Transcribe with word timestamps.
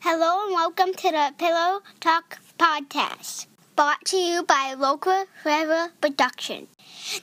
Hello 0.00 0.44
and 0.44 0.54
welcome 0.54 0.92
to 0.92 1.10
the 1.10 1.32
Pillow 1.38 1.80
Talk 2.00 2.38
podcast, 2.58 3.46
brought 3.74 4.04
to 4.06 4.16
you 4.16 4.42
by 4.42 4.74
Local 4.76 5.24
Forever 5.42 5.92
Production. 6.00 6.68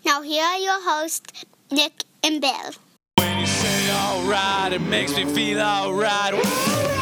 Now 0.05 0.21
here 0.21 0.43
are 0.43 0.57
your 0.57 0.81
hosts, 0.81 1.45
Nick 1.71 2.03
and 2.23 2.41
Bill. 2.41 2.71
When 3.17 3.39
you 3.39 3.45
say 3.45 3.91
alright, 3.91 4.73
it 4.73 4.81
makes 4.81 5.15
me 5.15 5.25
feel 5.25 5.59
alright. 5.61 6.92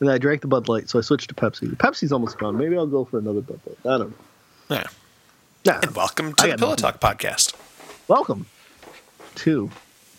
And 0.00 0.10
I 0.10 0.18
drank 0.18 0.42
the 0.42 0.46
Bud 0.48 0.68
Light, 0.68 0.88
so 0.90 0.98
I 0.98 1.02
switched 1.02 1.28
to 1.30 1.34
Pepsi. 1.34 1.74
Pepsi's 1.76 2.12
almost 2.12 2.38
gone. 2.38 2.56
Maybe 2.58 2.76
I'll 2.76 2.86
go 2.86 3.04
for 3.04 3.18
another 3.18 3.40
Bud 3.40 3.60
Light. 3.66 3.78
I 3.84 3.98
don't 3.98 4.10
know. 4.10 4.76
Yeah. 4.76 4.84
Yeah. 5.64 5.80
And 5.82 5.94
welcome 5.94 6.34
I 6.38 6.46
to 6.46 6.50
the 6.52 6.58
Pillow 6.58 6.70
nothing. 6.72 6.82
Talk 6.82 7.00
podcast. 7.00 7.54
Welcome 8.08 8.46
to. 9.36 9.70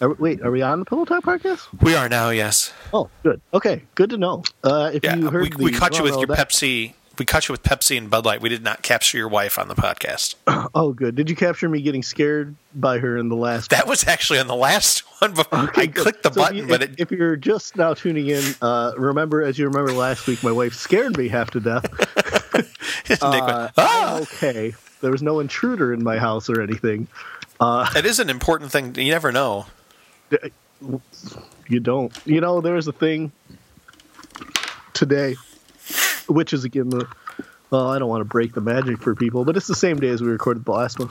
Are, 0.01 0.13
wait, 0.13 0.41
are 0.41 0.49
we 0.51 0.61
on 0.63 0.79
the 0.79 0.85
Pillow 0.85 1.05
Talk 1.05 1.23
podcast? 1.23 1.67
We 1.81 1.95
are 1.95 2.09
now, 2.09 2.29
yes. 2.31 2.73
Oh, 2.91 3.09
good. 3.23 3.39
Okay, 3.53 3.83
good 3.95 4.09
to 4.09 4.17
know. 4.17 4.43
Uh, 4.63 4.91
if 4.93 5.03
Yeah, 5.03 5.15
you 5.15 5.29
heard 5.29 5.53
we, 5.55 5.65
we 5.65 5.71
caught 5.71 5.97
you 5.97 6.03
with 6.03 6.15
your 6.17 6.25
that- 6.27 6.37
Pepsi. 6.49 6.93
We 7.17 7.25
caught 7.25 7.47
you 7.47 7.53
with 7.53 7.63
Pepsi 7.63 7.97
and 7.97 8.09
Bud 8.09 8.25
Light. 8.25 8.41
We 8.41 8.49
did 8.49 8.63
not 8.63 8.83
capture 8.83 9.17
your 9.17 9.27
wife 9.27 9.57
on 9.57 9.67
the 9.67 9.75
podcast. 9.75 10.35
Oh, 10.75 10.91
good. 10.93 11.15
Did 11.15 11.29
you 11.29 11.35
capture 11.35 11.67
me 11.69 11.81
getting 11.81 12.03
scared 12.03 12.55
by 12.75 12.99
her 12.99 13.17
in 13.17 13.29
the 13.29 13.35
last? 13.35 13.71
That 13.71 13.87
was 13.87 14.05
actually 14.07 14.37
on 14.39 14.47
the 14.47 14.55
last 14.55 14.99
one. 15.21 15.33
Okay, 15.39 15.83
I 15.83 15.87
clicked 15.87 16.23
the 16.23 16.31
So 16.31 16.41
if 16.41 16.45
button, 16.47 16.57
you- 16.57 16.67
but 16.67 16.83
if, 16.83 16.89
it, 16.91 16.99
if 16.99 17.11
you're 17.11 17.35
just 17.35 17.75
now 17.75 17.93
tuning 17.93 18.27
in, 18.27 18.43
uh, 18.61 18.91
remember 18.97 19.41
as 19.41 19.57
you 19.57 19.65
remember 19.67 19.91
last 19.93 20.27
week, 20.27 20.43
my 20.43 20.51
wife 20.51 20.73
scared 20.73 21.17
me 21.17 21.27
half 21.27 21.51
to 21.51 21.59
death. 21.59 21.85
Uh, 23.21 23.69
ah! 23.77 24.19
Okay. 24.21 24.73
There 25.01 25.11
was 25.11 25.21
no 25.23 25.39
intruder 25.39 25.93
in 25.93 26.03
my 26.03 26.17
house 26.17 26.49
or 26.49 26.61
anything. 26.61 27.07
It 27.61 28.05
is 28.05 28.19
an 28.19 28.29
important 28.29 28.71
thing. 28.71 28.95
You 28.95 29.11
never 29.11 29.31
know. 29.31 29.65
You 31.69 31.79
don't. 31.79 32.11
You 32.25 32.41
know, 32.41 32.59
there 32.59 32.73
was 32.73 32.87
a 32.87 32.91
thing 32.91 33.31
today, 34.93 35.35
which 36.29 36.53
is 36.53 36.63
again 36.63 36.89
the. 36.89 37.07
Well, 37.69 37.89
I 37.89 37.99
don't 37.99 38.07
want 38.07 38.21
to 38.21 38.25
break 38.25 38.53
the 38.53 38.61
magic 38.61 39.01
for 39.01 39.13
people, 39.13 39.43
but 39.43 39.57
it's 39.57 39.67
the 39.67 39.75
same 39.75 39.99
day 39.99 40.07
as 40.07 40.21
we 40.21 40.29
recorded 40.29 40.63
the 40.63 40.71
last 40.71 40.99
one. 40.99 41.09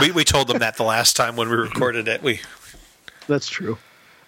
We, 0.00 0.12
we 0.12 0.24
told 0.34 0.46
them 0.46 0.58
that 0.60 0.76
the 0.76 0.84
last 0.84 1.16
time 1.16 1.34
when 1.34 1.48
we 1.48 1.56
recorded 1.56 2.06
it. 2.06 2.22
We 2.22 2.40
That's 3.26 3.48
true. 3.48 3.76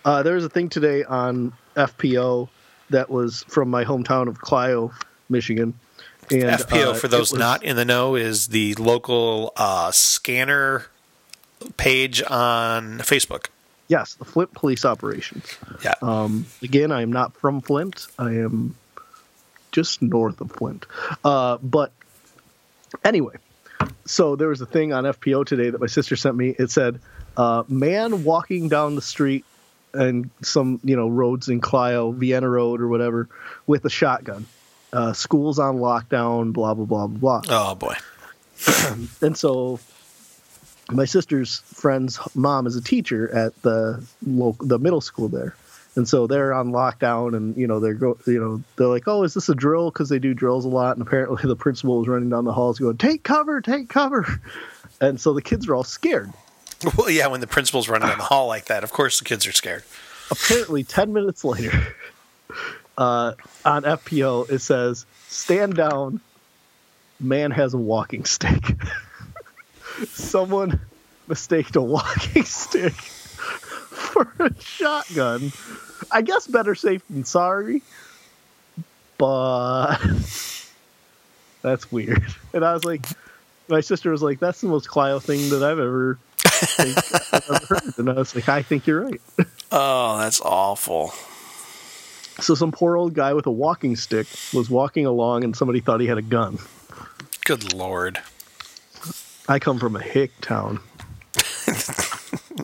Uh, 0.05 0.25
there 0.25 0.35
was 0.35 0.45
a 0.45 0.49
thing 0.49 0.69
today 0.71 1.05
on 1.05 1.53
FPO 1.77 2.49
that 2.91 3.09
was 3.11 3.45
from 3.45 3.71
my 3.71 3.85
hometown 3.85 4.27
of 4.27 4.41
Clio, 4.41 4.91
Michigan. 5.29 5.75
And 6.33 6.43
FPO 6.43 6.89
uh, 6.89 6.95
for 6.95 7.07
those 7.07 7.31
was- 7.31 7.39
not 7.39 7.63
in 7.63 7.77
the 7.77 7.85
know 7.85 8.17
is 8.17 8.49
the 8.49 8.75
local 8.75 9.53
uh, 9.57 9.93
scanner 9.93 10.87
page 11.77 12.23
on 12.29 12.99
Facebook. 12.99 13.47
Yes, 13.87 14.15
the 14.15 14.25
Flint 14.25 14.53
Police 14.53 14.85
Operations. 14.85 15.57
Yeah, 15.85 15.95
Um, 16.03 16.47
again, 16.61 16.91
I 16.93 17.03
am 17.03 17.13
not 17.13 17.35
from 17.37 17.61
Flint. 17.61 18.09
I 18.19 18.33
am 18.33 18.75
just 19.73 20.03
north 20.03 20.41
of 20.41 20.53
Flint. 20.53 20.87
Uh, 21.25 21.59
but 21.63 21.93
anyway, 23.05 23.37
so 24.05 24.37
there 24.37 24.49
was 24.49 24.61
a 24.61 24.67
thing 24.67 24.93
on 24.93 25.05
FPO 25.05 25.47
today 25.47 25.71
that 25.71 25.81
my 25.81 25.87
sister 25.87 26.17
sent 26.17 26.37
me. 26.37 26.55
It 26.59 26.71
said, 26.71 27.01
uh, 27.37 27.65
"Man 27.69 28.25
walking 28.25 28.69
down 28.69 28.95
the 28.95 29.03
street 29.03 29.45
and 29.93 30.31
some 30.43 30.81
you 30.85 30.97
know 30.97 31.09
roads 31.09 31.49
in 31.49 31.61
Clio, 31.61 32.13
Vienna 32.13 32.49
Road 32.49 32.81
or 32.81 32.89
whatever, 32.89 33.29
with 33.67 33.85
a 33.85 33.91
shotgun. 33.91 34.47
Uh, 34.93 35.13
schools 35.13 35.59
on 35.59 35.79
lockdown. 35.79 36.53
Blah 36.53 36.75
blah 36.75 36.85
blah 36.85 37.07
blah 37.07 37.41
blah." 37.41 37.71
oh 37.71 37.75
boy. 37.75 37.95
and 39.21 39.37
so 39.37 39.79
my 40.91 41.05
sister's 41.05 41.61
friend's 41.61 42.19
mom 42.35 42.67
is 42.67 42.75
a 42.75 42.83
teacher 42.83 43.33
at 43.35 43.61
the 43.63 44.05
local, 44.27 44.67
the 44.67 44.79
middle 44.79 45.01
school 45.01 45.29
there 45.29 45.55
and 45.95 46.09
so 46.09 46.27
they're 46.27 46.53
on 46.53 46.71
lockdown 46.71 47.37
and 47.37 47.57
you 47.57 47.67
know 47.67 47.81
they're 47.81 47.95
go 47.95 48.19
you 48.27 48.41
know 48.41 48.63
they're 48.77 48.87
like 48.87 49.09
oh 49.09 49.23
is 49.25 49.35
this 49.35 49.49
a 49.49 49.55
drill? 49.55 49.91
Because 49.91 50.09
they 50.09 50.19
do 50.19 50.35
drills 50.35 50.65
a 50.65 50.69
lot 50.69 50.97
and 50.97 51.07
apparently 51.07 51.43
the 51.43 51.57
principal 51.57 51.99
was 51.99 52.09
running 52.09 52.31
down 52.31 52.45
the 52.45 52.53
halls 52.53 52.79
going 52.79 52.97
take 52.97 53.23
cover 53.23 53.61
take 53.61 53.89
cover. 53.89 54.41
And 55.01 55.21
so 55.21 55.33
the 55.33 55.43
kids 55.43 55.69
are 55.69 55.75
all 55.75 55.85
scared. 55.85 56.33
Well, 56.97 57.11
yeah, 57.11 57.27
when 57.29 57.41
the 57.41 57.47
principal's 57.47 57.89
running 57.89 58.09
down 58.09 58.19
the 58.19 58.25
hall 58.25 58.47
like 58.47 58.67
that, 58.67 58.85
of 58.85 58.93
course 58.93 59.19
the 59.19 59.25
kids 59.25 59.47
are 59.47 59.53
scared. 59.53 59.85
apparently 60.31 60.85
10 60.85 61.13
minutes 61.13 61.45
later 61.45 61.73
uh, 62.99 63.33
on 63.65 63.83
fpo 63.83 64.49
it 64.51 64.61
says 64.61 65.07
stand 65.29 65.75
down. 65.75 66.21
Man 67.21 67.51
has 67.51 67.75
a 67.75 67.79
walking 67.79 68.25
stick. 68.25 68.63
Someone 70.09 70.81
mistaked 71.27 71.75
a 71.75 71.83
walking 71.83 72.45
stick 72.45 72.95
for 74.09 74.33
a 74.39 74.53
shotgun 74.61 75.53
i 76.11 76.23
guess 76.23 76.47
better 76.47 76.75
safe 76.75 77.03
than 77.09 77.25
sorry 77.25 77.83
but 79.19 79.97
that's 81.63 81.91
weird 81.93 82.25
and 82.53 82.65
i 82.65 82.73
was 82.73 82.85
like 82.85 83.05
my 83.69 83.81
sister 83.81 84.11
was 84.11 84.23
like 84.23 84.39
that's 84.41 84.61
the 84.61 84.69
most 84.69 84.89
clio 84.89 85.19
thing 85.21 85.51
that 85.51 85.63
i've 85.63 85.79
ever, 85.79 86.19
I've 86.79 87.45
ever 87.51 87.67
heard 87.67 87.99
and 87.99 88.11
i 88.11 88.15
was 88.15 88.35
like 88.35 88.49
i 88.49 88.63
think 88.63 88.87
you're 88.87 89.05
right 89.05 89.21
Oh, 89.71 90.17
that's 90.19 90.41
awful. 90.41 91.13
So 92.41 92.55
some 92.55 92.73
poor 92.73 92.97
old 92.97 93.13
guy 93.15 93.35
with 93.35 93.47
a 93.47 93.51
walking 93.51 93.97
stick 93.97 94.27
was 94.55 94.71
walking 94.71 95.05
along 95.05 95.45
and 95.45 95.55
somebody 95.55 95.81
thought 95.81 96.01
he 96.01 96.07
had 96.07 96.17
a 96.19 96.23
gun. 96.23 96.59
Good 97.45 97.75
lord. 97.75 98.19
I 99.47 99.59
come 99.59 99.79
from 99.79 99.97
a 99.97 100.01
hick 100.03 100.33
town. 100.41 100.81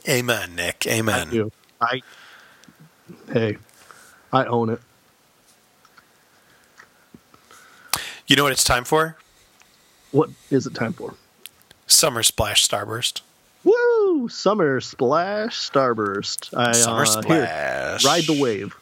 Amen, 0.09 0.55
Nick. 0.55 0.87
Amen. 0.87 1.29
You. 1.33 1.53
I 1.81 2.03
Hey, 3.33 3.59
I 4.33 4.45
own 4.47 4.71
it. 4.71 4.81
You 8.27 8.37
know 8.37 8.45
what 8.45 8.53
it's 8.53 8.65
time 8.65 8.85
for? 8.85 9.17
What 10.11 10.31
is 10.51 10.67
it 10.67 10.75
time 10.75 10.93
for? 10.95 11.15
Summer 11.87 12.23
Splash 12.23 12.67
Starburst. 12.67 13.21
Woo! 13.65 14.29
Summer 14.29 14.81
splash 14.81 15.71
starburst. 15.71 16.57
I 16.57 16.73
Summer 16.73 17.03
uh, 17.03 17.23
here, 17.27 17.47
Splash. 17.47 18.05
ride 18.05 18.25
the 18.25 18.41
wave. 18.41 18.75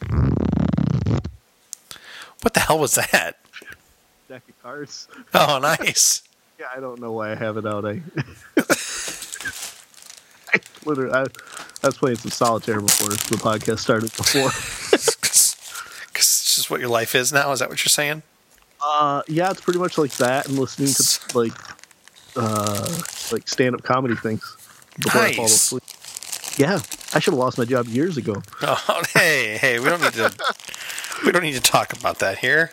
What 2.42 2.54
the 2.54 2.60
hell 2.60 2.80
was 2.80 2.96
that? 2.96 3.38
Deck 4.28 4.42
of 4.48 4.62
cards. 4.62 5.08
Oh, 5.34 5.58
nice. 5.58 6.22
Yeah, 6.60 6.66
I 6.76 6.80
don't 6.80 7.00
know 7.00 7.10
why 7.10 7.32
I 7.32 7.34
have 7.34 7.56
it 7.56 7.66
out. 7.66 7.84
I, 7.84 7.90
I 7.90 8.02
literally, 10.86 11.12
I, 11.12 11.22
I 11.82 11.86
was 11.86 11.96
playing 11.98 12.16
some 12.18 12.30
solitaire 12.30 12.80
before 12.80 13.08
the 13.08 13.36
podcast 13.42 13.80
started. 13.80 14.14
Before, 14.16 14.50
Because 16.12 16.26
it's 16.26 16.56
just 16.56 16.70
what 16.70 16.80
your 16.80 16.90
life 16.90 17.14
is 17.14 17.32
now. 17.32 17.52
Is 17.52 17.60
that 17.60 17.70
what 17.70 17.82
you're 17.82 17.88
saying? 17.88 18.22
Uh, 18.84 19.22
yeah, 19.28 19.50
it's 19.50 19.60
pretty 19.60 19.78
much 19.78 19.96
like 19.96 20.12
that, 20.16 20.46
and 20.48 20.58
listening 20.58 20.88
to 20.88 21.38
like, 21.38 21.52
uh, 22.36 23.00
like 23.30 23.48
stand-up 23.48 23.82
comedy 23.82 24.14
things. 24.16 24.42
before 25.00 25.22
I 25.22 25.32
fall 25.32 25.44
asleep. 25.46 25.82
Yeah, 26.58 26.80
I 27.14 27.18
should 27.20 27.32
have 27.32 27.38
lost 27.38 27.56
my 27.56 27.64
job 27.64 27.86
years 27.86 28.16
ago. 28.18 28.42
Oh, 28.62 29.02
hey, 29.14 29.56
hey, 29.58 29.78
we 29.78 29.86
don't 29.86 30.00
need 30.02 30.12
to. 30.14 30.32
we 31.24 31.32
don't 31.32 31.42
need 31.42 31.54
to 31.54 31.60
talk 31.60 31.92
about 31.98 32.18
that 32.18 32.38
here. 32.38 32.72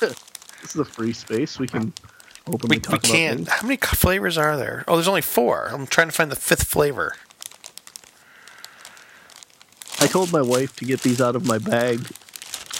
This 0.00 0.74
is 0.74 0.76
a 0.76 0.84
free 0.84 1.12
space. 1.12 1.58
We 1.58 1.66
can 1.68 1.92
openly 2.46 2.76
We, 2.76 2.80
talk 2.80 2.92
we 2.92 2.98
about 2.98 3.04
can't. 3.04 3.36
things. 3.38 3.48
How 3.48 3.66
many 3.66 3.76
flavors 3.76 4.36
are 4.38 4.56
there? 4.56 4.84
Oh, 4.88 4.96
there's 4.96 5.08
only 5.08 5.22
four. 5.22 5.68
I'm 5.72 5.86
trying 5.86 6.08
to 6.08 6.12
find 6.12 6.30
the 6.30 6.36
fifth 6.36 6.64
flavor. 6.64 7.14
I 10.00 10.06
told 10.08 10.32
my 10.32 10.42
wife 10.42 10.74
to 10.76 10.84
get 10.84 11.02
these 11.02 11.20
out 11.20 11.36
of 11.36 11.46
my 11.46 11.58
bag. 11.58 12.00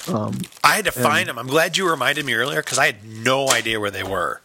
I 0.09 0.33
had 0.77 0.85
to 0.87 0.93
find 0.93 1.29
them. 1.29 1.39
I'm 1.39 1.47
glad 1.47 1.77
you 1.77 1.89
reminded 1.89 2.27
me 2.27 2.35
earlier 2.35 2.61
because 2.61 2.79
I 2.79 2.87
had 2.87 3.05
no 3.05 3.49
idea 3.49 3.79
where 3.79 3.93
they 3.93 4.03
were. 4.03 4.41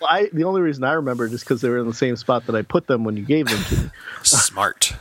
Well, 0.00 0.08
I 0.10 0.28
the 0.32 0.44
only 0.44 0.62
reason 0.62 0.84
I 0.84 0.92
remember 0.94 1.26
is 1.26 1.40
because 1.40 1.60
they 1.60 1.68
were 1.68 1.78
in 1.78 1.86
the 1.86 1.94
same 1.94 2.16
spot 2.16 2.46
that 2.46 2.54
I 2.54 2.62
put 2.62 2.86
them 2.86 3.04
when 3.04 3.16
you 3.16 3.22
gave 3.24 3.48
them 3.48 3.62
to 3.64 3.84
me. 3.84 3.90
Smart. 4.22 4.94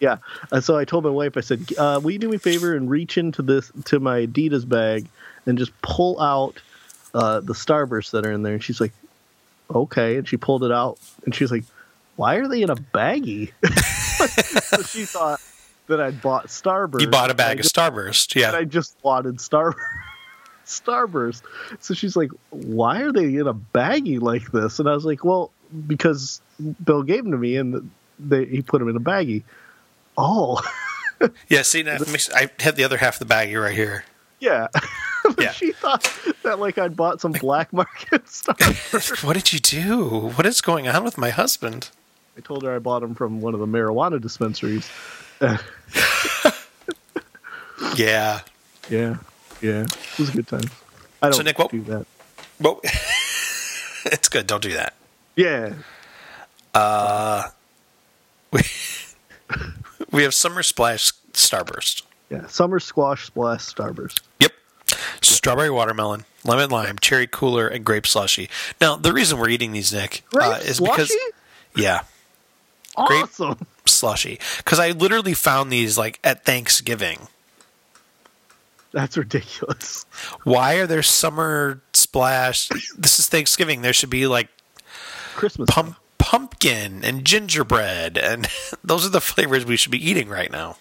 Yeah, 0.00 0.18
and 0.52 0.62
so 0.62 0.76
I 0.76 0.84
told 0.84 1.04
my 1.04 1.10
wife, 1.10 1.36
I 1.36 1.40
said, 1.40 1.66
uh, 1.76 2.00
"Will 2.02 2.12
you 2.12 2.18
do 2.18 2.28
me 2.28 2.36
a 2.36 2.38
favor 2.40 2.74
and 2.74 2.88
reach 2.90 3.18
into 3.18 3.42
this 3.42 3.70
to 3.86 3.98
my 4.00 4.26
Adidas 4.26 4.68
bag 4.68 5.06
and 5.46 5.58
just 5.58 5.72
pull 5.82 6.20
out 6.20 6.60
uh, 7.18 7.40
the 7.40 7.52
Starbursts 7.54 8.12
that 8.12 8.24
are 8.24 8.32
in 8.32 8.42
there?" 8.42 8.54
And 8.54 8.62
she's 8.64 8.80
like, 8.80 8.92
"Okay," 9.74 10.16
and 10.16 10.26
she 10.28 10.36
pulled 10.36 10.64
it 10.64 10.72
out, 10.72 10.98
and 11.24 11.34
she's 11.34 11.50
like, 11.50 11.64
"Why 12.16 12.36
are 12.36 12.48
they 12.48 12.62
in 12.62 12.70
a 12.70 12.76
baggie?" 12.76 13.52
so 14.62 14.82
she 14.82 15.04
thought 15.04 15.40
that 15.88 16.00
I'd 16.00 16.20
bought 16.22 16.46
Starburst. 16.48 17.00
You 17.00 17.08
bought 17.08 17.30
a 17.30 17.34
bag 17.34 17.58
of 17.58 17.62
just, 17.64 17.74
Starburst. 17.74 18.34
and 18.34 18.40
Yeah. 18.42 18.52
I 18.52 18.64
just 18.64 18.96
wanted 19.02 19.36
Starburst. 19.38 19.74
Starburst. 20.66 21.42
So 21.80 21.94
she's 21.94 22.14
like, 22.16 22.30
"Why 22.50 23.00
are 23.02 23.12
they 23.12 23.36
in 23.36 23.46
a 23.46 23.54
baggie 23.54 24.20
like 24.20 24.50
this?" 24.52 24.78
And 24.78 24.88
I 24.88 24.92
was 24.94 25.04
like, 25.04 25.24
"Well, 25.24 25.50
because 25.86 26.40
Bill 26.84 27.02
gave 27.02 27.22
them 27.24 27.32
to 27.32 27.38
me, 27.38 27.56
and 27.56 27.90
they, 28.18 28.44
he 28.44 28.62
put 28.62 28.78
them 28.80 28.88
in 28.88 28.96
a 28.96 29.00
baggie." 29.00 29.42
Oh, 30.16 30.60
Yeah, 31.48 31.62
see, 31.62 31.82
now 31.82 31.96
makes- 32.12 32.30
I 32.32 32.48
have 32.60 32.76
the 32.76 32.84
other 32.84 32.96
half 32.98 33.20
of 33.20 33.26
the 33.26 33.34
baggie 33.34 33.60
right 33.60 33.74
here. 33.74 34.04
yeah. 34.40 34.68
Yeah. 35.38 35.52
she 35.52 35.72
thought 35.72 36.02
that 36.42 36.58
like 36.58 36.78
I'd 36.78 36.96
bought 36.96 37.20
some 37.20 37.32
black 37.32 37.72
market 37.72 38.24
Starburst. 38.26 39.22
What 39.26 39.34
did 39.34 39.52
you 39.52 39.58
do? 39.60 40.28
What 40.34 40.46
is 40.46 40.60
going 40.60 40.88
on 40.88 41.04
with 41.04 41.16
my 41.18 41.30
husband? 41.30 41.90
I 42.36 42.40
told 42.40 42.62
her 42.64 42.74
I 42.74 42.78
bought 42.78 43.00
them 43.00 43.14
from 43.14 43.40
one 43.40 43.54
of 43.54 43.60
the 43.60 43.66
marijuana 43.66 44.20
dispensaries. 44.20 44.88
Yeah. 47.96 48.40
Yeah, 48.90 49.18
yeah, 49.60 49.82
it 49.82 50.18
was 50.18 50.30
a 50.30 50.32
good 50.32 50.48
time. 50.48 50.62
I 51.22 51.26
don't 51.26 51.34
So, 51.34 51.42
Nick, 51.42 51.58
what- 51.58 51.70
do 51.70 51.82
that. 51.82 52.06
Well, 52.60 52.80
it's 54.06 54.28
good. 54.28 54.46
Don't 54.46 54.62
do 54.62 54.72
that. 54.72 54.94
Yeah, 55.36 55.74
Uh, 56.74 57.48
We, 58.50 58.62
we 60.10 60.22
have 60.22 60.32
Summer 60.34 60.62
Splash 60.62 61.12
Starburst. 61.32 62.02
yeah. 62.30 62.46
Summer 62.46 62.80
squash 62.80 63.26
splash 63.26 63.60
starburst. 63.60 64.22
Yep. 64.40 64.52
Strawberry 65.22 65.70
watermelon, 65.70 66.24
lemon 66.44 66.70
lime, 66.70 66.98
cherry 66.98 67.26
cooler, 67.26 67.66
and 67.68 67.84
grape 67.84 68.06
slushy. 68.06 68.48
Now, 68.80 68.96
the 68.96 69.12
reason 69.12 69.38
we're 69.38 69.48
eating 69.48 69.72
these, 69.72 69.92
Nick, 69.92 70.22
Grape 70.30 70.46
uh, 70.46 70.58
is 70.62 70.80
because 70.80 71.08
slushy? 71.08 71.32
yeah, 71.76 72.00
Grape- 73.06 73.24
Awesome. 73.24 73.66
slushy. 73.86 74.38
Because 74.58 74.78
I 74.78 74.90
literally 74.90 75.34
found 75.34 75.72
these 75.72 75.96
like 75.98 76.18
at 76.24 76.44
Thanksgiving. 76.44 77.28
That's 78.92 79.16
ridiculous. 79.18 80.06
Why 80.44 80.74
are 80.76 80.86
there 80.86 81.02
summer 81.02 81.80
splash? 81.92 82.68
This 82.96 83.18
is 83.18 83.26
Thanksgiving. 83.26 83.82
There 83.82 83.92
should 83.92 84.08
be 84.10 84.26
like 84.26 84.48
Christmas. 85.34 85.68
pump, 85.70 85.96
pumpkin 86.16 87.04
and 87.04 87.24
gingerbread, 87.24 88.16
and 88.16 88.48
those 88.84 89.04
are 89.04 89.10
the 89.10 89.20
flavors 89.20 89.64
we 89.66 89.76
should 89.76 89.92
be 89.92 90.08
eating 90.10 90.28
right 90.28 90.50
now. 90.50 90.76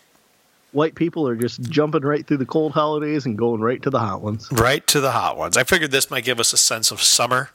White 0.72 0.96
people 0.96 1.28
are 1.28 1.36
just 1.36 1.62
jumping 1.62 2.04
right 2.04 2.25
through 2.28 2.38
the 2.38 2.46
cold 2.46 2.74
holidays 2.74 3.25
and 3.25 3.38
going 3.38 3.62
right 3.62 3.81
to 3.81 3.90
the 3.90 4.00
hot 4.00 4.22
ones. 4.22 4.52
Right 4.52 4.86
to 4.88 5.00
the 5.00 5.12
hot 5.12 5.38
ones. 5.38 5.58
I 5.58 5.64
figured 5.64 5.92
this 5.92 6.12
might 6.12 6.25
give 6.25 6.40
us 6.40 6.52
a 6.54 6.58
sense 6.58 6.92
of 6.92 7.02
summer. 7.02 7.52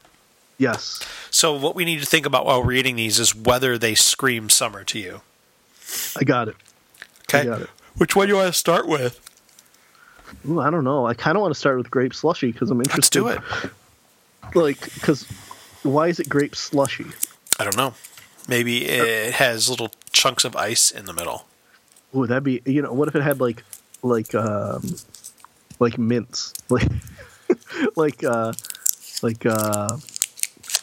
Yes. 0.59 1.07
So, 1.31 1.55
what 1.55 1.75
we 1.75 1.85
need 1.85 2.01
to 2.01 2.07
think 2.07 2.25
about 2.25 2.47
while 2.47 2.63
we're 2.63 2.73
eating 2.73 2.97
these 2.97 3.19
is 3.19 3.35
whether 3.35 3.77
they 3.77 3.95
scream 3.95 4.49
summer 4.49 4.85
to 4.85 4.99
you. 4.99 5.21
I 6.17 6.25
got 6.25 6.49
it. 6.49 6.57
Okay. 7.29 7.41
I 7.41 7.45
got 7.45 7.63
it. 7.63 7.71
Which 7.97 8.17
one 8.17 8.27
do 8.27 8.33
you 8.33 8.39
want 8.39 8.53
to 8.53 8.59
start 8.59 8.87
with? 8.89 9.21
Ooh, 10.49 10.61
I 10.61 10.71
don't 10.71 10.85
know. 10.85 11.07
I 11.07 11.15
kind 11.15 11.37
of 11.37 11.43
want 11.43 11.53
to 11.53 11.59
start 11.59 11.77
with 11.79 11.91
grape 11.91 12.15
slushy 12.15 12.53
because 12.53 12.71
I'm 12.71 12.81
interested. 12.81 13.23
Let's 13.23 13.41
do 13.43 13.65
it. 13.65 14.55
Like, 14.55 14.95
because 14.95 15.25
why 15.83 16.09
is 16.09 16.21
it 16.21 16.29
grape 16.29 16.57
slushy? 16.57 17.07
I 17.59 17.65
don't 17.65 17.77
know. 17.77 17.95
Maybe 18.49 18.87
it 18.87 19.35
has 19.35 19.69
little 19.69 19.91
chunks 20.11 20.45
of 20.45 20.57
ice 20.57 20.91
in 20.91 21.05
the 21.05 21.13
middle. 21.13 21.47
Ooh, 22.17 22.27
that'd 22.27 22.45
be. 22.45 22.63
You 22.67 22.83
know, 22.83 22.93
what 22.93 23.09
if 23.09 23.15
it 23.17 23.23
had 23.23 23.41
like, 23.41 23.65
like, 24.03 24.35
um, 24.35 24.83
like 25.79 25.99
mints, 25.99 26.53
like, 26.69 26.89
like, 27.97 28.25
uh, 28.25 28.53
like, 29.23 29.47
uh, 29.47 29.97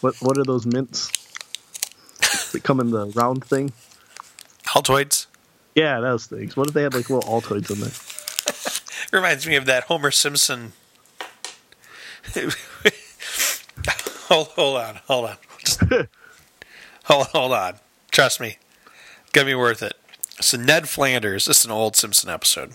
what 0.02 0.16
what 0.22 0.38
are 0.38 0.44
those 0.44 0.66
mints 0.66 1.12
that 2.52 2.64
come 2.64 2.80
in 2.80 2.92
the 2.92 3.08
round 3.08 3.44
thing? 3.44 3.72
Altoids 4.68 5.28
Yeah, 5.76 6.00
those 6.00 6.28
things. 6.28 6.56
What 6.56 6.68
if 6.68 6.74
they 6.74 6.84
had 6.84 6.94
like 6.94 7.10
little 7.10 7.30
Altoids 7.30 7.72
in 7.72 7.80
there? 7.82 7.92
reminds 9.12 9.48
me 9.48 9.56
of 9.56 9.66
that 9.66 9.84
Homer 9.86 10.12
Simpson. 10.12 10.74
hold, 14.28 14.48
hold 14.50 14.78
on, 14.78 15.00
hold 15.08 15.26
on, 15.30 15.38
Just- 15.60 15.82
hold, 17.06 17.28
hold 17.28 17.52
on. 17.54 17.76
Trust 18.12 18.40
me, 18.40 18.58
gonna 19.34 19.46
be 19.46 19.56
worth 19.56 19.82
it. 19.82 19.94
So 20.42 20.58
Ned 20.58 20.88
Flanders, 20.88 21.46
this 21.46 21.60
is 21.60 21.66
an 21.66 21.72
old 21.72 21.96
Simpson 21.96 22.30
episode. 22.30 22.74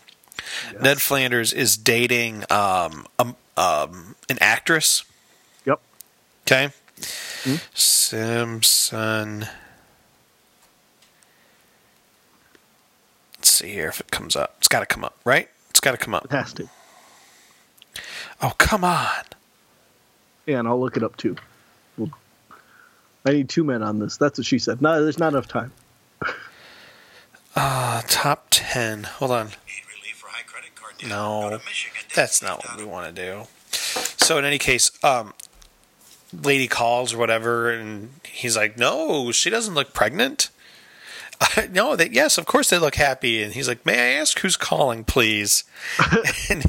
Ned 0.80 1.00
Flanders 1.00 1.52
is 1.52 1.76
dating 1.76 2.44
um, 2.50 3.06
um, 3.18 3.36
um, 3.56 4.16
an 4.28 4.36
actress. 4.40 5.04
Yep. 5.64 5.80
Okay. 6.42 6.70
Simpson. 7.74 9.46
Let's 13.38 13.48
see 13.50 13.72
here 13.72 13.88
if 13.88 14.00
it 14.00 14.10
comes 14.10 14.36
up. 14.36 14.56
It's 14.58 14.68
got 14.68 14.80
to 14.80 14.86
come 14.86 15.04
up, 15.04 15.18
right? 15.24 15.48
It's 15.70 15.80
got 15.80 15.92
to 15.92 15.96
come 15.96 16.14
up. 16.14 16.26
It 16.26 16.32
has 16.32 16.52
to. 16.54 16.68
Oh, 18.42 18.52
come 18.58 18.84
on. 18.84 19.24
Yeah, 20.46 20.58
and 20.58 20.68
I'll 20.68 20.80
look 20.80 20.96
it 20.96 21.02
up 21.02 21.16
too. 21.16 21.36
Well, 21.96 22.10
I 23.24 23.32
need 23.32 23.48
two 23.48 23.64
men 23.64 23.82
on 23.82 23.98
this. 23.98 24.18
That's 24.18 24.38
what 24.38 24.46
she 24.46 24.58
said. 24.58 24.82
No, 24.82 25.02
there's 25.02 25.18
not 25.18 25.32
enough 25.32 25.48
time. 25.48 25.72
Uh, 27.56 28.02
top 28.08 28.46
10. 28.50 29.04
Hold 29.04 29.30
on. 29.30 29.46
Need 29.46 29.82
relief 29.88 30.16
for 30.16 30.28
high 30.28 30.42
credit 30.42 30.74
card? 30.74 30.94
No, 31.08 31.42
Go 31.50 31.58
to 31.58 31.64
Michigan 31.64 32.02
That's 32.14 32.42
not 32.42 32.64
what 32.64 32.76
we 32.78 32.84
want 32.84 33.14
to 33.14 33.22
do. 33.22 33.42
So, 33.70 34.38
in 34.38 34.44
any 34.44 34.58
case, 34.58 34.90
um, 35.04 35.34
lady 36.32 36.66
calls 36.66 37.12
or 37.14 37.18
whatever, 37.18 37.70
and 37.70 38.10
he's 38.24 38.56
like, 38.56 38.76
No, 38.76 39.30
she 39.32 39.50
doesn't 39.50 39.74
look 39.74 39.92
pregnant. 39.92 40.50
no, 41.70 41.96
that 41.96 42.12
yes, 42.12 42.38
of 42.38 42.46
course 42.46 42.70
they 42.70 42.78
look 42.78 42.94
happy. 42.96 43.42
And 43.42 43.52
he's 43.54 43.68
like, 43.68 43.84
May 43.86 44.16
I 44.16 44.20
ask 44.20 44.38
who's 44.40 44.56
calling, 44.56 45.04
please? 45.04 45.64
and, 46.50 46.64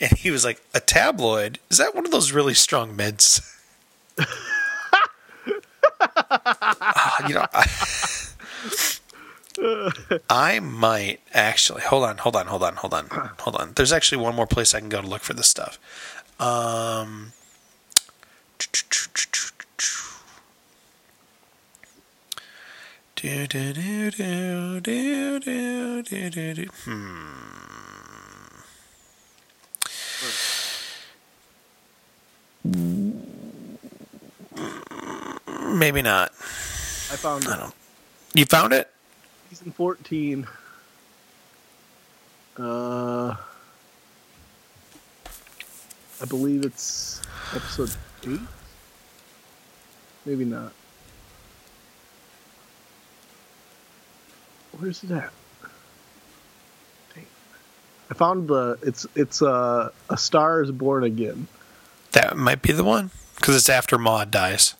and 0.00 0.12
he 0.18 0.30
was 0.30 0.44
like, 0.44 0.60
A 0.74 0.80
tabloid? 0.80 1.58
Is 1.70 1.78
that 1.78 1.94
one 1.94 2.04
of 2.04 2.10
those 2.12 2.32
really 2.32 2.54
strong 2.54 2.96
meds? 2.96 3.40
Ah, 6.00 7.26
you 7.28 7.34
know, 7.34 7.46
I, 7.52 7.66
I 10.30 10.60
might 10.60 11.20
actually 11.34 11.82
hold 11.82 12.04
on, 12.04 12.18
hold 12.18 12.36
on, 12.36 12.46
hold 12.46 12.62
on, 12.62 12.76
hold 12.76 12.94
on, 12.94 13.08
hold 13.38 13.56
on. 13.56 13.72
There's 13.74 13.92
actually 13.92 14.22
one 14.22 14.34
more 14.34 14.46
place 14.46 14.74
I 14.74 14.80
can 14.80 14.88
go 14.88 15.00
to 15.00 15.06
look 15.06 15.22
for 15.22 15.34
this 15.34 15.48
stuff. 15.48 15.78
Um, 16.40 17.32
do, 18.58 18.66
do, 23.46 23.72
do, 23.72 24.10
do, 24.10 24.80
do, 24.80 25.40
do, 25.40 26.02
do, 26.02 26.30
do, 26.30 26.54
do. 26.54 26.66
Hmm. 26.84 27.48
Maybe 35.78 36.02
not. 36.02 36.30
I 36.30 37.16
found 37.16 37.44
it. 37.44 37.50
I 37.50 37.56
don't. 37.56 37.74
You 38.34 38.44
found 38.44 38.72
it? 38.72 38.90
Season 39.48 39.72
14. 39.72 40.46
Uh, 42.58 43.34
I 46.20 46.24
believe 46.28 46.64
it's 46.64 47.22
episode 47.54 47.90
8? 48.26 48.40
Maybe 50.26 50.44
not. 50.44 50.72
Where's 54.78 55.02
it 55.02 55.10
at? 55.10 55.30
Dang. 57.14 57.26
I 58.10 58.14
found 58.14 58.48
the 58.48 58.78
it's 58.82 59.06
it's 59.16 59.42
uh, 59.42 59.90
a 60.08 60.16
star 60.16 60.62
is 60.62 60.70
born 60.70 61.02
again. 61.02 61.48
That 62.12 62.36
might 62.36 62.62
be 62.62 62.72
the 62.72 62.84
one 62.84 63.10
because 63.36 63.56
it's 63.56 63.68
after 63.68 63.98
Maud 63.98 64.30
dies. 64.30 64.74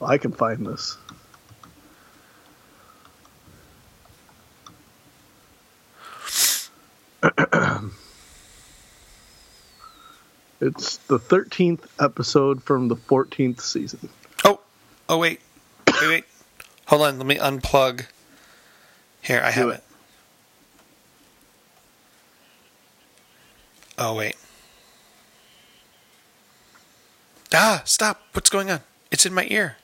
I 0.00 0.18
can 0.18 0.32
find 0.32 0.66
this. 0.66 0.96
it's 10.60 10.96
the 10.96 11.20
13th 11.20 11.84
episode 12.00 12.60
from 12.62 12.88
the 12.88 12.96
14th 12.96 13.60
season. 13.60 14.08
Oh, 14.44 14.58
oh 15.08 15.18
wait, 15.18 15.40
wait, 15.86 16.08
wait. 16.08 16.24
Hold 16.86 17.02
on, 17.02 17.18
let 17.18 17.26
me 17.26 17.36
unplug. 17.36 18.06
Here, 19.20 19.40
I 19.40 19.52
have 19.52 19.68
it. 19.68 19.74
it. 19.74 19.84
Oh 23.98 24.16
wait. 24.16 24.34
Ah, 27.54 27.82
stop! 27.84 28.22
What's 28.32 28.50
going 28.50 28.68
on? 28.68 28.80
It's 29.12 29.24
in 29.24 29.32
my 29.32 29.46
ear. 29.48 29.76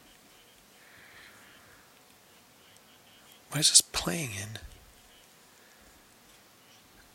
What 3.51 3.61
is 3.61 3.71
this 3.71 3.81
playing 3.81 4.31
in? 4.31 4.68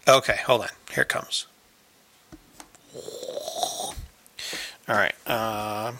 Okay, 0.07 0.37
hold 0.45 0.61
on. 0.61 0.69
Here 0.93 1.03
it 1.03 1.09
comes. 1.09 1.47
All 4.87 4.95
right. 4.95 5.15
Uh, 5.25 5.93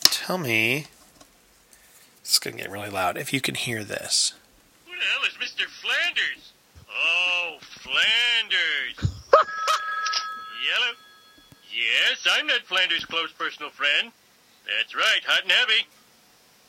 tell 0.00 0.38
me. 0.38 0.86
It's 2.20 2.38
gonna 2.38 2.56
get 2.56 2.70
really 2.70 2.88
loud. 2.88 3.18
If 3.18 3.32
you 3.32 3.40
can 3.40 3.54
hear 3.54 3.84
this. 3.84 4.32
Who 4.86 4.92
the 4.92 5.02
hell 5.02 5.22
is 5.24 5.34
Mr. 5.34 5.66
Flanders? 5.66 6.52
Oh, 6.88 7.58
Flanders. 7.60 9.12
Yellow? 10.70 10.94
Yes, 11.70 12.26
I'm 12.32 12.46
Ned 12.46 12.62
Flanders' 12.62 13.04
close 13.04 13.32
personal 13.32 13.70
friend. 13.70 14.10
That's 14.64 14.94
right, 14.94 15.20
hot 15.26 15.42
and 15.42 15.52
heavy. 15.52 15.86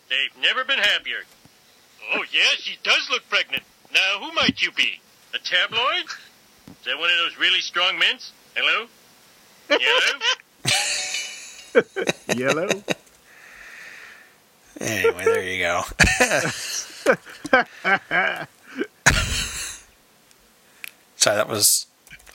They've 0.09 0.41
never 0.41 0.65
been 0.65 0.79
happier. 0.79 1.23
Oh, 2.13 2.25
yes, 2.33 2.61
she 2.61 2.77
does 2.83 3.07
look 3.09 3.27
pregnant. 3.29 3.63
Now, 3.93 4.19
who 4.19 4.33
might 4.33 4.61
you 4.61 4.71
be? 4.71 4.99
A 5.33 5.39
tabloid? 5.39 6.05
Is 6.67 6.75
that 6.85 6.97
one 6.97 7.09
of 7.09 7.17
those 7.17 7.37
really 7.39 7.61
strong 7.61 7.97
mints? 7.97 8.33
Hello? 8.55 8.87
Yellow? 9.69 10.19
Yellow. 12.35 12.67
Anyway, 14.79 15.23
there 15.23 15.43
you 15.43 15.59
go. 15.59 15.83
Sorry, 21.15 21.35
that 21.35 21.47
was 21.47 21.85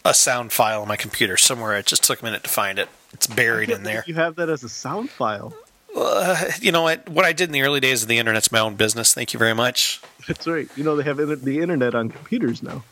a 0.04 0.14
sound 0.14 0.52
file 0.52 0.82
on 0.82 0.88
my 0.88 0.96
computer 0.96 1.36
somewhere. 1.36 1.76
It 1.76 1.86
just 1.86 2.04
took 2.04 2.22
a 2.22 2.24
minute 2.24 2.44
to 2.44 2.50
find 2.50 2.78
it. 2.78 2.88
It's 3.12 3.26
buried 3.26 3.70
in 3.70 3.82
there. 3.82 4.04
You 4.06 4.14
have 4.14 4.36
that 4.36 4.48
as 4.48 4.62
a 4.62 4.68
sound 4.68 5.10
file. 5.10 5.52
Uh, 5.96 6.50
you 6.60 6.70
know 6.72 6.82
what? 6.82 7.08
What 7.08 7.24
I 7.24 7.32
did 7.32 7.48
in 7.48 7.52
the 7.52 7.62
early 7.62 7.80
days 7.80 8.02
of 8.02 8.08
the 8.08 8.18
internet's 8.18 8.52
my 8.52 8.60
own 8.60 8.76
business. 8.76 9.14
Thank 9.14 9.32
you 9.32 9.38
very 9.38 9.54
much. 9.54 10.00
That's 10.28 10.46
right. 10.46 10.68
You 10.76 10.84
know 10.84 10.96
they 10.96 11.04
have 11.04 11.16
the 11.16 11.60
internet 11.60 11.94
on 11.94 12.10
computers 12.10 12.62
now. 12.62 12.84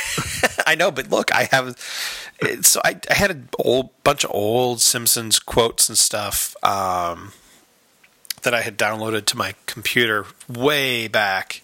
I 0.66 0.74
know, 0.74 0.90
but 0.90 1.10
look, 1.10 1.32
I 1.32 1.44
have. 1.50 1.78
So 2.62 2.80
I, 2.84 2.98
I 3.08 3.14
had 3.14 3.30
a 3.30 3.38
old 3.58 3.90
bunch 4.02 4.24
of 4.24 4.30
old 4.32 4.80
Simpsons 4.80 5.38
quotes 5.38 5.88
and 5.88 5.96
stuff 5.96 6.56
um, 6.64 7.32
that 8.42 8.54
I 8.54 8.62
had 8.62 8.78
downloaded 8.78 9.26
to 9.26 9.36
my 9.36 9.54
computer 9.66 10.26
way 10.48 11.06
back 11.06 11.62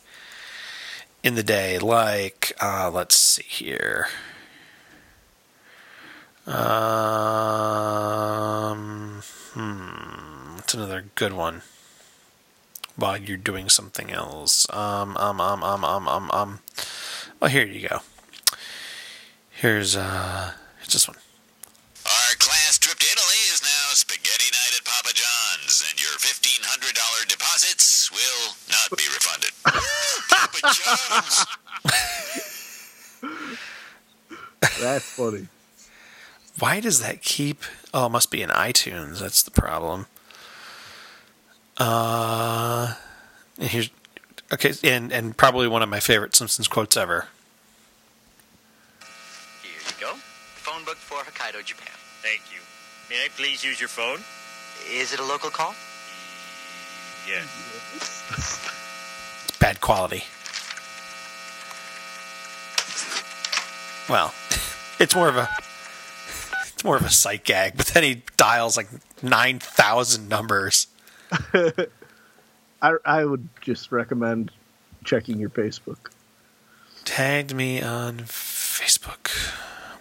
in 1.23 1.35
the 1.35 1.43
day. 1.43 1.79
Like, 1.79 2.53
uh, 2.61 2.91
let's 2.93 3.17
see 3.17 3.43
here. 3.43 4.07
Um, 6.47 6.57
another 10.77 11.07
good 11.15 11.33
one? 11.33 11.63
While 12.97 13.17
you're 13.19 13.37
doing 13.37 13.69
something 13.69 14.11
else. 14.11 14.67
Um, 14.73 15.17
um, 15.17 15.41
um, 15.41 15.63
um, 15.63 15.85
um, 15.85 16.09
um, 16.09 16.31
um. 16.31 16.61
Oh, 17.43 17.47
here 17.47 17.67
you 17.67 17.89
go. 17.89 18.01
Here's 19.51 19.97
uh, 19.97 20.53
here's 20.79 20.93
this 20.93 21.09
one. 21.09 21.17
Our 22.05 22.35
class 22.39 22.79
trip 22.79 22.99
to 22.99 23.07
Italy 23.07 23.43
is 23.53 23.63
now 23.63 23.93
spaghetti 23.93 24.51
night 24.53 24.79
at 24.79 24.85
Papa 24.85 25.13
John's, 25.13 25.85
and 25.91 26.01
your 26.01 26.13
$1,500 26.13 27.29
deposits 27.29 28.13
will 28.13 28.55
not 28.71 28.97
be 28.97 29.05
refunded. 29.13 29.51
Papa 30.31 30.61
John's! 30.73 31.47
That's 34.81 35.11
funny. 35.17 35.49
Why 36.59 36.81
does 36.81 37.01
that 37.01 37.23
keep? 37.23 37.63
Oh, 37.93 38.07
it 38.07 38.11
must 38.11 38.31
be 38.31 38.43
in 38.43 38.51
iTunes. 38.51 39.19
That's 39.19 39.43
the 39.43 39.51
problem. 39.51 40.07
Uh, 41.79 42.95
and 43.59 43.69
here's 43.69 43.91
okay, 44.53 44.73
and 44.85 45.13
and 45.13 45.37
probably 45.37 45.69
one 45.69 45.83
of 45.83 45.89
my 45.89 46.01
favorite 46.01 46.35
Simpsons 46.35 46.69
quotes 46.69 46.97
ever. 46.97 47.29
Here 49.63 49.73
you 49.73 49.95
go. 50.01 50.13
Phone 50.55 50.85
book 50.85 50.97
for 50.97 51.19
Hokkaido, 51.19 51.65
Japan. 51.65 51.93
Thank 52.23 52.43
you. 52.53 52.61
May 53.11 53.25
I 53.25 53.29
please 53.37 53.63
use 53.63 53.79
your 53.81 53.89
phone? 53.89 54.21
Is 54.91 55.13
it 55.13 55.21
a 55.21 55.25
local 55.25 55.51
call? 55.51 55.75
Yes. 57.29 57.45
It's 59.49 59.59
bad 59.59 59.81
quality. 59.81 60.25
Well, 64.09 64.33
it's 65.01 65.15
more 65.15 65.29
of 65.29 65.37
a 65.37 65.49
it's 66.73 66.85
more 66.85 66.97
of 66.97 67.05
a 67.05 67.11
sight 67.11 67.45
gag, 67.45 67.77
but 67.77 67.87
then 67.87 68.03
he 68.03 68.23
dials 68.37 68.77
like 68.77 68.89
nine 69.23 69.59
thousand 69.59 70.29
numbers. 70.29 70.87
I 72.83 72.97
I 73.05 73.25
would 73.25 73.49
just 73.61 73.93
recommend 73.93 74.51
checking 75.05 75.39
your 75.39 75.51
Facebook. 75.51 76.11
Tagged 77.05 77.55
me 77.55 77.81
on 77.81 78.19
Facebook. 78.19 79.29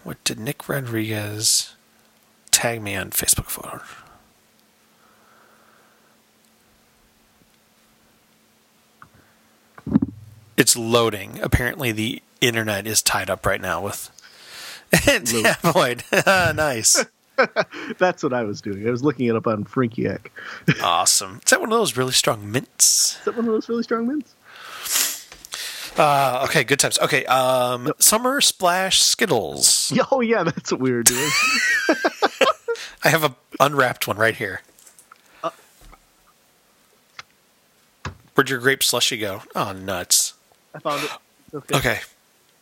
What 0.03 0.23
did 0.23 0.39
Nick 0.39 0.67
Rodriguez 0.67 1.75
tag 2.51 2.81
me 2.81 2.95
on 2.95 3.11
Facebook 3.11 3.45
for? 3.45 3.81
It's 10.57 10.77
loading. 10.77 11.39
Apparently, 11.41 11.91
the 11.91 12.21
internet 12.39 12.87
is 12.87 13.01
tied 13.01 13.29
up 13.29 13.45
right 13.45 13.61
now 13.61 13.81
with 13.81 14.09
tabloid. 14.91 16.03
nice, 16.25 17.05
That's 17.97 18.23
what 18.23 18.33
I 18.33 18.43
was 18.43 18.61
doing. 18.61 18.87
I 18.87 18.91
was 18.91 19.03
looking 19.03 19.27
it 19.27 19.35
up 19.35 19.47
on 19.47 19.63
Frinkiac. 19.65 20.27
Awesome. 20.81 21.39
Is 21.43 21.49
that 21.51 21.59
one 21.59 21.71
of 21.71 21.77
those 21.77 21.97
really 21.97 22.11
strong 22.11 22.51
mints? 22.51 23.17
Is 23.19 23.25
that 23.25 23.35
one 23.35 23.45
of 23.45 23.51
those 23.51 23.67
really 23.69 23.83
strong 23.83 24.07
mints? 24.07 24.35
Uh, 25.97 26.41
okay, 26.43 26.63
good 26.65 26.79
times. 26.79 26.99
Okay, 26.99 27.25
um, 27.25 27.91
summer 27.99 28.41
splash 28.41 29.01
Skittles. 29.01 29.93
Oh 30.11 30.21
yeah, 30.21 30.43
that's 30.43 30.71
what 30.71 30.81
we 30.81 30.91
were 30.91 31.03
doing. 31.03 31.29
I 33.03 33.09
have 33.09 33.23
a 33.23 33.35
unwrapped 33.59 34.07
one 34.07 34.17
right 34.17 34.35
here. 34.35 34.61
Where'd 38.33 38.49
your 38.49 38.59
grape 38.59 38.83
slushy 38.83 39.17
go? 39.17 39.43
Oh, 39.55 39.71
nuts. 39.71 40.33
I 40.73 40.79
found 40.79 41.03
it. 41.03 41.11
Okay. 41.53 41.77
Okay, 41.77 41.99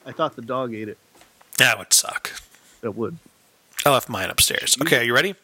I 0.06 0.12
thought 0.12 0.36
the 0.36 0.44
dog 0.44 0.74
ate 0.76 0.88
it. 0.90 1.00
that 1.58 1.80
would 1.80 1.92
suck. 1.94 2.32
It 2.84 2.96
would. 2.96 3.18
I 3.86 3.90
left 3.92 4.10
mine 4.10 4.30
upstairs. 4.30 4.78
Okay, 4.82 4.98
are 5.00 5.04
you 5.04 5.14
ready? 5.14 5.36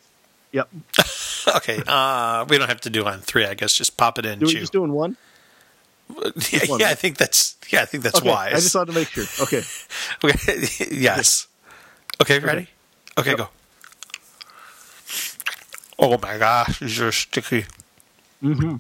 Yep. 0.52 0.70
Okay, 1.56 1.82
uh, 1.88 2.46
we 2.48 2.58
don't 2.60 2.68
have 2.68 2.82
to 2.82 2.90
do 2.92 3.06
on 3.06 3.22
three. 3.22 3.46
I 3.46 3.54
guess 3.56 3.74
just 3.74 3.98
pop 3.98 4.20
it 4.20 4.26
in. 4.26 4.40
We 4.40 4.48
chew. 4.54 4.60
just 4.60 4.74
doing 4.74 4.92
one? 4.92 5.16
yeah, 6.52 6.66
one, 6.68 6.80
yeah, 6.80 6.90
I 6.90 6.94
think 6.96 7.18
that's 7.18 7.56
yeah, 7.70 7.82
I 7.82 7.86
think 7.86 8.04
that's 8.04 8.18
Okay. 8.20 8.30
wise. 8.30 8.54
I 8.54 8.56
just 8.58 8.76
wanted 8.76 8.88
to 8.94 9.00
make 9.00 9.08
sure. 9.10 9.24
Okay. 9.42 9.64
Okay, 10.24 10.68
yes. 10.92 11.48
Okay, 12.22 12.38
ready? 12.40 12.68
Okay, 13.18 13.30
Yep. 13.32 13.38
go. 13.38 13.50
Oh 15.98 16.18
my 16.22 16.38
gosh, 16.38 16.80
these 16.80 17.00
are 17.02 17.12
sticky. 17.12 17.66
Mm-hmm. 18.44 18.76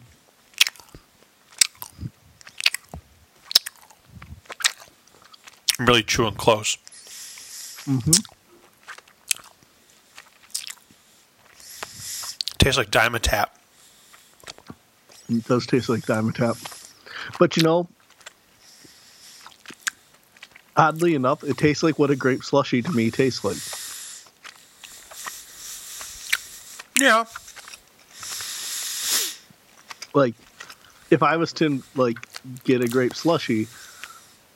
I'm 5.79 5.85
really 5.85 6.03
chewing 6.03 6.35
close. 6.35 6.75
Mm-hmm. 7.87 8.11
Tastes 12.59 12.77
like 12.77 12.91
Dimetapp. 12.91 13.47
It 15.29 15.45
does 15.45 15.65
taste 15.65 15.89
like 15.89 16.01
Dimetapp. 16.01 16.57
But 17.39 17.57
you 17.57 17.63
know, 17.63 17.87
oddly 20.75 21.15
enough, 21.15 21.43
it 21.43 21.57
tastes 21.57 21.83
like 21.83 21.97
what 21.97 22.11
a 22.11 22.15
grape 22.15 22.43
slushy 22.43 22.81
to 22.81 22.91
me 22.91 23.11
tastes 23.11 23.43
like. 23.43 23.57
Yeah. 26.99 27.25
Like, 30.13 30.35
if 31.09 31.23
I 31.23 31.37
was 31.37 31.53
to 31.53 31.81
like 31.95 32.17
get 32.63 32.81
a 32.81 32.87
grape 32.87 33.15
slushy, 33.15 33.67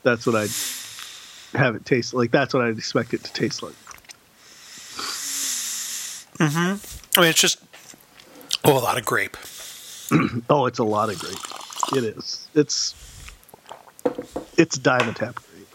that's 0.02 0.26
what 0.26 0.36
I'd 0.36 1.58
have 1.58 1.74
it 1.74 1.84
taste 1.86 2.12
like. 2.12 2.30
That's 2.30 2.52
what 2.52 2.64
I'd 2.64 2.76
expect 2.76 3.14
it 3.14 3.24
to 3.24 3.32
taste 3.32 3.62
like. 3.62 3.74
Mm 6.38 6.50
hmm. 6.50 7.18
I 7.18 7.20
mean, 7.20 7.30
it's 7.30 7.40
just 7.40 7.58
oh, 8.64 8.78
a 8.78 8.80
lot 8.80 8.98
of 8.98 9.04
grape. 9.04 9.36
Oh, 10.50 10.66
it's 10.66 10.78
a 10.78 10.84
lot 10.84 11.08
of 11.10 11.18
grape. 11.18 11.38
It 11.96 12.04
is. 12.16 12.46
It's 12.54 12.94
it's 14.56 14.78
Dimetapp 14.78 15.34
grape. 15.34 15.68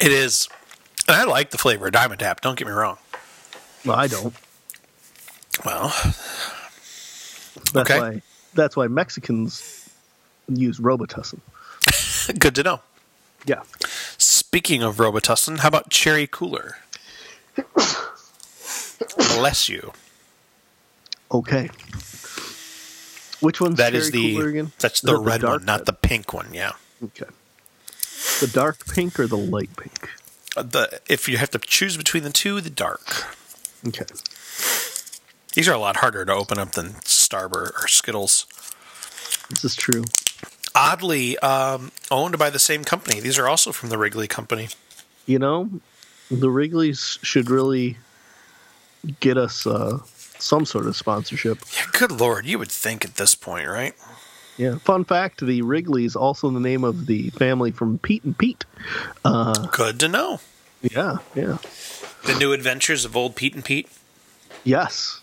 It 0.00 0.12
is. 0.12 0.48
And 1.08 1.16
I 1.16 1.24
like 1.24 1.50
the 1.50 1.58
flavor 1.58 1.88
of 1.88 1.92
Dimetapp. 1.92 2.40
Don't 2.40 2.56
get 2.56 2.66
me 2.66 2.72
wrong. 2.72 2.96
Well, 3.84 3.96
I 3.96 4.06
don't. 4.06 4.34
Well, 5.64 5.88
That's 7.72 7.90
Okay. 7.90 7.98
why. 7.98 8.22
That's 8.54 8.76
why 8.76 8.86
Mexicans 8.86 9.90
use 10.48 10.78
Robitussin. 10.78 11.40
good 12.38 12.54
to 12.54 12.62
know. 12.62 12.80
Yeah. 13.44 13.62
Speaking 14.16 14.82
of 14.82 14.96
Robitussin, 14.96 15.58
how 15.58 15.68
about 15.68 15.90
Cherry 15.90 16.26
Cooler? 16.26 16.78
Bless 19.34 19.68
you. 19.68 19.92
Okay. 21.32 21.68
Which 23.40 23.60
one's 23.60 23.76
That 23.76 23.94
is 23.94 24.10
the 24.10 24.34
Cooler 24.34 24.48
again? 24.48 24.72
that's 24.78 24.96
Is 24.96 25.00
the 25.02 25.16
red 25.18 25.42
dark 25.42 25.58
one, 25.60 25.64
not 25.66 25.80
red? 25.80 25.86
the 25.86 25.92
pink 25.92 26.32
one. 26.32 26.48
Yeah. 26.54 26.72
Okay. 27.04 27.26
The 28.40 28.46
dark 28.52 28.86
pink 28.86 29.18
or 29.20 29.26
the 29.26 29.36
light 29.36 29.70
pink? 29.76 30.10
Uh, 30.56 30.62
The 30.62 31.00
if 31.08 31.28
you 31.28 31.36
have 31.36 31.50
to 31.50 31.58
choose 31.58 31.96
between 31.96 32.22
the 32.22 32.30
two, 32.30 32.60
the 32.60 32.70
dark. 32.70 33.24
Okay. 33.86 34.04
These 35.54 35.68
are 35.68 35.74
a 35.74 35.78
lot 35.78 35.96
harder 35.96 36.24
to 36.24 36.32
open 36.32 36.58
up 36.58 36.72
than 36.72 36.94
Starburst 37.04 37.82
or 37.82 37.88
Skittles. 37.88 38.46
This 39.50 39.64
is 39.64 39.76
true. 39.76 40.04
Oddly, 40.74 41.38
um, 41.38 41.92
owned 42.10 42.38
by 42.38 42.50
the 42.50 42.58
same 42.58 42.84
company. 42.84 43.20
These 43.20 43.38
are 43.38 43.48
also 43.48 43.72
from 43.72 43.88
the 43.88 43.96
Wrigley 43.96 44.26
Company. 44.28 44.68
You 45.24 45.38
know, 45.38 45.70
The 46.30 46.50
Wrigley's 46.50 47.18
should 47.22 47.48
really 47.50 47.96
get 49.20 49.38
us 49.38 49.66
uh, 49.66 49.98
some 50.38 50.64
sort 50.64 50.86
of 50.86 50.96
sponsorship. 50.96 51.58
Yeah, 51.74 51.86
good 51.92 52.12
lord, 52.12 52.46
you 52.46 52.58
would 52.58 52.70
think 52.70 53.04
at 53.04 53.16
this 53.16 53.34
point, 53.34 53.68
right? 53.68 53.94
Yeah. 54.56 54.78
Fun 54.78 55.04
fact: 55.04 55.44
the 55.44 55.62
Wrigley's 55.62 56.16
also 56.16 56.50
the 56.50 56.60
name 56.60 56.82
of 56.84 57.06
the 57.06 57.30
family 57.30 57.70
from 57.72 57.98
Pete 57.98 58.24
and 58.24 58.36
Pete. 58.36 58.64
Uh, 59.24 59.66
Good 59.66 60.00
to 60.00 60.08
know. 60.08 60.40
Yeah. 60.80 61.18
Yeah. 61.34 61.58
The 62.24 62.34
new 62.38 62.52
adventures 62.52 63.04
of 63.04 63.16
old 63.16 63.36
Pete 63.36 63.54
and 63.54 63.64
Pete. 63.64 63.88
Yes. 64.64 65.20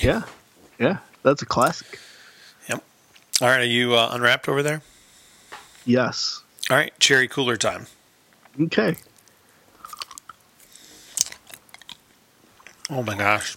Yeah. 0.00 0.22
Yeah. 0.78 0.98
That's 1.22 1.40
a 1.40 1.46
classic. 1.46 1.98
Yep. 2.68 2.84
All 3.40 3.48
right, 3.48 3.60
are 3.60 3.64
you 3.64 3.94
uh, 3.94 4.10
unwrapped 4.12 4.48
over 4.48 4.62
there? 4.62 4.82
Yes. 5.86 6.42
All 6.70 6.76
right, 6.76 6.92
cherry 6.98 7.28
cooler 7.28 7.56
time. 7.56 7.86
Okay. 8.60 8.96
Oh 12.90 13.02
my 13.02 13.16
gosh. 13.16 13.56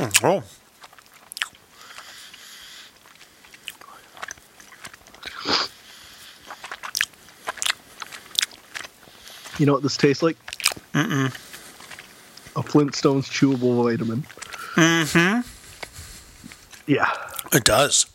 Oh, 0.00 0.42
You 9.58 9.66
know 9.66 9.74
what 9.74 9.82
this 9.82 9.98
tastes 9.98 10.22
like? 10.22 10.38
Mm-mm. 10.94 11.26
A 12.56 12.62
Flintstones 12.62 13.26
chewable 13.26 13.84
vitamin. 13.84 14.22
Mm-hmm. 14.76 15.40
Yeah. 16.86 17.12
it 17.52 17.64
does. 17.64 18.06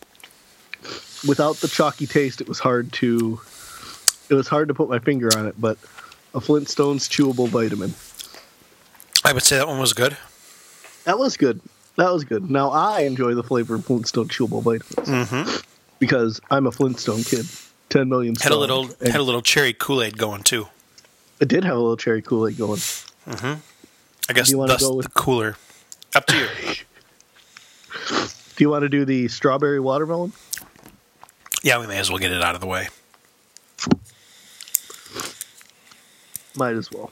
Without 1.27 1.57
the 1.57 1.67
chalky 1.67 2.07
taste, 2.07 2.41
it 2.41 2.49
was 2.49 2.57
hard 2.57 2.91
to. 2.93 3.39
It 4.27 4.33
was 4.33 4.47
hard 4.47 4.69
to 4.69 4.73
put 4.73 4.89
my 4.89 4.97
finger 4.97 5.29
on 5.37 5.45
it, 5.45 5.53
but 5.61 5.77
a 6.33 6.39
Flintstones 6.39 7.07
chewable 7.07 7.47
vitamin. 7.47 7.93
I 9.23 9.31
would 9.33 9.43
say 9.43 9.57
that 9.57 9.67
one 9.67 9.79
was 9.79 9.93
good. 9.93 10.17
That 11.03 11.19
was 11.19 11.37
good. 11.37 11.61
That 11.97 12.11
was 12.11 12.23
good. 12.25 12.49
Now 12.49 12.69
I 12.69 13.01
enjoy 13.01 13.35
the 13.35 13.43
flavor 13.43 13.75
of 13.75 13.85
Flintstone 13.85 14.27
chewable 14.27 14.61
vitamins 14.61 15.31
mm-hmm. 15.31 15.57
because 15.99 16.41
I'm 16.51 16.67
a 16.67 16.71
Flintstone 16.71 17.23
kid. 17.23 17.45
Ten 17.89 18.09
million. 18.09 18.35
Had 18.35 18.51
a 18.51 18.57
little 18.57 18.87
had 19.01 19.15
a 19.15 19.23
little 19.23 19.41
cherry 19.41 19.73
Kool 19.73 20.03
Aid 20.03 20.17
going 20.17 20.43
too. 20.43 20.67
It 21.39 21.47
did 21.47 21.63
have 21.63 21.75
a 21.75 21.79
little 21.79 21.97
cherry 21.97 22.21
Kool 22.21 22.47
Aid 22.47 22.57
going. 22.57 22.79
Mm-hmm. 22.79 23.59
I 24.29 24.33
guess 24.33 24.51
you 24.51 24.57
thus 24.67 24.81
go 24.81 24.95
with- 24.95 25.05
the 25.05 25.11
cooler. 25.11 25.55
Up 26.15 26.25
to 26.27 26.37
you. 26.37 26.47
Do 28.55 28.63
you 28.63 28.69
want 28.69 28.83
to 28.83 28.89
do 28.89 29.03
the 29.03 29.27
strawberry 29.27 29.81
watermelon? 29.81 30.31
yeah, 31.61 31.77
we 31.77 31.87
may 31.87 31.97
as 31.97 32.09
well 32.09 32.19
get 32.19 32.31
it 32.31 32.41
out 32.41 32.55
of 32.55 32.61
the 32.61 32.67
way. 32.67 32.87
Might 36.55 36.75
as 36.75 36.89
well. 36.89 37.11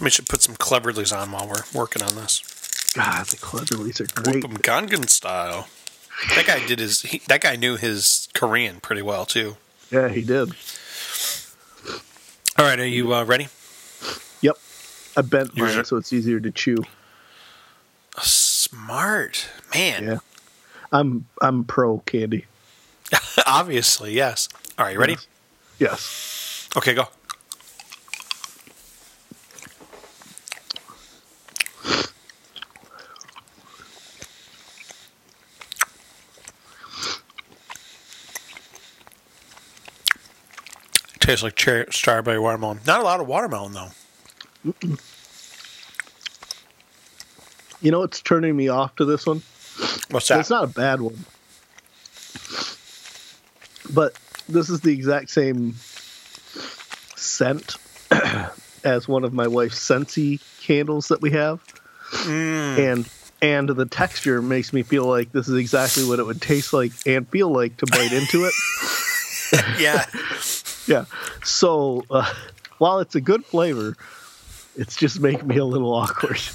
Somebody 0.00 0.14
should 0.14 0.28
put 0.30 0.40
some 0.40 0.56
Cleverlys 0.56 1.14
on 1.14 1.30
while 1.30 1.46
we're 1.46 1.78
working 1.78 2.00
on 2.00 2.14
this. 2.14 2.40
God, 2.94 3.26
the 3.26 3.36
Cleverlys 3.36 4.00
are 4.00 4.04
Whoop 4.22 4.40
great. 4.40 4.44
'em 4.46 4.56
Gangnam 4.88 5.10
style. 5.10 5.68
That 6.34 6.46
guy 6.46 6.66
did 6.66 6.78
his. 6.78 7.02
He, 7.02 7.18
that 7.28 7.42
guy 7.42 7.56
knew 7.56 7.76
his 7.76 8.26
Korean 8.32 8.80
pretty 8.80 9.02
well 9.02 9.26
too. 9.26 9.58
Yeah, 9.90 10.08
he 10.08 10.22
did. 10.22 10.54
All 12.56 12.64
right, 12.64 12.80
are 12.80 12.86
you 12.86 13.12
uh, 13.12 13.24
ready? 13.24 13.48
Yep. 14.40 14.56
I 15.18 15.20
bent 15.20 15.54
mine 15.58 15.76
are- 15.80 15.84
so 15.84 15.98
it's 15.98 16.14
easier 16.14 16.40
to 16.40 16.50
chew. 16.50 16.78
Smart 18.22 19.50
man. 19.74 20.04
Yeah. 20.04 20.18
I'm 20.92 21.26
I'm 21.42 21.64
pro 21.64 21.98
candy. 22.06 22.46
Obviously, 23.46 24.14
yes. 24.14 24.48
All 24.78 24.86
right, 24.86 24.94
you 24.94 24.98
ready? 24.98 25.18
Yes. 25.78 26.70
Okay, 26.74 26.94
go. 26.94 27.08
Tastes 41.30 41.44
like 41.44 41.54
cherry, 41.54 41.86
strawberry 41.92 42.40
watermelon. 42.40 42.80
Not 42.88 42.98
a 42.98 43.04
lot 43.04 43.20
of 43.20 43.28
watermelon 43.28 43.72
though. 43.72 43.90
You 47.80 47.92
know 47.92 48.00
what's 48.00 48.20
turning 48.20 48.56
me 48.56 48.66
off 48.66 48.96
to 48.96 49.04
this 49.04 49.26
one? 49.26 49.40
What's 50.10 50.26
that? 50.26 50.40
It's 50.40 50.50
not 50.50 50.64
a 50.64 50.66
bad 50.66 51.00
one. 51.00 51.24
But 53.94 54.18
this 54.48 54.70
is 54.70 54.80
the 54.80 54.92
exact 54.92 55.30
same 55.30 55.76
scent 57.14 57.76
as 58.84 59.06
one 59.06 59.22
of 59.22 59.32
my 59.32 59.46
wife's 59.46 59.78
Scentsy 59.78 60.40
candles 60.60 61.06
that 61.08 61.22
we 61.22 61.30
have. 61.30 61.62
Mm. 62.24 62.92
And 62.92 63.08
and 63.40 63.68
the 63.68 63.86
texture 63.86 64.42
makes 64.42 64.72
me 64.72 64.82
feel 64.82 65.04
like 65.04 65.30
this 65.30 65.46
is 65.46 65.54
exactly 65.54 66.04
what 66.04 66.18
it 66.18 66.26
would 66.26 66.42
taste 66.42 66.72
like 66.72 66.90
and 67.06 67.28
feel 67.28 67.50
like 67.50 67.76
to 67.76 67.86
bite 67.86 68.12
into 68.12 68.46
it. 68.46 68.52
yeah. 69.78 70.06
Yeah. 70.90 71.04
So 71.44 72.04
uh, 72.10 72.30
while 72.78 72.98
it's 72.98 73.14
a 73.14 73.20
good 73.20 73.44
flavor, 73.46 73.96
it's 74.76 74.96
just 74.96 75.20
making 75.20 75.46
me 75.46 75.56
a 75.56 75.64
little 75.64 75.94
awkward. 75.94 76.40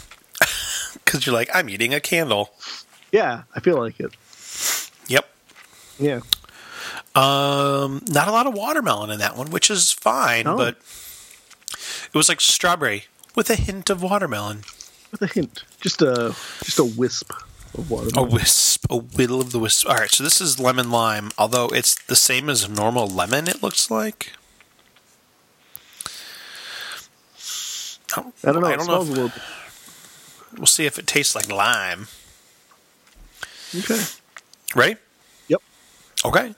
Because 1.03 1.25
you're 1.25 1.35
like, 1.35 1.49
I'm 1.53 1.69
eating 1.69 1.93
a 1.93 1.99
candle. 1.99 2.49
Yeah, 3.11 3.43
I 3.53 3.59
feel 3.59 3.77
like 3.77 3.99
it. 3.99 4.11
Yep. 5.07 5.29
Yeah. 5.99 6.21
Um, 7.13 8.01
not 8.09 8.27
a 8.27 8.31
lot 8.31 8.47
of 8.47 8.53
watermelon 8.55 9.11
in 9.11 9.19
that 9.19 9.37
one, 9.37 9.51
which 9.51 9.69
is 9.69 9.91
fine, 9.91 10.47
Oh. 10.47 10.57
but 10.57 10.77
it 12.07 12.15
was 12.15 12.27
like 12.27 12.41
strawberry 12.41 13.05
with 13.35 13.49
a 13.51 13.55
hint 13.55 13.89
of 13.91 14.01
watermelon. 14.01 14.63
With 15.11 15.21
a 15.21 15.27
hint. 15.27 15.63
Just 15.79 16.01
a 16.01 16.35
just 16.63 16.79
a 16.79 16.83
wisp 16.85 17.31
A 17.77 17.81
watermelon. 17.81 18.31
wisp, 18.31 18.85
a 18.89 18.97
whittle 18.97 19.41
of 19.41 19.51
the 19.51 19.59
wisp. 19.59 19.87
All 19.87 19.95
right, 19.95 20.09
so 20.11 20.23
this 20.23 20.39
is 20.39 20.59
lemon 20.59 20.89
lime, 20.91 21.31
although 21.37 21.67
it's 21.67 21.95
the 22.05 22.15
same 22.15 22.49
as 22.49 22.69
normal 22.69 23.07
lemon. 23.07 23.47
It 23.47 23.61
looks 23.61 23.91
like. 23.91 24.33
Oh, 28.17 28.31
I 28.45 28.51
don't 28.53 28.61
know. 28.61 28.67
I 28.67 28.75
don't 28.77 28.87
know. 28.87 29.25
if- 29.25 29.35
a 29.35 30.57
we'll 30.57 30.67
see 30.67 30.85
if 30.85 30.97
it 30.97 31.05
tastes 31.07 31.35
like 31.35 31.49
lime. 31.49 32.07
Okay. 33.77 34.01
Ready? 34.73 34.95
Yep. 35.49 35.61
Okay. 36.23 36.55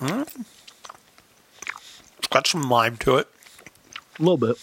Mm. 0.00 0.44
It's 2.18 2.28
got 2.28 2.46
some 2.46 2.68
lime 2.68 2.96
to 2.98 3.16
it. 3.16 3.28
A 4.18 4.22
little 4.22 4.38
bit. 4.38 4.56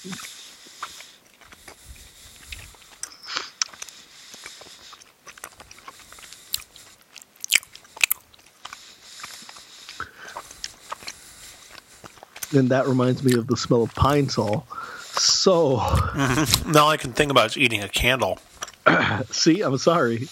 And 12.56 12.70
that 12.70 12.88
reminds 12.88 13.24
me 13.24 13.34
of 13.34 13.48
the 13.48 13.58
smell 13.58 13.84
of 13.84 13.94
pine 13.96 14.30
sol. 14.30 14.66
So, 15.14 15.78
Now 16.68 16.84
all 16.84 16.90
I 16.90 16.98
can 16.98 17.14
think 17.14 17.32
about 17.32 17.48
is 17.48 17.58
eating 17.58 17.82
a 17.82 17.90
candle. 17.90 18.40
see, 19.32 19.62
I'm 19.62 19.78
sorry. 19.78 20.28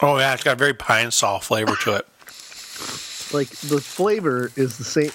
Oh 0.00 0.18
yeah, 0.18 0.32
it's 0.34 0.44
got 0.44 0.52
a 0.52 0.56
very 0.56 0.74
pine 0.74 1.10
sol 1.10 1.40
flavor 1.40 1.74
to 1.82 1.96
it. 1.96 2.06
Like 3.34 3.48
the 3.48 3.80
flavor 3.80 4.52
is 4.56 4.78
the 4.78 4.84
same, 4.84 5.10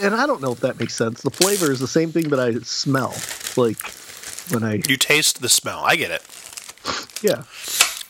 and 0.00 0.14
I 0.14 0.26
don't 0.26 0.40
know 0.40 0.52
if 0.52 0.60
that 0.60 0.78
makes 0.78 0.94
sense. 0.94 1.22
The 1.22 1.30
flavor 1.30 1.70
is 1.70 1.80
the 1.80 1.88
same 1.88 2.12
thing 2.12 2.28
that 2.30 2.40
I 2.40 2.54
smell. 2.60 3.14
Like 3.56 3.78
when 4.50 4.62
I, 4.64 4.80
You 4.88 4.96
taste 4.96 5.40
the 5.42 5.48
smell. 5.48 5.80
I 5.84 5.96
get 5.96 6.10
it. 6.10 6.22
yeah, 7.22 7.42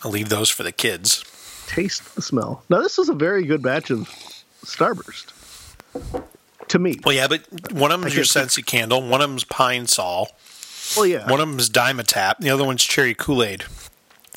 I'll 0.04 0.11
leave 0.11 0.28
those 0.28 0.48
for 0.50 0.62
the 0.62 0.72
kids. 0.72 1.24
taste 1.66 2.14
the 2.14 2.22
smell. 2.22 2.62
Now 2.68 2.80
this 2.80 2.98
is 2.98 3.08
a 3.08 3.14
very 3.14 3.44
good 3.44 3.62
batch 3.62 3.90
of 3.90 4.08
Starburst. 4.64 5.32
To 6.68 6.78
me, 6.78 6.98
Well, 7.04 7.14
yeah, 7.14 7.28
but 7.28 7.72
one 7.72 7.92
of 7.92 8.00
them's 8.00 8.14
your 8.16 8.24
can't 8.24 8.66
candle, 8.66 9.02
one 9.06 9.20
of 9.20 9.28
them's 9.28 9.44
pine 9.44 9.87
sol, 9.87 10.28
well, 10.96 11.04
yeah, 11.04 11.30
one 11.30 11.38
of 11.40 11.48
them's 11.48 11.68
Dimetapp, 11.68 12.38
the 12.38 12.48
other 12.48 12.64
one's 12.64 12.82
cherry 12.82 13.14
Kool 13.14 13.42
Aid 13.42 13.64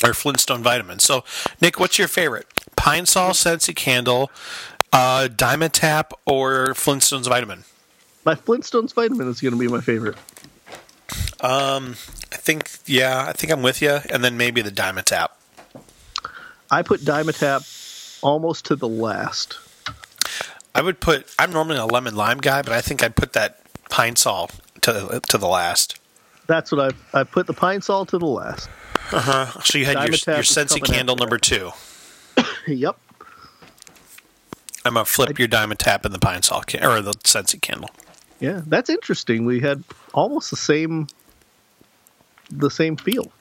or 0.03 0.13
Flintstone 0.13 0.61
vitamins. 0.61 1.05
So, 1.05 1.23
Nick, 1.61 1.79
what's 1.79 1.97
your 1.97 2.09
favorite? 2.09 2.47
Pine 2.75 3.05
sol, 3.05 3.31
Scentsy 3.31 3.73
candle, 3.73 4.29
uh, 4.95 5.27
Dimetapp, 5.27 6.11
or 6.25 6.67
Flintstones 6.69 7.27
vitamin? 7.27 7.63
my 8.25 8.33
Flintstones 8.33 8.93
vitamin 8.93 9.29
is 9.29 9.39
going 9.39 9.53
to 9.53 9.59
be 9.59 9.67
my 9.67 9.81
favorite. 9.81 10.15
Um, 11.41 11.91
I 12.33 12.37
think, 12.37 12.71
yeah, 12.87 13.25
I 13.27 13.33
think 13.33 13.53
I'm 13.53 13.61
with 13.61 13.81
you, 13.81 13.99
and 14.09 14.23
then 14.23 14.35
maybe 14.35 14.61
the 14.61 14.71
Dimetapp. 14.71 15.29
I 16.71 16.81
put 16.81 17.01
Dimetapp 17.01 18.19
almost 18.23 18.65
to 18.65 18.75
the 18.75 18.87
last. 18.87 19.59
I 20.73 20.81
would 20.81 20.99
put. 20.99 21.27
I'm 21.37 21.51
normally 21.51 21.77
a 21.77 21.85
lemon 21.85 22.15
lime 22.15 22.39
guy, 22.39 22.61
but 22.63 22.73
I 22.73 22.81
think 22.81 23.03
I'd 23.03 23.15
put 23.15 23.33
that 23.33 23.59
pine 23.89 24.15
sol 24.15 24.49
to 24.81 25.21
to 25.29 25.37
the 25.37 25.47
last. 25.47 25.99
That's 26.47 26.71
what 26.71 26.93
I 27.13 27.19
I 27.19 27.23
put 27.23 27.47
the 27.47 27.53
pine 27.53 27.81
sol 27.81 28.05
to 28.07 28.17
the 28.17 28.25
last. 28.25 28.67
Uh 29.11 29.21
huh. 29.21 29.61
So 29.61 29.77
you 29.77 29.85
had 29.85 29.99
your, 29.99 30.07
Dimetapp 30.07 30.25
your 30.33 30.43
Scentsy 30.43 30.81
coming 30.81 30.91
candle 30.91 31.15
number 31.15 31.37
two. 31.37 31.71
yep. 32.67 32.97
I'm 34.85 34.93
gonna 34.93 35.05
flip 35.05 35.37
your 35.39 35.47
Dimetapp 35.47 36.05
in 36.05 36.11
the 36.11 36.19
pine 36.19 36.43
sol 36.43 36.61
can- 36.61 36.83
or 36.85 37.01
the 37.01 37.11
Scentsy 37.13 37.59
candle. 37.61 37.89
Yeah, 38.39 38.61
that's 38.65 38.89
interesting. 38.89 39.45
We 39.45 39.59
had 39.61 39.83
almost 40.13 40.49
the 40.51 40.57
same 40.57 41.07
the 42.51 42.69
same 42.69 42.95
feel. 42.95 43.31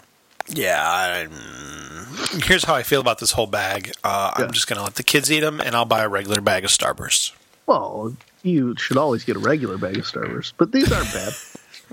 Yeah. 0.48 0.82
I, 0.82 1.26
mm, 1.26 2.44
here's 2.44 2.64
how 2.64 2.74
I 2.74 2.82
feel 2.82 3.00
about 3.00 3.18
this 3.18 3.32
whole 3.32 3.46
bag. 3.46 3.92
Uh, 4.02 4.32
Yeah. 4.38 4.44
I'm 4.46 4.52
just 4.52 4.66
gonna 4.66 4.82
let 4.82 4.94
the 4.94 5.02
kids 5.02 5.30
eat 5.30 5.40
them, 5.40 5.60
and 5.60 5.74
I'll 5.74 5.84
buy 5.84 6.02
a 6.02 6.08
regular 6.08 6.40
bag 6.40 6.64
of 6.64 6.70
Starburst. 6.70 7.32
Well, 7.66 8.16
you 8.42 8.76
should 8.76 8.96
always 8.96 9.24
get 9.24 9.36
a 9.36 9.38
regular 9.38 9.78
bag 9.78 9.96
of 9.98 10.04
Starburst, 10.04 10.52
but 10.58 10.72
these 10.72 10.90
aren't 10.92 11.12
bad. 11.12 11.32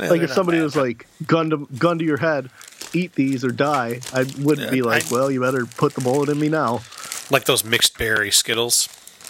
Yeah, 0.01 0.09
like 0.09 0.21
if 0.21 0.31
somebody 0.31 0.59
bad. 0.59 0.63
was 0.65 0.75
like 0.75 1.07
gun 1.27 1.49
to 1.49 1.67
gun 1.77 1.97
to 1.99 2.05
your 2.05 2.17
head, 2.17 2.49
eat 2.93 3.13
these 3.15 3.43
or 3.43 3.51
die, 3.51 3.99
I 4.13 4.23
wouldn't 4.39 4.67
Yeah, 4.67 4.71
be 4.71 4.81
like, 4.81 5.05
I- 5.11 5.13
well, 5.15 5.29
you 5.31 5.41
better 5.41 5.65
put 5.65 5.95
the 5.95 6.01
bullet 6.01 6.29
in 6.29 6.39
me 6.39 6.49
now. 6.49 6.81
like 7.29 7.45
those 7.45 7.63
mixed 7.63 7.97
berry 7.97 8.31
Skittles. 8.31 8.87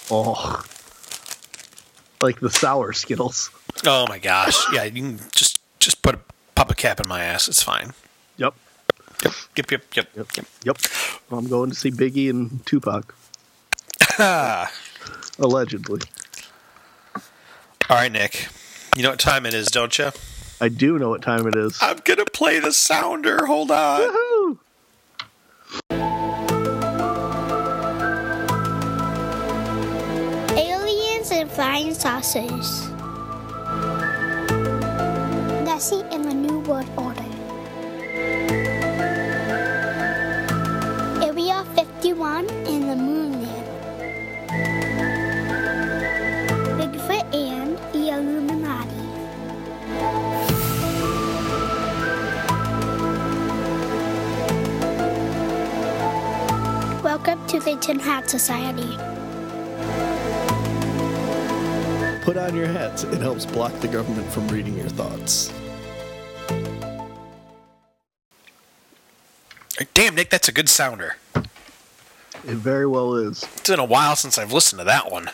Oh, 0.10 0.64
like 2.22 2.40
the 2.40 2.50
sour 2.50 2.94
Skittles. 2.94 3.50
Oh 3.86 4.06
my 4.08 4.20
gosh! 4.20 4.58
Yeah, 4.74 4.84
you 4.84 4.92
can 5.02 5.20
just 5.32 5.60
just 5.80 6.02
put 6.02 6.16
a 6.16 6.20
pop 6.56 6.70
a 6.72 6.76
cap 6.76 7.00
in 7.00 7.08
my 7.08 7.24
ass. 7.24 7.48
It's 7.48 7.64
fine. 7.64 7.94
Yep, 8.38 8.54
Yep, 9.24 9.34
yep, 9.56 9.72
yep, 9.72 9.82
yep, 9.96 10.08
yep, 10.16 10.28
yep. 10.36 10.46
yep. 10.64 10.78
I'm 11.32 11.48
going 11.48 11.70
to 11.70 11.76
see 11.76 11.92
Biggie 11.92 12.30
and 12.30 12.66
Tupac, 12.66 13.14
allegedly. 15.40 16.02
All 17.90 17.98
right, 17.98 18.12
Nick. 18.12 18.48
You 18.96 19.04
know 19.04 19.12
what 19.12 19.20
time 19.20 19.46
it 19.46 19.54
is, 19.54 19.68
don't 19.68 19.98
you? 19.98 20.12
I 20.60 20.70
do 20.70 21.00
know 21.00 21.10
what 21.10 21.22
time 21.22 21.48
it 21.48 21.56
is. 21.56 21.78
I'm 21.82 21.98
gonna 22.04 22.26
play 22.26 22.60
the 22.60 22.72
sounder. 22.72 23.46
Hold 23.46 23.72
on. 23.72 24.02
Flying 31.82 31.96
saucers. 31.96 32.90
Nessie 35.66 36.04
in 36.12 36.22
the 36.22 36.34
New 36.34 36.60
World 36.60 36.88
Order. 36.96 37.26
Area 41.24 41.66
51 41.74 42.48
in 42.68 42.86
the 42.86 42.96
moon 42.96 43.42
land. 43.42 43.68
Bigfoot 46.78 47.34
and 47.34 47.76
the 47.94 48.10
Illuminati. 48.10 49.02
Welcome 57.02 57.48
to 57.48 57.60
the 57.60 57.76
Tin 57.78 57.98
Hat 57.98 58.30
Society. 58.30 59.11
Put 62.32 62.38
on 62.40 62.56
your 62.56 62.68
hats. 62.68 63.04
It 63.04 63.20
helps 63.20 63.46
block 63.46 63.78
the 63.82 63.90
government 63.90 64.26
from 64.32 64.48
reading 64.48 64.78
your 64.78 64.88
thoughts. 64.88 65.52
Damn, 69.94 70.16
Nick, 70.16 70.30
that's 70.30 70.48
a 70.48 70.54
good 70.54 70.70
sounder. 70.70 71.18
It 71.36 72.56
very 72.56 72.88
well 72.88 73.16
is. 73.16 73.44
It's 73.44 73.70
been 73.70 73.80
a 73.80 73.84
while 73.84 74.16
since 74.16 74.38
I've 74.38 74.54
listened 74.54 74.80
to 74.80 74.86
that 74.86 75.12
one. 75.12 75.30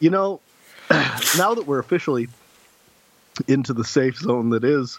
You 0.00 0.10
know, 0.10 0.40
now 1.38 1.54
that 1.54 1.68
we're 1.68 1.78
officially 1.78 2.26
into 3.46 3.72
the 3.72 3.84
safe 3.84 4.16
zone 4.16 4.50
that 4.50 4.64
is 4.64 4.98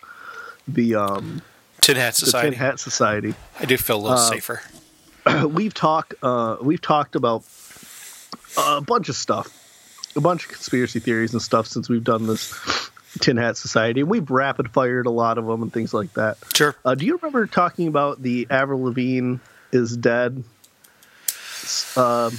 the 0.69 0.95
um 0.95 1.41
Tin 1.81 1.97
Hat 1.97 2.13
the 2.13 2.27
Society. 2.27 2.51
Tin 2.51 2.59
Hat 2.59 2.79
Society, 2.79 3.35
I 3.59 3.65
do 3.65 3.75
feel 3.75 3.97
a 3.97 4.03
little 4.03 4.17
Uh, 4.17 4.29
safer. 4.29 4.61
we've 5.49 5.73
talked 5.73 6.13
uh 6.23 6.55
we've 6.61 6.81
talked 6.81 7.17
about 7.17 7.43
a 8.57 8.79
bunch 8.79 9.09
of 9.09 9.17
stuff, 9.17 9.51
a 10.15 10.21
bunch 10.21 10.45
of 10.45 10.51
conspiracy 10.51 10.99
theories 10.99 11.34
and 11.34 11.41
stuff 11.41 11.67
since 11.67 11.89
we've 11.89 12.04
done 12.04 12.28
this 12.28 12.54
Tin 13.19 13.38
Hat 13.38 13.58
Society. 13.58 14.04
We've 14.04 14.30
rapid 14.30 14.71
fired 14.71 15.06
a 15.06 15.10
lot 15.12 15.38
of 15.38 15.45
them 15.45 15.62
and 15.62 15.71
things 15.73 15.93
like 15.93 16.13
that. 16.13 16.38
Sure. 16.54 16.75
Uh, 16.86 16.95
do 16.95 17.06
you 17.06 17.15
remember 17.17 17.45
talking 17.47 17.88
about 17.88 18.21
the 18.21 18.47
Avril 18.49 18.84
Lavigne 18.84 19.38
is 19.71 19.95
dead 19.97 20.43
um, 21.95 22.32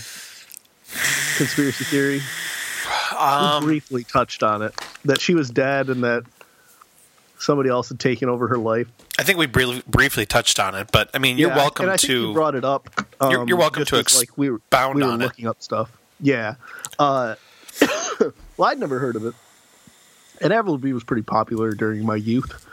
conspiracy 1.37 1.85
theory? 1.85 2.21
Um, 3.19 3.63
we 3.65 3.67
briefly 3.69 4.05
touched 4.05 4.43
on 4.43 4.63
it 4.63 4.75
that 5.05 5.21
she 5.21 5.35
was 5.35 5.51
dead 5.51 5.89
and 5.89 6.05
that 6.05 6.25
somebody 7.39 7.69
else 7.71 7.89
had 7.89 8.01
taken 8.01 8.29
over 8.29 8.49
her 8.49 8.59
life. 8.59 8.89
I 9.19 9.23
think 9.23 9.39
we 9.39 9.47
briefly, 9.47 9.83
briefly 9.87 10.27
touched 10.27 10.59
on 10.61 10.75
it, 10.75 10.91
but 10.93 11.11
I 11.15 11.19
mean, 11.19 11.39
you're 11.39 11.51
Yeah, 11.51 11.57
welcome 11.57 11.85
and 11.85 11.93
I 11.93 11.97
think 11.97 12.09
to. 12.11 12.29
you 12.29 12.33
brought 12.35 12.55
it 12.55 12.65
up. 12.65 12.89
You're- 13.23 13.37
um, 13.43 13.49
you're 13.49 13.57
welcome 13.59 13.85
to 13.85 13.97
as, 13.97 14.17
like 14.19 14.37
we 14.37 14.51
were 14.51 14.57
expound 14.57 14.97
we 14.97 15.03
were 15.03 15.09
on 15.09 15.21
it. 15.23 15.25
looking 15.25 15.47
up 15.47 15.63
stuff. 15.63 15.91
Yeah. 16.21 16.55
Uh, 16.99 17.35
well, 18.57 18.69
I'd 18.71 18.79
never 18.79 18.99
heard 18.99 19.17
of 19.17 19.25
it, 19.27 19.35
and 20.41 20.53
Avril 20.53 20.75
Lavigne 20.75 20.93
was 20.95 21.05
pretty 21.05 21.23
popular 21.23 21.73
during 21.73 22.05
my 22.05 22.17
youth. 22.17 22.65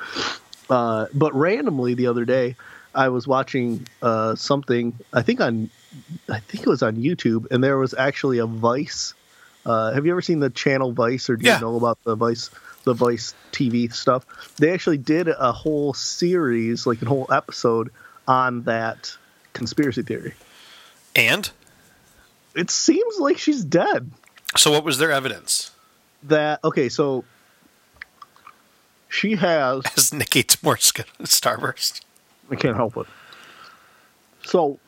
Uh, 0.70 1.08
but 1.14 1.34
randomly 1.36 1.94
the 1.94 2.08
other 2.08 2.26
day, 2.26 2.56
I 2.96 3.10
was 3.10 3.28
watching 3.28 3.88
uh, 4.02 4.36
something. 4.36 4.98
I 5.12 5.22
think 5.22 5.42
on, 5.42 5.70
I 6.30 6.40
think 6.40 6.66
it 6.66 6.70
was 6.70 6.82
on 6.84 6.96
YouTube, 6.96 7.52
and 7.52 7.64
there 7.64 7.78
was 7.78 7.94
actually 7.94 8.38
a 8.40 8.46
Vice. 8.46 9.14
Uh, 9.66 9.94
have 9.94 10.06
you 10.06 10.12
ever 10.12 10.22
seen 10.22 10.40
the 10.40 10.50
channel 10.50 10.92
Vice, 10.92 11.30
or 11.30 11.36
do 11.38 11.46
Yeah. 11.46 11.56
you 11.56 11.62
know 11.62 11.76
about 11.76 11.98
the 12.04 12.16
Vice, 12.16 12.50
the 12.84 12.94
Vice 12.94 13.34
TV 13.52 13.94
stuff? 13.94 14.26
They 14.58 14.72
actually 14.72 14.98
did 14.98 15.28
a 15.28 15.52
whole 15.52 15.94
series, 15.94 16.86
like 16.88 17.02
a 17.02 17.06
whole 17.06 17.28
episode, 17.32 17.92
on 18.28 18.64
that 18.64 19.16
conspiracy 19.54 20.02
theory. 20.04 20.34
and 21.16 21.50
It 22.56 22.70
seems 22.72 23.20
like 23.20 23.38
she's 23.38 23.64
dead. 23.64 24.10
So, 24.58 24.72
what 24.72 24.84
was 24.84 24.98
their 24.98 25.12
evidence? 25.12 25.72
That 26.24 26.60
okay, 26.64 26.90
so 26.90 27.26
she 29.10 29.36
has 29.36 29.84
As 29.98 30.14
Nick 30.14 30.36
eats 30.36 30.62
more 30.64 30.76
Starburst. 30.76 32.02
I 32.50 32.56
can't 32.56 32.76
help 32.76 32.98
it. 32.98 33.08
So 34.44 34.80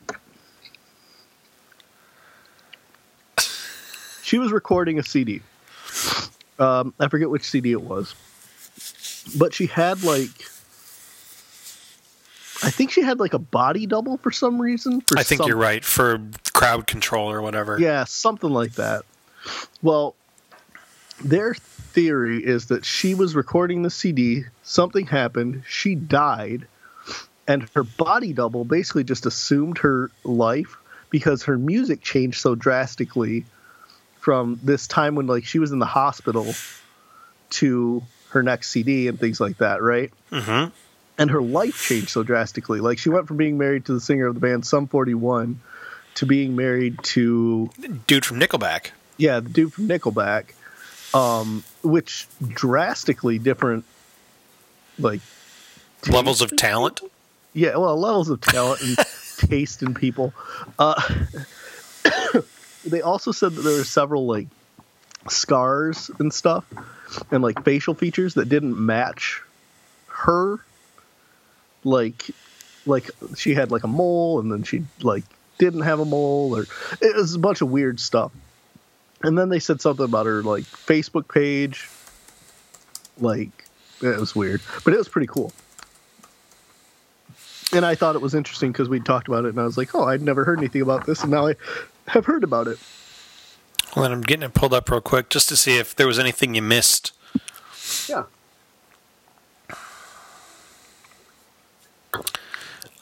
she 4.22 4.38
was 4.38 4.52
recording 4.52 4.98
a 4.98 5.02
CD. 5.02 5.40
Um, 6.58 6.94
I 6.98 7.08
forget 7.08 7.30
which 7.30 7.48
CD 7.48 7.72
it 7.72 7.82
was, 7.82 8.14
but 9.38 9.54
she 9.54 9.66
had 9.66 10.02
like, 10.02 10.30
I 12.62 12.70
think 12.70 12.90
she 12.90 13.02
had 13.02 13.20
like 13.20 13.34
a 13.34 13.38
body 13.38 13.86
double 13.86 14.16
for 14.18 14.30
some 14.30 14.60
reason. 14.60 15.00
For 15.02 15.18
I 15.18 15.22
think 15.22 15.40
some- 15.42 15.48
you're 15.48 15.56
right 15.56 15.84
for 15.84 16.20
crowd 16.52 16.86
control 16.86 17.30
or 17.30 17.40
whatever. 17.42 17.78
Yeah, 17.78 18.04
something 18.04 18.50
like 18.50 18.72
that. 18.72 19.04
Well, 19.82 20.14
their 21.22 21.54
theory 21.54 22.44
is 22.44 22.66
that 22.66 22.84
she 22.84 23.14
was 23.14 23.34
recording 23.34 23.82
the 23.82 23.90
CD, 23.90 24.44
something 24.62 25.06
happened, 25.06 25.62
she 25.66 25.94
died, 25.94 26.66
and 27.48 27.68
her 27.74 27.84
body 27.84 28.32
double 28.32 28.64
basically 28.64 29.04
just 29.04 29.26
assumed 29.26 29.78
her 29.78 30.10
life 30.24 30.76
because 31.10 31.44
her 31.44 31.56
music 31.56 32.02
changed 32.02 32.40
so 32.40 32.54
drastically 32.54 33.44
from 34.18 34.58
this 34.62 34.86
time 34.86 35.14
when 35.14 35.26
like 35.26 35.44
she 35.44 35.58
was 35.58 35.72
in 35.72 35.78
the 35.78 35.86
hospital 35.86 36.52
to 37.50 38.02
her 38.30 38.42
next 38.42 38.70
CD 38.70 39.08
and 39.08 39.18
things 39.20 39.40
like 39.40 39.58
that, 39.58 39.82
right? 39.82 40.12
Mm-hmm. 40.30 40.70
and 41.18 41.30
her 41.30 41.40
life 41.40 41.80
changed 41.80 42.08
so 42.10 42.22
drastically. 42.22 42.80
Like 42.80 42.98
she 42.98 43.08
went 43.08 43.28
from 43.28 43.36
being 43.36 43.56
married 43.56 43.86
to 43.86 43.94
the 43.94 44.00
singer 44.00 44.26
of 44.26 44.34
the 44.34 44.40
band 44.40 44.66
Sum 44.66 44.88
41 44.88 45.60
to 46.16 46.26
being 46.26 46.56
married 46.56 46.98
to 47.04 47.70
Dude 48.06 48.24
from 48.24 48.40
Nickelback. 48.40 48.90
Yeah, 49.16 49.40
the 49.40 49.48
dude 49.48 49.72
from 49.72 49.88
Nickelback, 49.88 50.52
um, 51.14 51.64
which 51.82 52.26
drastically 52.46 53.38
different 53.38 53.84
like 54.98 55.20
Levels 56.08 56.40
of 56.40 56.54
talent. 56.56 57.00
yeah, 57.52 57.76
well, 57.76 57.98
levels 57.98 58.28
of 58.30 58.40
talent 58.40 58.80
and 58.82 58.98
taste 59.38 59.82
in 59.82 59.94
people. 59.94 60.32
Uh, 60.78 61.00
they 62.84 63.00
also 63.00 63.32
said 63.32 63.52
that 63.52 63.62
there 63.62 63.78
were 63.78 63.84
several 63.84 64.26
like 64.26 64.46
scars 65.28 66.10
and 66.20 66.32
stuff 66.32 66.64
and 67.30 67.42
like 67.42 67.64
facial 67.64 67.94
features 67.94 68.34
that 68.34 68.48
didn't 68.48 68.78
match 68.78 69.42
her. 70.08 70.58
Like, 71.82 72.30
like 72.84 73.10
she 73.36 73.54
had 73.54 73.70
like 73.70 73.84
a 73.84 73.88
mole, 73.88 74.40
and 74.40 74.50
then 74.52 74.62
she 74.62 74.84
like 75.02 75.24
didn't 75.58 75.82
have 75.82 75.98
a 76.00 76.04
mole, 76.04 76.56
or 76.56 76.66
it 77.00 77.16
was 77.16 77.34
a 77.34 77.38
bunch 77.38 77.62
of 77.62 77.70
weird 77.70 77.98
stuff. 78.00 78.32
And 79.22 79.36
then 79.36 79.48
they 79.48 79.58
said 79.58 79.80
something 79.80 80.04
about 80.04 80.26
her 80.26 80.42
like 80.42 80.64
Facebook 80.64 81.32
page. 81.32 81.88
Like, 83.18 83.64
it 84.02 84.20
was 84.20 84.36
weird, 84.36 84.60
but 84.84 84.92
it 84.92 84.98
was 84.98 85.08
pretty 85.08 85.26
cool 85.26 85.52
and 87.72 87.84
I 87.84 87.94
thought 87.94 88.14
it 88.14 88.22
was 88.22 88.34
interesting 88.34 88.72
because 88.72 88.88
we 88.88 89.00
talked 89.00 89.28
about 89.28 89.44
it, 89.44 89.48
and 89.48 89.60
I 89.60 89.64
was 89.64 89.76
like, 89.76 89.94
"Oh, 89.94 90.04
I'd 90.04 90.22
never 90.22 90.44
heard 90.44 90.58
anything 90.58 90.82
about 90.82 91.06
this, 91.06 91.22
and 91.22 91.30
now 91.30 91.48
I 91.48 91.54
have 92.08 92.24
heard 92.24 92.44
about 92.44 92.68
it." 92.68 92.78
Well, 93.94 94.02
then 94.02 94.12
I'm 94.12 94.22
getting 94.22 94.44
it 94.44 94.54
pulled 94.54 94.74
up 94.74 94.90
real 94.90 95.00
quick 95.00 95.28
just 95.30 95.48
to 95.48 95.56
see 95.56 95.78
if 95.78 95.94
there 95.94 96.06
was 96.06 96.18
anything 96.18 96.54
you 96.54 96.62
missed. 96.62 97.12
Yeah. 98.08 98.24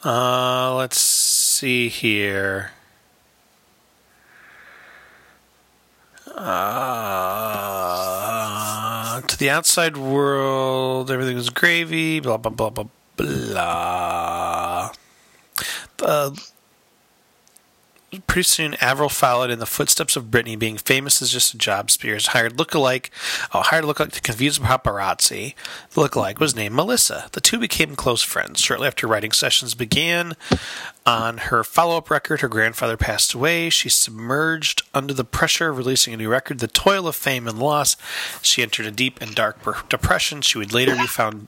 Uh, 0.03 0.75
let's 0.75 0.99
see 1.01 1.89
here. 1.89 2.71
Uh, 6.35 6.51
to 9.21 9.37
the 9.37 9.49
outside 9.49 9.95
world, 9.95 11.09
everything 11.09 11.35
was 11.35 11.49
gravy. 11.49 12.19
Blah 12.19 12.37
blah 12.37 12.51
blah 12.51 12.69
blah 12.69 12.85
blah. 13.15 14.91
Uh, 16.01 16.31
pretty 18.19 18.43
soon, 18.43 18.75
Avril 18.75 19.09
followed 19.09 19.49
in 19.49 19.59
the 19.59 19.65
footsteps 19.65 20.15
of 20.15 20.25
Britney, 20.25 20.57
being 20.57 20.77
famous 20.77 21.21
as 21.21 21.31
just 21.31 21.53
a 21.53 21.57
job. 21.57 21.89
Spears 21.91 22.27
hired 22.27 22.57
lookalike, 22.57 23.09
oh, 23.53 23.61
hired 23.61 23.85
lookalike 23.85 24.11
to 24.13 24.21
confuse 24.21 24.59
paparazzi. 24.59 25.55
The 25.91 26.01
lookalike 26.01 26.39
was 26.39 26.55
named 26.55 26.75
Melissa. 26.75 27.29
The 27.31 27.41
two 27.41 27.59
became 27.59 27.95
close 27.95 28.21
friends. 28.21 28.61
Shortly 28.61 28.87
after 28.87 29.07
writing 29.07 29.31
sessions 29.31 29.75
began, 29.75 30.35
on 31.05 31.37
her 31.37 31.63
follow-up 31.63 32.09
record, 32.09 32.41
her 32.41 32.47
grandfather 32.47 32.97
passed 32.97 33.33
away. 33.33 33.69
She 33.69 33.89
submerged 33.89 34.81
under 34.93 35.13
the 35.13 35.23
pressure 35.23 35.69
of 35.69 35.77
releasing 35.77 36.13
a 36.13 36.17
new 36.17 36.29
record, 36.29 36.59
the 36.59 36.67
toil 36.67 37.07
of 37.07 37.15
fame 37.15 37.47
and 37.47 37.59
loss. 37.59 37.95
She 38.41 38.61
entered 38.61 38.85
a 38.85 38.91
deep 38.91 39.21
and 39.21 39.35
dark 39.35 39.89
depression. 39.89 40.41
She 40.41 40.57
would 40.57 40.73
later 40.73 40.95
be 40.95 41.07
found 41.07 41.47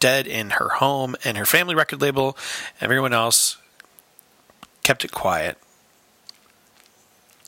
dead 0.00 0.26
in 0.26 0.50
her 0.50 0.68
home, 0.68 1.16
and 1.24 1.38
her 1.38 1.46
family 1.46 1.74
record 1.74 2.02
label, 2.02 2.36
everyone 2.80 3.14
else 3.14 3.56
kept 4.82 5.02
it 5.02 5.12
quiet. 5.12 5.56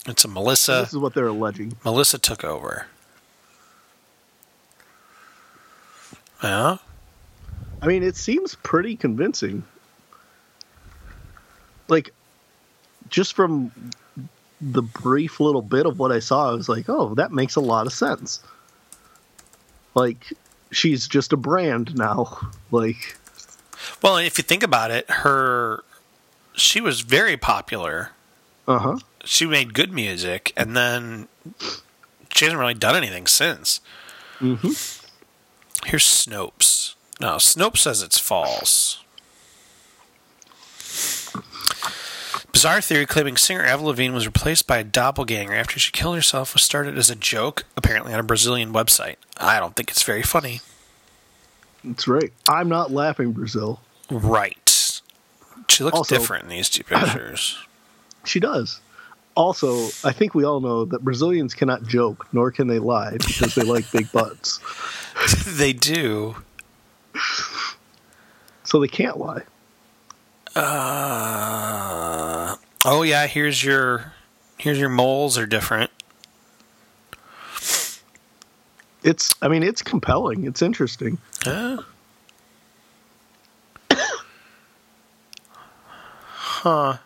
It's 0.06 0.24
a 0.24 0.28
Melissa. 0.28 0.72
this 0.82 0.92
is 0.92 0.98
what 0.98 1.14
they're 1.14 1.26
alleging. 1.26 1.76
Melissa 1.84 2.18
took 2.18 2.44
over. 2.44 2.86
Yeah. 6.42 6.76
I 7.82 7.86
mean, 7.86 8.02
it 8.02 8.16
seems 8.16 8.54
pretty 8.56 8.96
convincing. 8.96 9.64
Like, 11.88 12.12
just 13.10 13.34
from 13.34 13.70
the 14.60 14.82
brief 14.82 15.40
little 15.40 15.62
bit 15.62 15.86
of 15.86 15.98
what 15.98 16.12
I 16.12 16.18
saw, 16.18 16.50
I 16.50 16.54
was 16.54 16.68
like, 16.68 16.88
oh, 16.88 17.14
that 17.14 17.32
makes 17.32 17.56
a 17.56 17.60
lot 17.60 17.86
of 17.86 17.92
sense. 17.92 18.40
Like, 19.94 20.32
she's 20.70 21.06
just 21.08 21.32
a 21.32 21.36
brand 21.36 21.94
now. 21.96 22.38
Like, 22.72 23.16
Well, 24.02 24.16
if 24.16 24.38
you 24.38 24.42
think 24.42 24.64
about 24.64 24.90
it, 24.90 25.08
her 25.08 25.84
she 26.54 26.80
was 26.80 27.00
very 27.02 27.36
popular. 27.36 28.10
uh 28.66 28.78
huh. 28.78 28.98
She 29.26 29.44
made 29.44 29.74
good 29.74 29.92
music, 29.92 30.52
and 30.56 30.76
then 30.76 31.28
she 32.34 32.44
hasn't 32.44 32.60
really 32.60 32.74
done 32.74 32.96
anything 32.96 33.26
since. 33.26 33.80
Mm-hmm. 34.40 35.88
Here's 35.88 36.04
Snopes. 36.04 36.94
No, 37.20 37.36
Snopes 37.36 37.78
says 37.78 38.02
it's 38.02 38.18
false. 38.18 39.02
Bizarre 42.52 42.80
theory 42.80 43.04
claiming 43.04 43.36
singer 43.36 43.62
Avril 43.64 43.88
Lavigne 43.88 44.14
was 44.14 44.26
replaced 44.26 44.66
by 44.66 44.78
a 44.78 44.84
doppelganger 44.84 45.52
after 45.54 45.78
she 45.78 45.92
killed 45.92 46.14
herself 46.14 46.54
was 46.54 46.62
started 46.62 46.96
as 46.96 47.10
a 47.10 47.14
joke, 47.16 47.64
apparently 47.76 48.14
on 48.14 48.20
a 48.20 48.24
Brazilian 48.24 48.72
website. 48.72 49.16
I 49.36 49.60
don't 49.60 49.76
think 49.76 49.90
it's 49.90 50.02
very 50.02 50.22
funny. 50.22 50.60
That's 51.84 52.08
right. 52.08 52.32
I'm 52.48 52.68
not 52.68 52.90
laughing, 52.90 53.32
Brazil. 53.32 53.80
Right. 54.10 55.00
She 55.68 55.84
looks 55.84 55.98
Also- 55.98 56.16
different 56.16 56.44
in 56.44 56.50
these 56.50 56.68
two 56.68 56.84
pictures. 56.84 57.58
She 58.24 58.40
does. 58.40 58.80
Also, 59.36 59.86
I 60.02 60.12
think 60.12 60.34
we 60.34 60.44
all 60.44 60.60
know 60.60 60.86
that 60.86 61.04
Brazilians 61.04 61.54
cannot 61.54 61.84
joke, 61.84 62.26
nor 62.32 62.50
can 62.50 62.66
they 62.66 62.78
lie 62.78 63.12
because 63.12 63.54
they 63.54 63.62
like 63.62 63.90
big 63.92 64.10
butts. 64.10 64.60
they 65.46 65.72
do. 65.72 66.36
So 68.64 68.80
they 68.80 68.88
can't 68.88 69.18
lie. 69.18 69.42
Uh, 70.56 72.56
oh 72.86 73.02
yeah, 73.02 73.26
here's 73.26 73.62
your 73.62 74.14
here's 74.58 74.78
your 74.78 74.88
moles 74.88 75.36
are 75.36 75.46
different. 75.46 75.90
It's, 79.06 79.36
I 79.40 79.46
mean, 79.46 79.62
it's 79.62 79.82
compelling. 79.82 80.46
It's 80.46 80.62
interesting. 80.62 81.18
Huh? 81.44 81.82
huh. 86.26 86.96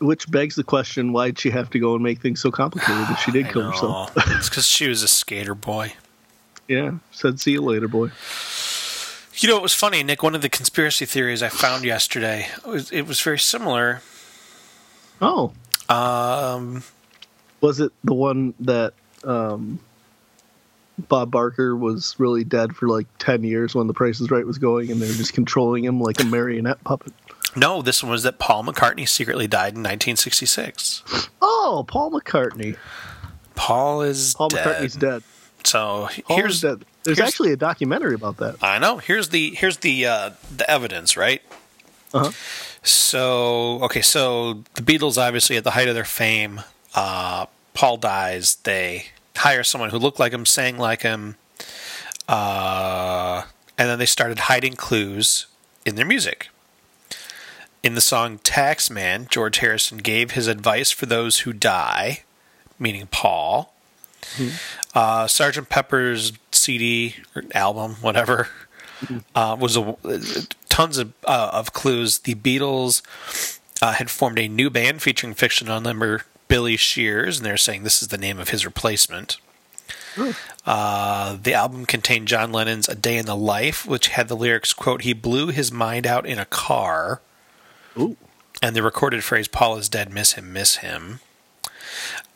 Which 0.00 0.30
begs 0.30 0.54
the 0.54 0.64
question: 0.64 1.12
Why'd 1.12 1.38
she 1.38 1.50
have 1.50 1.70
to 1.70 1.78
go 1.78 1.94
and 1.94 2.02
make 2.02 2.20
things 2.20 2.40
so 2.40 2.50
complicated 2.50 3.04
if 3.10 3.18
she 3.20 3.30
did 3.32 3.46
I 3.46 3.52
kill 3.52 3.62
know. 3.62 3.70
herself? 3.70 4.12
it's 4.16 4.48
because 4.48 4.66
she 4.66 4.88
was 4.88 5.02
a 5.02 5.08
skater 5.08 5.54
boy. 5.54 5.92
yeah, 6.68 6.92
said, 7.12 7.38
"See 7.40 7.52
you 7.52 7.60
later, 7.62 7.86
boy." 7.88 8.10
You 9.36 9.48
know, 9.48 9.56
it 9.56 9.62
was 9.62 9.74
funny, 9.74 10.02
Nick. 10.02 10.22
One 10.22 10.34
of 10.34 10.42
the 10.42 10.48
conspiracy 10.50 11.06
theories 11.06 11.42
I 11.42 11.48
found 11.48 11.84
yesterday 11.84 12.48
was 12.66 12.90
it 12.90 13.06
was 13.06 13.20
very 13.20 13.38
similar. 13.38 14.02
Oh, 15.22 15.52
Um, 15.88 16.82
was 17.60 17.80
it 17.80 17.92
the 18.04 18.14
one 18.14 18.54
that 18.60 18.94
um, 19.24 19.78
Bob 21.08 21.30
Barker 21.30 21.76
was 21.76 22.14
really 22.18 22.44
dead 22.44 22.74
for 22.74 22.88
like 22.88 23.06
ten 23.18 23.44
years 23.44 23.74
when 23.74 23.86
The 23.86 23.92
Price 23.94 24.20
is 24.20 24.30
Right 24.30 24.46
was 24.46 24.58
going, 24.58 24.90
and 24.90 25.00
they 25.00 25.06
were 25.08 25.12
just 25.14 25.34
controlling 25.34 25.84
him 25.84 26.00
like 26.00 26.20
a 26.20 26.24
marionette 26.24 26.82
puppet? 26.84 27.12
No, 27.56 27.82
this 27.82 28.02
one 28.02 28.12
was 28.12 28.22
that 28.22 28.38
Paul 28.38 28.64
McCartney 28.64 29.08
secretly 29.08 29.46
died 29.46 29.74
in 29.74 29.82
1966. 29.82 31.02
Oh, 31.42 31.84
Paul 31.88 32.10
McCartney. 32.12 32.76
Paul 33.54 34.02
is 34.02 34.34
Paul 34.34 34.48
dead. 34.48 34.66
McCartney's 34.66 34.96
dead. 34.96 35.22
So 35.64 36.08
Paul 36.24 36.36
here's 36.36 36.60
dead. 36.60 36.84
There's 37.04 37.18
here's- 37.18 37.28
actually 37.32 37.52
a 37.52 37.56
documentary 37.56 38.14
about 38.14 38.38
that. 38.38 38.56
I 38.62 38.78
know. 38.78 38.98
Here's 38.98 39.28
the 39.30 39.50
here's 39.54 39.78
the 39.78 40.06
uh, 40.06 40.30
the 40.56 40.68
evidence, 40.70 41.16
right? 41.16 41.42
Uh-huh. 42.14 42.30
So 42.82 43.82
okay, 43.82 44.00
so 44.02 44.64
the 44.74 44.82
Beatles 44.82 45.18
obviously 45.18 45.56
at 45.56 45.64
the 45.64 45.72
height 45.72 45.88
of 45.88 45.94
their 45.94 46.04
fame, 46.04 46.62
uh, 46.94 47.46
Paul 47.74 47.98
dies. 47.98 48.56
They 48.56 49.06
hire 49.36 49.62
someone 49.64 49.90
who 49.90 49.98
looked 49.98 50.18
like 50.18 50.32
him, 50.32 50.46
sang 50.46 50.78
like 50.78 51.02
him, 51.02 51.36
uh, 52.28 53.42
and 53.76 53.88
then 53.88 53.98
they 53.98 54.06
started 54.06 54.38
hiding 54.40 54.74
clues 54.74 55.46
in 55.84 55.94
their 55.96 56.06
music. 56.06 56.48
In 57.82 57.94
the 57.94 58.00
song 58.00 58.38
"Taxman," 58.38 59.28
George 59.28 59.58
Harrison 59.58 59.98
gave 59.98 60.32
his 60.32 60.46
advice 60.46 60.90
for 60.90 61.06
those 61.06 61.40
who 61.40 61.52
die, 61.52 62.22
meaning 62.78 63.06
Paul. 63.10 63.72
Uh, 64.94 65.26
Sergeant 65.26 65.68
Pepper's 65.70 66.32
CD 66.52 67.16
or 67.34 67.42
album, 67.54 67.96
whatever, 68.00 68.48
uh, 69.34 69.56
was 69.58 69.76
a, 69.76 69.96
tons 70.68 70.98
of 70.98 71.12
uh, 71.24 71.50
of 71.52 71.72
clues. 71.72 72.18
The 72.18 72.34
Beatles 72.34 73.02
uh, 73.80 73.92
had 73.92 74.10
formed 74.10 74.38
a 74.38 74.46
new 74.48 74.68
band 74.68 75.00
featuring 75.00 75.32
fictional 75.34 75.80
member 75.80 76.26
Billy 76.48 76.76
Shears, 76.76 77.38
and 77.38 77.46
they're 77.46 77.56
saying 77.56 77.82
this 77.84 78.02
is 78.02 78.08
the 78.08 78.18
name 78.18 78.38
of 78.38 78.50
his 78.50 78.64
replacement. 78.66 79.38
Uh, 80.66 81.38
the 81.42 81.54
album 81.54 81.86
contained 81.86 82.28
John 82.28 82.52
Lennon's 82.52 82.88
"A 82.88 82.94
Day 82.94 83.16
in 83.16 83.26
the 83.26 83.36
Life," 83.36 83.86
which 83.86 84.08
had 84.08 84.28
the 84.28 84.36
lyrics 84.36 84.72
"quote 84.74 85.02
He 85.02 85.14
blew 85.14 85.46
his 85.48 85.72
mind 85.72 86.06
out 86.06 86.26
in 86.26 86.38
a 86.38 86.44
car," 86.44 87.22
Ooh. 88.00 88.16
and 88.62 88.74
the 88.74 88.82
recorded 88.82 89.22
phrase 89.24 89.48
"Paul 89.48 89.76
is 89.76 89.88
dead, 89.88 90.12
miss 90.12 90.32
him, 90.32 90.52
miss 90.52 90.76
him." 90.76 91.20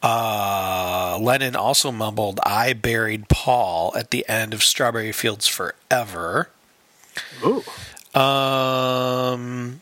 Uh, 0.02 1.18
Lennon 1.20 1.56
also 1.56 1.90
mumbled 1.90 2.40
"I 2.44 2.72
buried 2.74 3.28
Paul" 3.28 3.92
at 3.96 4.10
the 4.10 4.28
end 4.28 4.52
of 4.52 4.62
"Strawberry 4.62 5.12
Fields 5.12 5.48
Forever." 5.48 6.50
Ooh. 7.44 7.64
Um, 8.18 9.80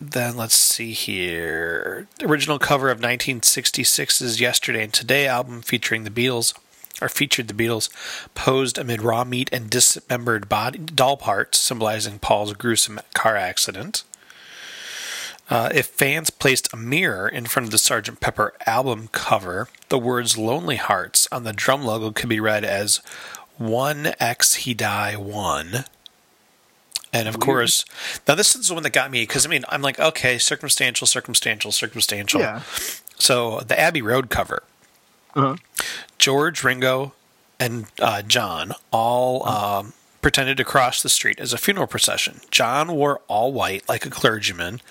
then 0.00 0.36
let's 0.36 0.54
see 0.54 0.92
here. 0.92 2.06
The 2.18 2.26
original 2.26 2.58
cover 2.58 2.90
of 2.90 3.00
1966's 3.00 4.40
"Yesterday 4.40 4.84
and 4.84 4.92
Today" 4.92 5.26
album 5.26 5.62
featuring 5.62 6.04
the 6.04 6.10
Beatles, 6.10 6.54
or 7.00 7.08
featured 7.08 7.48
the 7.48 7.54
Beatles 7.54 7.88
posed 8.34 8.78
amid 8.78 9.02
raw 9.02 9.24
meat 9.24 9.48
and 9.52 9.70
dismembered 9.70 10.48
body 10.48 10.78
doll 10.78 11.16
parts, 11.16 11.58
symbolizing 11.58 12.18
Paul's 12.18 12.52
gruesome 12.52 13.00
car 13.14 13.36
accident. 13.36 14.04
Uh, 15.50 15.70
if 15.74 15.86
fans 15.86 16.28
placed 16.30 16.72
a 16.72 16.76
mirror 16.76 17.26
in 17.28 17.46
front 17.46 17.64
of 17.66 17.70
the 17.70 17.78
Sgt. 17.78 18.20
Pepper 18.20 18.52
album 18.66 19.08
cover, 19.12 19.68
the 19.88 19.98
words 19.98 20.36
"Lonely 20.36 20.76
Hearts" 20.76 21.26
on 21.32 21.44
the 21.44 21.52
drum 21.54 21.84
logo 21.84 22.10
could 22.10 22.28
be 22.28 22.40
read 22.40 22.64
as 22.64 23.00
"One 23.56 24.12
X 24.20 24.54
He 24.56 24.74
Die 24.74 25.14
One." 25.16 25.84
And 27.10 27.26
of 27.26 27.40
course, 27.40 27.86
now 28.26 28.34
this 28.34 28.54
is 28.54 28.68
the 28.68 28.74
one 28.74 28.82
that 28.82 28.90
got 28.90 29.10
me 29.10 29.22
because 29.22 29.46
I 29.46 29.48
mean, 29.48 29.64
I'm 29.70 29.80
like, 29.80 29.98
okay, 29.98 30.36
circumstantial, 30.36 31.06
circumstantial, 31.06 31.72
circumstantial. 31.72 32.40
Yeah. 32.40 32.60
So 33.18 33.60
the 33.60 33.78
Abbey 33.80 34.02
Road 34.02 34.28
cover, 34.28 34.62
Uh-huh. 35.34 35.56
George, 36.18 36.62
Ringo, 36.62 37.14
and 37.58 37.86
uh, 37.98 38.20
John 38.22 38.72
all 38.90 39.48
um, 39.48 39.94
pretended 40.28 40.58
to 40.58 40.64
cross 40.64 41.02
the 41.02 41.08
street 41.08 41.40
as 41.40 41.54
a 41.54 41.56
funeral 41.56 41.86
procession. 41.86 42.42
John 42.50 42.92
wore 42.92 43.22
all 43.28 43.50
white 43.50 43.88
like 43.88 44.04
a 44.04 44.10
clergyman. 44.10 44.82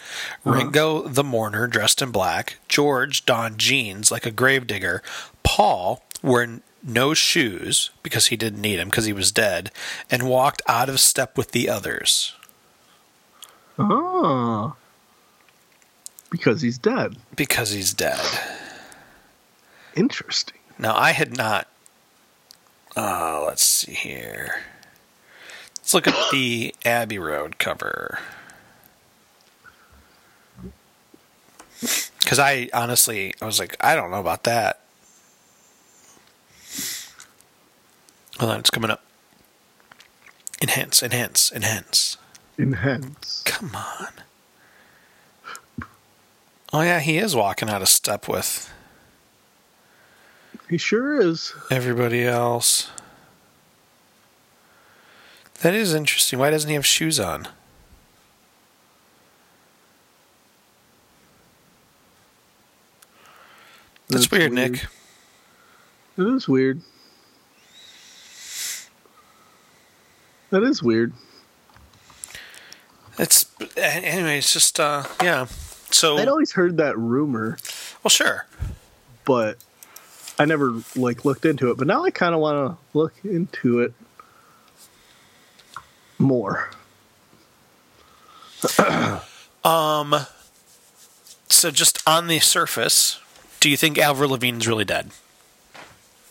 Ringo, 0.43 1.08
the 1.08 1.23
mourner, 1.23 1.67
dressed 1.67 2.02
in 2.02 2.10
black. 2.10 2.58
George 2.67 3.23
donned 3.23 3.60
jeans 3.60 4.12
like 4.12 4.26
a 4.26 4.32
gravedigger. 4.32 5.04
Paul 5.43 6.02
wore 6.23 6.62
no 6.82 7.13
shoes 7.13 7.91
because 8.02 8.26
he 8.28 8.36
didn't 8.36 8.63
need 8.63 8.78
them 8.78 8.89
because 8.89 9.06
he 9.06 9.13
was 9.13 9.32
dead 9.32 9.69
and 10.10 10.28
walked 10.28 10.63
out 10.65 10.89
of 10.89 11.00
step 11.00 11.38
with 11.38 11.52
the 11.52 11.69
others. 11.69 12.34
Oh. 13.78 14.76
Because 16.32 16.63
he's 16.63 16.80
dead. 16.80 17.15
Because 17.36 17.69
he's 17.69 17.93
dead. 17.93 18.26
Interesting. 19.95 20.58
Now, 20.80 20.95
I 20.95 21.12
had 21.12 21.38
not. 21.38 21.67
Uh, 22.95 23.43
let's 23.45 23.63
see 23.63 23.93
here. 23.93 24.63
Let's 25.88 25.93
look 25.93 26.08
at 26.10 26.32
the 26.34 26.76
Abbey 26.84 27.17
Road 27.17 27.60
cover. 27.60 28.19
Because 32.19 32.39
I 32.39 32.67
honestly, 32.73 33.34
I 33.41 33.45
was 33.45 33.58
like, 33.58 33.78
I 33.80 33.95
don't 33.95 34.12
know 34.12 34.19
about 34.19 34.43
that. 34.43 34.82
Hold 38.38 38.52
on, 38.52 38.60
it's 38.60 38.69
coming 38.69 38.91
up. 38.91 39.02
Enhance, 40.62 41.02
enhance, 41.02 41.54
enhance. 41.54 42.17
Enhance. 42.60 43.43
Come 43.45 43.73
on. 43.73 44.10
Oh, 46.73 46.82
yeah, 46.82 47.00
he 47.00 47.17
is 47.17 47.34
walking 47.34 47.69
out 47.69 47.82
of 47.82 47.88
step 47.88 48.28
with 48.28 48.73
He 50.69 50.78
sure 50.78 51.21
is. 51.21 51.54
everybody 51.71 52.26
else. 52.26 52.89
That 55.62 55.74
is 55.74 55.93
interesting. 55.93 56.38
Why 56.38 56.52
doesn't 56.52 56.70
he 56.70 56.76
have 56.76 56.86
shoes 56.86 57.20
on? 57.20 57.48
That's, 64.10 64.32
weird, 64.32 64.54
Nick. 64.54 64.86
That 66.15 66.28
is 66.28 66.48
weird. 66.48 66.82
That 70.50 70.63
is 70.63 70.82
weird. 70.82 71.12
It's 73.20 73.46
anyway. 73.76 74.38
It's 74.38 74.54
just 74.54 74.80
uh, 74.80 75.04
yeah. 75.22 75.48
So 75.91 76.17
I'd 76.17 76.30
always 76.30 76.54
heard 76.54 76.78
that 76.78 76.98
rumor, 76.98 77.58
well, 78.04 78.10
sure. 78.10 78.46
but 79.26 79.58
I 80.39 80.46
never 80.46 80.82
like 80.96 81.26
looked 81.26 81.46
into 81.46 81.70
it. 81.72 81.78
But 81.78 81.88
now 81.88 82.04
I 82.06 82.12
kind 82.12 82.34
of 82.34 82.39
want 82.39 82.72
to 82.72 82.98
look 82.98 83.13
into 83.26 83.80
it 83.82 83.93
more. 86.19 86.69
Um. 89.63 90.15
So 91.49 91.71
just 91.71 92.01
on 92.08 92.27
the 92.27 92.39
surface, 92.39 93.19
do 93.60 93.69
you 93.69 93.75
think 93.75 93.97
Avril 93.97 94.30
Lavigne's 94.30 94.65
really 94.65 94.86
dead? 94.86 95.12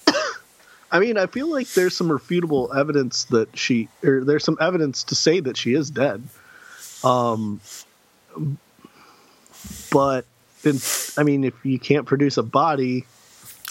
I 0.91 1.01
mean, 1.01 1.19
I 1.19 1.27
feel 1.27 1.51
like 1.51 1.69
there's 1.75 1.95
some 1.95 2.09
refutable 2.09 2.75
evidence 2.75 3.25
that 3.25 3.55
she, 3.59 3.89
or 4.03 4.25
there's 4.25 4.43
some 4.45 4.57
evidence 4.59 5.05
to 5.05 5.15
say 5.15 5.41
that 5.41 5.59
she 5.59 5.75
is 5.75 5.91
dead. 5.91 6.23
Um, 7.05 7.61
but 9.91 10.25
in, 10.65 10.79
I 11.19 11.23
mean, 11.23 11.45
if 11.45 11.55
you 11.63 11.79
can't 11.79 12.07
produce 12.07 12.39
a 12.39 12.43
body, 12.43 13.05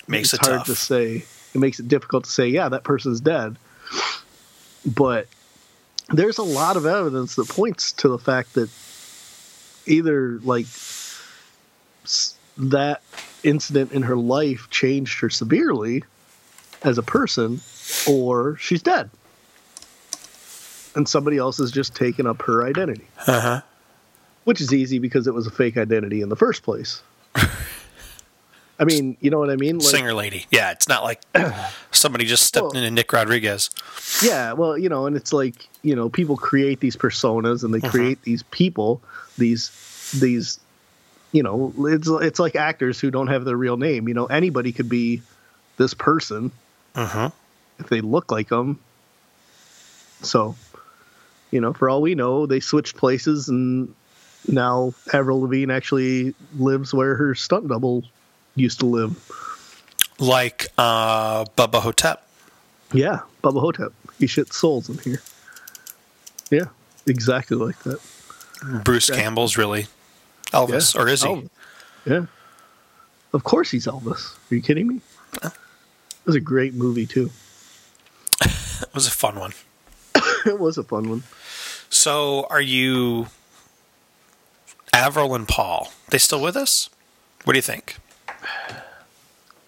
Makes 0.07 0.33
it's 0.33 0.43
it 0.43 0.45
hard 0.47 0.57
tough. 0.59 0.65
to 0.67 0.75
say. 0.75 1.25
It 1.55 1.57
makes 1.57 1.79
it 1.79 1.87
difficult 1.87 2.25
to 2.25 2.29
say, 2.29 2.49
yeah, 2.49 2.69
that 2.69 2.83
person's 2.83 3.19
dead. 3.21 3.55
But 4.85 5.27
there's 6.09 6.37
a 6.37 6.43
lot 6.43 6.77
of 6.77 6.85
evidence 6.85 7.35
that 7.35 7.47
points 7.47 7.91
to 7.93 8.07
the 8.09 8.19
fact 8.19 8.53
that 8.53 8.69
either 9.85 10.39
like 10.43 10.67
that 12.57 13.01
incident 13.43 13.91
in 13.91 14.03
her 14.03 14.15
life 14.15 14.69
changed 14.69 15.19
her 15.19 15.29
severely 15.29 16.03
as 16.83 16.97
a 16.97 17.03
person, 17.03 17.59
or 18.07 18.57
she's 18.57 18.81
dead. 18.81 19.09
And 20.95 21.09
somebody 21.09 21.37
else 21.37 21.57
has 21.57 21.71
just 21.71 21.95
taken 21.95 22.27
up 22.27 22.41
her 22.43 22.65
identity. 22.65 23.07
Uh 23.27 23.41
huh. 23.41 23.61
Which 24.43 24.61
is 24.61 24.73
easy 24.73 24.99
because 24.99 25.27
it 25.27 25.33
was 25.33 25.47
a 25.47 25.51
fake 25.51 25.77
identity 25.77 26.21
in 26.21 26.29
the 26.29 26.35
first 26.35 26.63
place. 26.63 27.01
I 28.79 28.83
mean, 28.83 29.15
you 29.21 29.29
know 29.29 29.39
what 29.39 29.49
I 29.49 29.55
mean? 29.55 29.77
Like, 29.79 29.87
Singer 29.87 30.13
lady. 30.13 30.45
Yeah, 30.51 30.71
it's 30.71 30.87
not 30.89 31.03
like 31.03 31.21
somebody 31.91 32.25
just 32.25 32.43
stepped 32.43 32.63
Well- 32.73 32.77
into 32.77 32.91
Nick 32.91 33.11
Rodriguez. 33.13 33.69
Yeah, 34.21 34.53
well, 34.53 34.77
you 34.77 34.89
know, 34.89 35.05
and 35.07 35.15
it's 35.15 35.31
like, 35.31 35.67
you 35.81 35.95
know, 35.95 36.09
people 36.09 36.35
create 36.37 36.79
these 36.81 36.95
personas 36.95 37.63
and 37.63 37.73
they 37.73 37.79
Uh-huh. 37.79 37.89
create 37.91 38.21
these 38.23 38.43
people, 38.43 39.01
these 39.37 39.71
these 40.19 40.59
you 41.31 41.43
know, 41.43 41.73
it's 41.79 42.07
it's 42.09 42.39
like 42.39 42.55
actors 42.55 42.99
who 42.99 43.11
don't 43.11 43.27
have 43.27 43.43
their 43.45 43.57
real 43.57 43.75
name, 43.77 44.07
you 44.07 44.13
know, 44.13 44.25
anybody 44.27 44.71
could 44.71 44.87
be 44.89 45.21
this 45.77 45.93
person 45.93 46.51
huh. 46.95 47.29
if 47.79 47.89
they 47.89 47.99
look 48.01 48.31
like 48.31 48.47
them. 48.49 48.79
So, 50.21 50.55
you 51.51 51.59
know, 51.61 51.73
for 51.73 51.89
all 51.89 52.01
we 52.01 52.15
know, 52.15 52.45
they 52.45 52.59
switched 52.61 52.95
places 52.95 53.49
and 53.49 53.93
now 54.47 54.93
Avril 55.11 55.41
Lavigne 55.41 55.73
actually 55.73 56.33
lives 56.57 56.93
where 56.93 57.15
her 57.15 57.35
stunt 57.35 57.67
double 57.67 58.03
used 58.55 58.79
to 58.79 58.85
live. 58.85 59.15
Like 60.19 60.67
uh, 60.77 61.45
Bubba 61.57 61.81
Hotep. 61.81 62.25
Yeah, 62.93 63.21
Bubba 63.43 63.59
Hotep. 63.59 63.91
He 64.19 64.27
shit 64.27 64.53
souls 64.53 64.89
in 64.89 64.97
here. 64.99 65.21
Yeah, 66.49 66.65
exactly 67.05 67.57
like 67.57 67.77
that. 67.83 67.99
Bruce 68.83 69.09
Campbell's 69.09 69.57
really 69.57 69.87
Elvis, 70.53 70.95
Yeah, 70.95 71.01
or 71.01 71.07
is 71.09 71.23
he? 71.23 71.29
Elvis. 71.29 71.49
Yeah. 72.05 72.25
Of 73.33 73.43
course 73.43 73.69
he's 73.71 73.85
Elvis. 73.87 74.37
Are 74.51 74.55
you 74.55 74.61
kidding 74.61 74.87
me? 74.87 75.01
It 75.43 75.51
was 76.25 76.35
a 76.35 76.39
great 76.39 76.73
movie 76.73 77.05
too. 77.05 77.29
It 78.81 78.93
was 78.93 79.07
a 79.07 79.11
fun 79.11 79.39
one. 79.39 79.53
it 80.45 80.59
was 80.59 80.77
a 80.77 80.83
fun 80.83 81.09
one. 81.09 81.23
So, 81.89 82.45
are 82.49 82.61
you 82.61 83.27
Avril 84.93 85.33
and 85.33 85.47
Paul? 85.47 85.91
They 86.09 86.17
still 86.17 86.41
with 86.41 86.57
us? 86.57 86.89
What 87.45 87.53
do 87.53 87.57
you 87.57 87.61
think? 87.63 87.97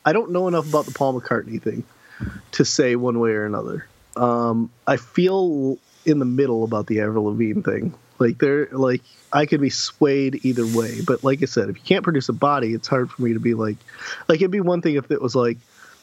I 0.05 0.13
don't 0.13 0.31
know 0.31 0.47
enough 0.47 0.67
about 0.69 0.85
the 0.85 0.91
Paul 0.93 1.19
McCartney 1.19 1.61
thing 1.61 1.83
to 2.53 2.65
say 2.65 2.95
one 2.95 3.19
way 3.19 3.31
or 3.31 3.45
another. 3.45 3.85
Um, 4.15 4.71
I 4.87 4.97
feel 4.97 5.77
in 6.05 6.19
the 6.19 6.25
middle 6.25 6.63
about 6.63 6.87
the 6.87 7.01
Avril 7.01 7.25
Lavigne 7.25 7.61
thing. 7.61 7.93
Like 8.19 8.37
they're 8.39 8.67
like 8.71 9.01
I 9.31 9.45
could 9.45 9.61
be 9.61 9.69
swayed 9.69 10.43
either 10.43 10.65
way, 10.65 11.01
but 11.05 11.23
like 11.23 11.43
I 11.43 11.45
said, 11.45 11.69
if 11.69 11.75
you 11.75 11.83
can't 11.83 12.03
produce 12.03 12.29
a 12.29 12.33
body, 12.33 12.73
it's 12.73 12.87
hard 12.87 13.11
for 13.11 13.21
me 13.21 13.33
to 13.33 13.39
be 13.39 13.53
like 13.53 13.77
like 14.27 14.37
it'd 14.37 14.49
be 14.49 14.61
one 14.61 14.81
thing 14.81 14.95
if 14.95 15.11
it 15.11 15.21
was 15.21 15.35
like, 15.35 15.57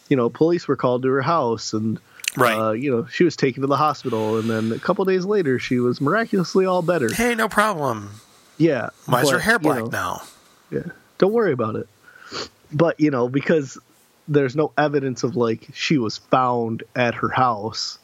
you 0.09 0.17
know, 0.17 0.29
police 0.31 0.69
were 0.69 0.77
called 0.77 1.03
to 1.03 1.09
her 1.09 1.23
house 1.23 1.73
and 1.73 1.99
Right. 2.37 2.59
uh, 2.59 2.73
you 2.73 2.91
know, 2.91 3.07
she 3.07 3.23
was 3.23 3.37
taken 3.37 3.61
to 3.63 3.69
the 3.69 3.77
hospital 3.77 4.39
and 4.39 4.51
then 4.51 4.73
a 4.73 4.79
couple 4.81 5.05
days 5.05 5.25
later 5.25 5.59
she 5.61 5.79
was 5.79 6.01
miraculously 6.01 6.67
all 6.67 6.83
better. 6.83 7.13
hey, 7.13 7.35
no 7.37 7.49
problem. 7.49 8.11
Yeah. 8.59 8.91
Why 9.07 9.23
is 9.23 9.31
her 9.31 9.39
hair 9.39 9.55
you 9.55 9.59
black 9.61 9.79
know, 9.79 9.87
now? 9.87 10.23
Yeah. 10.71 10.93
Don't 11.19 11.33
worry 11.33 11.53
about 11.53 11.77
it. 11.77 11.89
But, 12.75 13.01
you 13.01 13.11
know, 13.11 13.29
because 13.29 13.79
there's 14.27 14.57
no 14.57 14.73
evidence 14.77 15.23
of 15.23 15.37
like 15.37 15.69
she 15.75 15.97
was 15.99 16.19
found 16.19 16.83
at 16.95 17.15
her 17.15 17.29
house, 17.29 17.99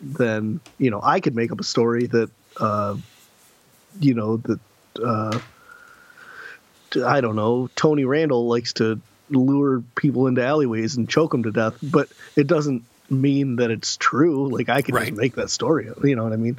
then, 0.00 0.60
you 0.78 0.90
know, 0.90 1.00
I 1.02 1.20
could 1.20 1.34
make 1.34 1.50
up 1.52 1.60
a 1.60 1.64
story 1.64 2.06
that, 2.06 2.30
uh, 2.56 2.96
you 4.00 4.14
know, 4.14 4.36
that, 4.38 4.60
uh, 5.02 5.40
I 7.04 7.20
don't 7.20 7.36
know, 7.36 7.68
Tony 7.74 8.04
Randall 8.04 8.46
likes 8.46 8.74
to 8.74 9.00
lure 9.30 9.82
people 9.96 10.26
into 10.26 10.44
alleyways 10.44 10.96
and 10.96 11.08
choke 11.08 11.32
them 11.32 11.42
to 11.44 11.50
death, 11.50 11.74
but 11.82 12.08
it 12.36 12.46
doesn't 12.46 12.84
mean 13.10 13.56
that 13.56 13.70
it's 13.70 13.96
true. 13.96 14.48
Like, 14.48 14.68
I 14.68 14.82
could 14.82 14.94
Right. 14.94 15.06
just 15.06 15.18
make 15.18 15.34
that 15.36 15.50
story 15.50 15.88
you 16.04 16.14
know 16.16 16.24
what 16.24 16.32
I 16.32 16.36
mean? 16.36 16.58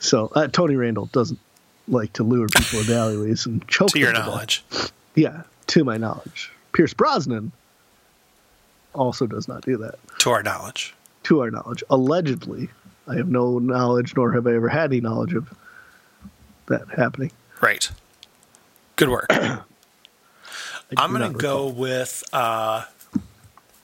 So, 0.00 0.30
uh, 0.34 0.48
Tony 0.48 0.76
Randall 0.76 1.06
doesn't 1.06 1.38
like 1.88 2.12
to 2.14 2.24
lure 2.24 2.48
people 2.48 2.80
into 2.80 2.94
alleyways 2.94 3.46
and 3.46 3.66
choke 3.68 3.92
them 3.92 4.00
To 4.02 4.06
your 4.06 4.12
knowledge. 4.12 4.64
Yeah, 5.14 5.42
to 5.70 5.84
my 5.84 5.96
knowledge. 5.96 6.50
Pierce 6.72 6.94
Brosnan 6.94 7.52
also 8.94 9.26
does 9.26 9.48
not 9.48 9.62
do 9.62 9.76
that, 9.78 9.96
To 10.20 10.30
our 10.30 10.42
knowledge. 10.42 10.94
to 11.24 11.40
our 11.40 11.50
knowledge. 11.50 11.82
Allegedly, 11.90 12.68
I 13.06 13.14
have 13.16 13.28
no 13.28 13.58
knowledge, 13.58 14.14
nor 14.16 14.32
have 14.32 14.46
I 14.46 14.54
ever 14.54 14.68
had 14.68 14.90
any 14.90 15.00
knowledge 15.00 15.34
of 15.34 15.52
that 16.66 16.88
happening. 16.96 17.30
Right. 17.60 17.90
Good 18.96 19.08
work. 19.08 19.26
I'm 19.30 21.12
going 21.16 21.32
to 21.32 21.38
go 21.38 21.68
with 21.68 22.24
uh, 22.32 22.84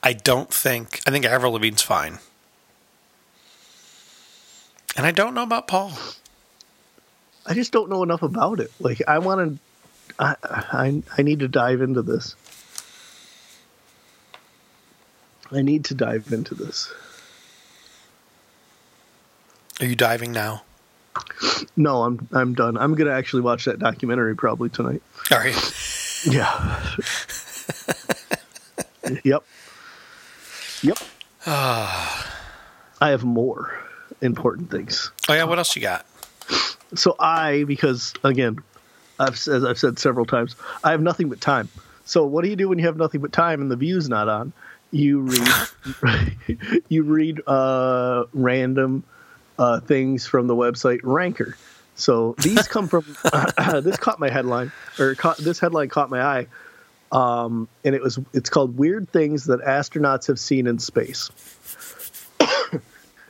I 0.03 0.13
don't 0.13 0.53
think, 0.53 1.01
I 1.07 1.11
think 1.11 1.25
Avril 1.25 1.53
Lavigne's 1.53 1.81
fine. 1.81 2.19
And 4.95 5.05
I 5.05 5.11
don't 5.11 5.33
know 5.33 5.43
about 5.43 5.67
Paul. 5.67 5.93
I 7.45 7.53
just 7.53 7.71
don't 7.71 7.89
know 7.89 8.03
enough 8.03 8.23
about 8.23 8.59
it. 8.59 8.71
Like, 8.79 9.01
I 9.07 9.19
want 9.19 9.57
to. 9.57 9.59
I, 10.19 10.35
I 10.43 11.03
I 11.17 11.21
need 11.21 11.39
to 11.39 11.47
dive 11.47 11.81
into 11.81 12.01
this. 12.01 12.35
I 15.51 15.61
need 15.61 15.85
to 15.85 15.93
dive 15.93 16.31
into 16.31 16.55
this. 16.55 16.91
Are 19.79 19.85
you 19.85 19.95
diving 19.95 20.31
now? 20.31 20.63
No, 21.75 22.03
I'm 22.03 22.27
I'm 22.31 22.53
done. 22.53 22.77
I'm 22.77 22.95
gonna 22.95 23.11
actually 23.11 23.41
watch 23.43 23.65
that 23.65 23.79
documentary 23.79 24.35
probably 24.35 24.69
tonight. 24.69 25.01
All 25.31 25.37
right. 25.37 25.55
Yeah. 26.25 26.95
yep. 29.23 29.43
Yep. 30.81 30.97
I 31.45 33.09
have 33.09 33.23
more 33.23 33.79
important 34.21 34.71
things. 34.71 35.11
Oh 35.29 35.33
yeah. 35.33 35.43
What 35.43 35.57
else 35.57 35.75
you 35.75 35.81
got? 35.81 36.05
So 36.95 37.15
I, 37.19 37.63
because 37.65 38.13
again, 38.23 38.59
I've 39.19 39.33
as 39.33 39.63
I've 39.63 39.79
said 39.79 39.99
several 39.99 40.25
times, 40.25 40.55
I 40.83 40.91
have 40.91 41.01
nothing 41.01 41.29
but 41.29 41.41
time. 41.41 41.69
So 42.05 42.25
what 42.25 42.43
do 42.43 42.49
you 42.49 42.55
do 42.55 42.69
when 42.69 42.79
you 42.79 42.85
have 42.85 42.97
nothing 42.97 43.21
but 43.21 43.33
time 43.33 43.61
and 43.61 43.69
the 43.69 43.75
view's 43.75 44.07
not 44.07 44.29
on? 44.29 44.53
You 44.91 45.19
read, 45.21 46.81
you 46.89 47.03
read 47.03 47.41
uh, 47.45 48.25
random 48.33 49.03
uh, 49.59 49.81
things 49.81 50.25
from 50.25 50.47
the 50.47 50.55
website 50.55 51.01
Ranker. 51.03 51.57
So 51.95 52.35
these 52.37 52.67
come 52.67 52.87
from 52.87 53.03
this 53.81 53.97
caught 53.97 54.19
my 54.19 54.29
headline 54.29 54.71
or 54.99 55.15
caught, 55.15 55.37
this 55.37 55.59
headline 55.59 55.89
caught 55.89 56.09
my 56.09 56.21
eye, 56.21 56.47
um, 57.11 57.67
and 57.83 57.95
it 57.95 58.01
was 58.01 58.19
it's 58.33 58.49
called 58.49 58.77
"Weird 58.77 59.09
Things 59.09 59.45
That 59.45 59.61
Astronauts 59.61 60.27
Have 60.27 60.39
Seen 60.39 60.67
in 60.67 60.79
Space." 60.79 61.29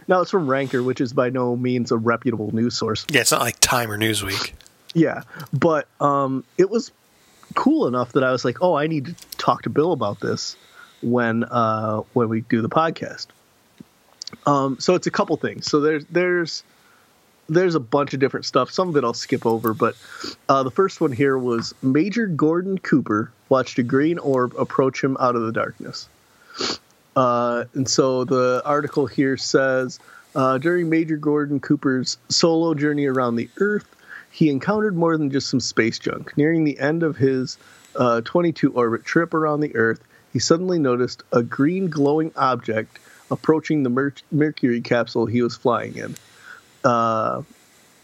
now 0.08 0.22
it's 0.22 0.32
from 0.32 0.48
Ranker, 0.48 0.84
which 0.84 1.02
is 1.02 1.14
by 1.14 1.30
no 1.30 1.56
means 1.56 1.92
a 1.92 1.98
reputable 1.98 2.54
news 2.54 2.76
source. 2.78 3.06
Yeah, 3.10 3.22
it's 3.22 3.32
not 3.32 3.42
like 3.42 3.60
Time 3.60 3.90
or 3.90 3.98
Newsweek. 3.98 4.52
Yeah, 4.94 5.24
but 5.54 5.88
um, 6.00 6.44
it 6.58 6.70
was 6.70 6.92
cool 7.56 7.88
enough 7.88 8.14
that 8.14 8.24
I 8.24 8.32
was 8.32 8.46
like, 8.46 8.62
"Oh, 8.62 8.76
I 8.76 8.88
need 8.88 9.06
to 9.06 9.16
talk 9.38 9.64
to 9.64 9.70
Bill 9.70 9.92
about 9.92 10.20
this 10.20 10.56
when 11.02 11.44
uh, 11.44 12.02
when 12.14 12.30
we 12.30 12.42
do 12.42 12.62
the 12.62 12.70
podcast." 12.70 13.28
Um, 14.46 14.80
so 14.80 14.96
it's 14.96 15.08
a 15.08 15.12
couple 15.12 15.36
things. 15.38 15.70
So 15.70 15.80
there's 15.80 16.06
there's 16.06 16.64
there's 17.50 17.76
a 17.76 17.80
bunch 17.80 18.14
of 18.14 18.20
different 18.20 18.46
stuff. 18.46 18.72
Some 18.72 18.90
of 18.90 18.98
it 18.98 19.04
I'll 19.04 19.14
skip 19.14 19.46
over, 19.46 19.74
but 19.74 19.96
uh, 20.50 20.64
the 20.64 20.72
first 20.72 21.00
one 21.00 21.12
here 21.12 21.38
was 21.38 21.74
Major 21.82 22.28
Gordon 22.28 22.78
Cooper 22.78 23.32
watched 23.50 23.80
a 23.80 23.84
green 23.84 24.20
orb 24.20 24.54
approach 24.58 25.04
him 25.04 25.18
out 25.20 25.36
of 25.36 25.44
the 25.44 25.52
darkness. 25.52 26.10
Uh, 27.16 27.66
and 27.74 27.90
so 27.90 28.26
the 28.26 28.62
article 28.66 29.08
here 29.08 29.38
says 29.38 30.00
uh, 30.36 30.58
during 30.58 30.90
Major 30.90 31.18
Gordon 31.18 31.60
Cooper's 31.60 32.18
solo 32.30 32.74
journey 32.74 33.06
around 33.06 33.38
the 33.38 33.50
Earth, 33.58 33.88
he 34.38 34.52
encountered 34.52 34.96
more 34.96 35.18
than 35.18 35.32
just 35.32 35.50
some 35.50 35.60
space 35.60 35.98
junk. 35.98 36.38
Nearing 36.38 36.64
the 36.64 36.78
end 36.78 37.02
of 37.02 37.18
his 37.18 37.58
uh, 37.96 38.22
22 38.22 38.72
orbit 38.72 39.04
trip 39.04 39.34
around 39.34 39.62
the 39.62 39.76
Earth, 39.76 40.04
he 40.32 40.38
suddenly 40.38 40.78
noticed 40.78 41.24
a 41.32 41.42
green 41.42 41.90
glowing 41.90 42.32
object 42.36 43.00
approaching 43.32 43.82
the 43.82 43.90
Mer- 43.90 44.14
Mercury 44.32 44.82
capsule 44.82 45.26
he 45.26 45.42
was 45.42 45.58
flying 45.58 45.96
in. 45.96 46.16
Uh, 46.84 47.42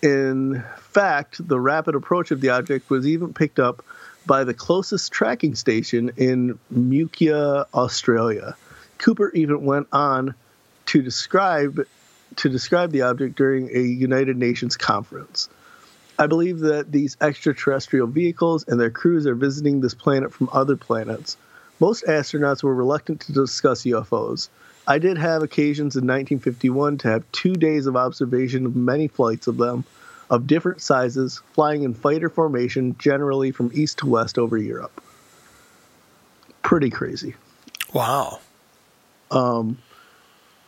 in 0.02 0.64
fact, 0.80 1.48
the 1.48 1.60
rapid 1.60 1.94
approach 1.94 2.32
of 2.32 2.42
the 2.42 2.50
object 2.50 2.90
was 2.90 3.06
even 3.06 3.36
picked 3.36 3.60
up 3.60 3.86
by 4.26 4.44
the 4.44 4.56
closest 4.56 5.12
tracking 5.12 5.54
station 5.54 6.14
in 6.18 6.58
Muchea, 6.74 7.68
Australia. 7.76 8.58
Cooper 8.98 9.30
even 9.36 9.66
went 9.66 9.86
on 9.92 10.34
to 10.88 11.04
describe 11.04 11.86
to 12.38 12.50
describe 12.50 12.92
the 12.92 13.04
object 13.04 13.36
during 13.36 13.70
a 13.70 13.80
United 13.80 14.36
Nations 14.36 14.78
conference. 14.78 15.48
I 16.18 16.28
believe 16.28 16.59
that 16.59 16.91
these 16.91 17.18
extraterrestrial 17.20 18.07
vehicles 18.07 18.66
and 18.68 18.80
their 18.80 18.91
crews 18.91 19.26
are 19.26 19.36
visiting 19.36 19.82
this 19.82 19.93
planet 19.93 20.32
from 20.32 20.49
other 20.51 20.76
planets. 20.76 21.38
Most 21.80 22.05
astronauts 22.05 22.64
were 22.64 22.76
reluctant 22.76 23.22
to 23.22 23.34
discuss 23.34 23.84
UFOs. 23.84 24.49
I 24.86 24.99
did 24.99 25.18
have 25.18 25.41
occasions 25.43 25.95
in 25.95 26.01
1951 26.01 26.99
to 26.99 27.07
have 27.07 27.32
two 27.32 27.53
days 27.53 27.88
of 27.88 27.95
observation 27.95 28.66
of 28.66 28.76
many 28.76 29.07
flights 29.07 29.47
of 29.47 29.57
them, 29.57 29.86
of 30.30 30.45
different 30.45 30.82
sizes, 30.82 31.41
flying 31.53 31.84
in 31.84 31.93
fighter 31.93 32.30
formation, 32.30 32.95
generally 32.99 33.51
from 33.51 33.72
east 33.74 33.99
to 33.99 34.07
west 34.07 34.38
over 34.38 34.57
Europe. 34.57 35.01
Pretty 36.61 36.89
crazy. 36.89 37.36
Wow. 37.93 38.39
Um, 39.32 39.78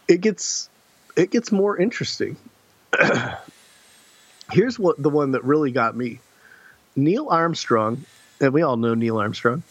It 0.08 0.22
gets 0.22 0.70
it 1.16 1.32
gets 1.32 1.52
more 1.52 1.78
interesting. 1.78 2.38
Here's 4.52 4.78
what 4.78 5.02
the 5.02 5.10
one 5.10 5.32
that 5.32 5.44
really 5.44 5.72
got 5.72 5.96
me. 5.96 6.20
Neil 6.96 7.28
Armstrong, 7.30 8.06
and 8.40 8.54
we 8.54 8.62
all 8.62 8.78
know 8.78 8.94
Neil 8.94 9.18
Armstrong, 9.18 9.64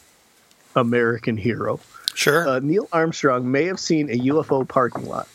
American 0.76 1.36
hero. 1.36 1.80
Sure. 2.14 2.46
Uh, 2.48 2.58
Neil 2.60 2.88
Armstrong 2.92 3.50
may 3.50 3.64
have 3.64 3.80
seen 3.80 4.10
a 4.10 4.18
UFO 4.18 4.66
parking 4.66 5.06
lot. 5.06 5.28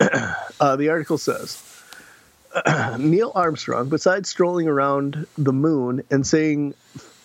uh, 0.60 0.76
the 0.76 0.88
article 0.88 1.18
says 1.18 1.62
Neil 2.98 3.32
Armstrong, 3.34 3.88
besides 3.88 4.28
strolling 4.28 4.68
around 4.68 5.26
the 5.36 5.52
moon 5.52 6.02
and 6.10 6.26
saying 6.26 6.74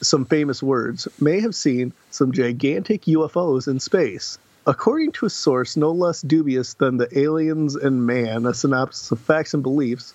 some 0.02 0.26
famous 0.26 0.64
words, 0.64 1.08
may 1.20 1.42
have 1.42 1.54
seen 1.54 1.94
some 2.10 2.32
gigantic 2.32 3.04
UFOs 3.04 3.68
in 3.68 3.80
space. 3.80 4.38
According 4.70 5.14
to 5.14 5.26
a 5.26 5.32
source 5.32 5.76
no 5.76 5.92
less 5.92 6.22
dubious 6.22 6.76
than 6.76 6.98
the 6.98 7.10
aliens 7.18 7.76
and 7.76 8.06
man, 8.06 8.46
a 8.46 8.54
synopsis 8.54 9.10
of 9.10 9.20
facts 9.20 9.56
and 9.56 9.64
beliefs, 9.64 10.14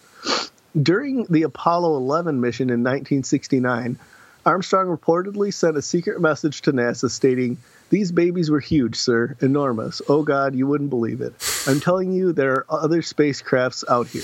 during 0.81 1.25
the 1.25 1.43
Apollo 1.43 1.97
11 1.97 2.41
mission 2.41 2.71
in 2.71 2.85
1969, 2.85 3.99
Armstrong 4.47 4.97
reportedly 4.97 5.53
sent 5.53 5.77
a 5.77 5.83
secret 5.83 6.21
message 6.21 6.63
to 6.63 6.73
NASA 6.73 7.11
stating, 7.11 7.57
These 7.91 8.13
babies 8.13 8.49
were 8.49 8.61
huge, 8.61 8.95
sir, 8.95 9.37
enormous. 9.41 10.01
Oh 10.09 10.23
God, 10.23 10.55
you 10.55 10.69
wouldn't 10.69 10.91
believe 10.91 11.21
it. 11.21 11.35
I'm 11.67 11.81
telling 11.81 12.13
you, 12.13 12.33
there 12.33 12.53
are 12.53 12.67
other 12.69 13.03
spacecrafts 13.03 13.83
out 13.91 14.07
here, 14.07 14.23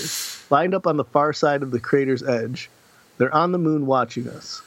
lined 0.48 0.74
up 0.76 0.86
on 0.86 0.96
the 0.96 1.02
far 1.02 1.32
side 1.32 1.64
of 1.64 1.72
the 1.72 1.80
crater's 1.80 2.22
edge. 2.22 2.70
They're 3.18 3.34
on 3.34 3.50
the 3.50 3.58
moon 3.58 3.84
watching 3.84 4.28
us. 4.28 4.62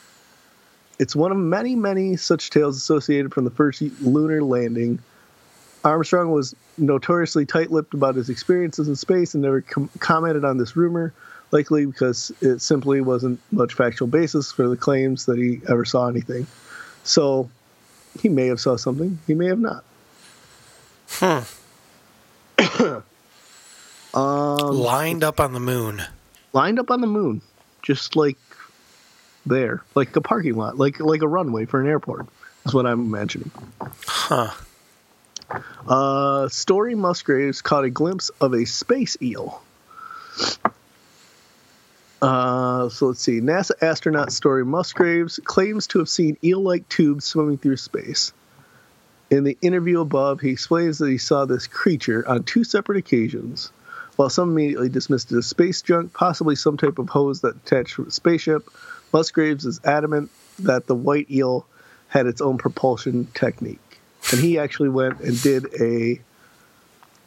It's 0.99 1.15
one 1.15 1.31
of 1.31 1.37
many, 1.37 1.73
many 1.77 2.17
such 2.17 2.49
tales 2.49 2.75
associated 2.75 3.33
from 3.33 3.45
the 3.45 3.49
first 3.49 3.81
lunar 4.01 4.43
landing. 4.43 4.99
Armstrong 5.83 6.31
was 6.31 6.55
notoriously 6.77 7.45
tight 7.45 7.71
lipped 7.71 7.93
about 7.93 8.15
his 8.15 8.29
experiences 8.29 8.87
in 8.87 8.95
space 8.95 9.33
and 9.33 9.43
never 9.43 9.61
com- 9.61 9.89
commented 9.99 10.45
on 10.45 10.57
this 10.57 10.75
rumor, 10.75 11.13
likely 11.51 11.85
because 11.85 12.31
it 12.41 12.59
simply 12.59 13.01
wasn't 13.01 13.39
much 13.51 13.73
factual 13.73 14.07
basis 14.07 14.51
for 14.51 14.67
the 14.69 14.77
claims 14.77 15.25
that 15.25 15.37
he 15.37 15.61
ever 15.69 15.85
saw 15.85 16.07
anything. 16.07 16.47
So 17.03 17.49
he 18.21 18.29
may 18.29 18.47
have 18.47 18.59
saw 18.59 18.77
something, 18.77 19.19
he 19.27 19.33
may 19.33 19.47
have 19.47 19.59
not. 19.59 19.83
Um, 24.13 24.75
Lined 24.77 25.23
up 25.23 25.39
on 25.39 25.53
the 25.53 25.59
moon. 25.59 26.03
Lined 26.53 26.77
up 26.77 26.91
on 26.91 27.01
the 27.01 27.07
moon, 27.07 27.41
just 27.81 28.15
like 28.15 28.37
there, 29.45 29.81
like 29.95 30.15
a 30.15 30.21
parking 30.21 30.55
lot, 30.55 30.77
like 30.77 30.99
like 30.99 31.23
a 31.23 31.27
runway 31.27 31.65
for 31.65 31.81
an 31.81 31.87
airport. 31.87 32.27
Is 32.65 32.73
what 32.73 32.85
I'm 32.85 33.01
imagining. 33.01 33.51
Huh. 34.05 34.51
Uh, 35.87 36.47
Story 36.47 36.95
Musgraves 36.95 37.61
caught 37.61 37.83
a 37.83 37.89
glimpse 37.89 38.29
of 38.39 38.53
a 38.53 38.65
space 38.65 39.17
eel. 39.21 39.61
Uh, 42.21 42.87
so 42.87 43.07
let's 43.07 43.19
see. 43.19 43.41
NASA 43.41 43.71
astronaut 43.81 44.31
Story 44.31 44.63
Musgraves 44.63 45.39
claims 45.43 45.87
to 45.87 45.99
have 45.99 46.07
seen 46.07 46.37
eel 46.41 46.61
like 46.61 46.87
tubes 46.87 47.25
swimming 47.25 47.57
through 47.57 47.75
space. 47.75 48.31
In 49.29 49.43
the 49.43 49.57
interview 49.61 49.99
above, 49.99 50.39
he 50.39 50.51
explains 50.51 50.99
that 50.99 51.09
he 51.09 51.17
saw 51.17 51.43
this 51.43 51.67
creature 51.67 52.23
on 52.27 52.43
two 52.43 52.63
separate 52.63 52.97
occasions. 52.97 53.71
While 54.15 54.29
some 54.29 54.51
immediately 54.51 54.89
dismissed 54.89 55.31
it 55.31 55.37
as 55.37 55.47
space 55.47 55.81
junk, 55.81 56.13
possibly 56.13 56.55
some 56.55 56.77
type 56.77 56.99
of 56.99 57.09
hose 57.09 57.41
that 57.41 57.55
attached 57.57 57.95
to 57.95 58.05
a 58.05 58.11
spaceship, 58.11 58.69
Musgraves 59.11 59.65
is 59.65 59.81
adamant 59.83 60.29
that 60.59 60.87
the 60.87 60.95
white 60.95 61.29
eel 61.29 61.65
had 62.07 62.27
its 62.27 62.39
own 62.39 62.57
propulsion 62.57 63.27
technique. 63.33 63.79
And 64.33 64.41
he 64.41 64.57
actually 64.57 64.89
went 64.89 65.19
and 65.19 65.39
did 65.39 65.67
a 65.79 66.19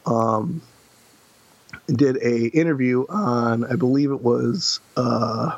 um, 0.05 0.61
did 1.87 2.17
a 2.17 2.47
interview 2.47 3.05
on 3.07 3.63
I 3.63 3.77
believe 3.77 4.11
it 4.11 4.21
was 4.21 4.81
uh, 4.97 5.57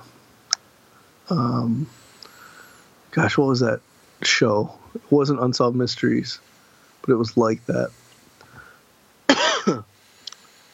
um, 1.32 1.90
gosh 3.10 3.36
what 3.36 3.48
was 3.48 3.62
that 3.62 3.82
show? 4.22 4.78
It 4.94 5.02
wasn't 5.10 5.40
Unsolved 5.40 5.76
Mysteries, 5.76 6.40
but 7.02 7.14
it 7.14 7.16
was 7.16 7.36
like 7.36 7.66
that. 7.66 7.90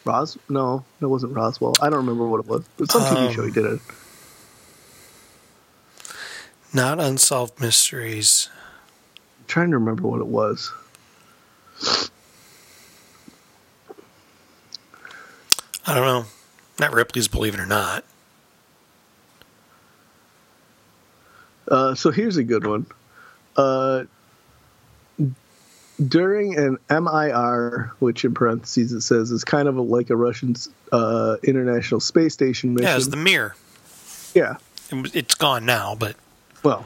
Ros? 0.03 0.37
No, 0.49 0.83
it 0.99 1.05
wasn't 1.05 1.33
Roswell. 1.33 1.73
I 1.81 1.89
don't 1.89 1.99
remember 1.99 2.27
what 2.27 2.41
it 2.41 2.47
was. 2.47 2.65
But 2.75 2.91
some 2.91 3.01
TV 3.01 3.31
show 3.33 3.45
he 3.45 3.51
did 3.51 3.65
it. 3.65 3.79
Not 6.73 6.99
unsolved 6.99 7.61
mysteries. 7.61 8.49
Trying 9.47 9.71
to 9.71 9.77
remember 9.77 10.07
what 10.07 10.19
it 10.19 10.27
was. 10.27 10.71
I 15.87 15.93
don't 15.93 16.05
know. 16.05 16.25
Not 16.79 16.93
Ripley's 16.93 17.27
Believe 17.27 17.53
It 17.53 17.59
or 17.59 17.65
Not. 17.65 18.03
Uh, 21.67 21.95
so 21.95 22.11
here's 22.11 22.37
a 22.37 22.43
good 22.43 22.65
one. 22.65 22.85
Uh, 23.55 24.03
during 26.05 26.57
an 26.57 26.77
MIR, 26.89 27.91
which 27.99 28.25
in 28.25 28.33
parentheses 28.33 28.91
it 28.91 29.01
says 29.01 29.31
is 29.31 29.43
kind 29.43 29.67
of 29.67 29.77
a, 29.77 29.81
like 29.81 30.09
a 30.09 30.15
Russian 30.15 30.55
uh, 30.91 31.37
International 31.43 31.99
Space 31.99 32.33
Station 32.33 32.73
mission. 32.73 32.87
Yeah, 32.87 32.97
it's 32.97 33.07
the 33.07 33.17
mirror. 33.17 33.55
yeah. 34.33 34.57
It- 34.91 35.15
It's 35.15 35.35
gone 35.35 35.65
now, 35.65 35.95
but 35.95 36.15
Well, 36.63 36.85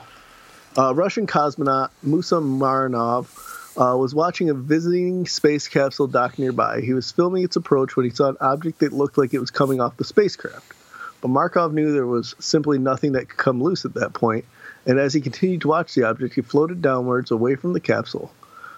uh, 0.80 0.94
Russian 0.94 1.28
cosmonaut 1.28 1.90
Musa 2.02 2.36
Manarov 2.36 3.28
uh, 3.76 3.98
was 3.98 4.16
watching 4.16 4.50
a 4.50 4.54
visiting 4.54 5.26
space 5.26 5.68
capsule 5.68 6.08
dock 6.08 6.40
nearby. 6.40 6.80
He 6.80 6.94
was 6.94 7.12
filming 7.12 7.44
its 7.44 7.58
approach 7.58 7.98
when 7.98 8.06
he 8.06 8.12
saw 8.12 8.30
an 8.30 8.38
object 8.40 8.80
that 8.80 8.94
looked 8.94 9.18
like 9.18 9.34
it 9.34 9.40
was 9.40 9.52
coming 9.52 9.82
off 9.82 9.98
the 9.98 10.06
spacecraft. 10.06 10.74
But 11.20 11.28
Markov 11.28 11.74
knew 11.74 11.92
there 11.92 12.08
was 12.08 12.34
simply 12.40 12.80
nothing 12.80 13.12
that 13.12 13.28
could 13.28 13.38
come 13.38 13.62
loose 13.62 13.84
at 13.84 13.96
that 13.96 14.14
point, 14.14 14.46
and 14.86 14.98
as 14.98 15.14
he 15.14 15.20
continued 15.20 15.62
to 15.62 15.68
watch 15.68 15.94
the 15.96 16.04
object, 16.04 16.36
he 16.36 16.42
floated 16.42 16.82
downwards 16.82 17.32
away 17.32 17.56
from 17.56 17.74
the 17.74 17.82
capsule. 17.82 18.32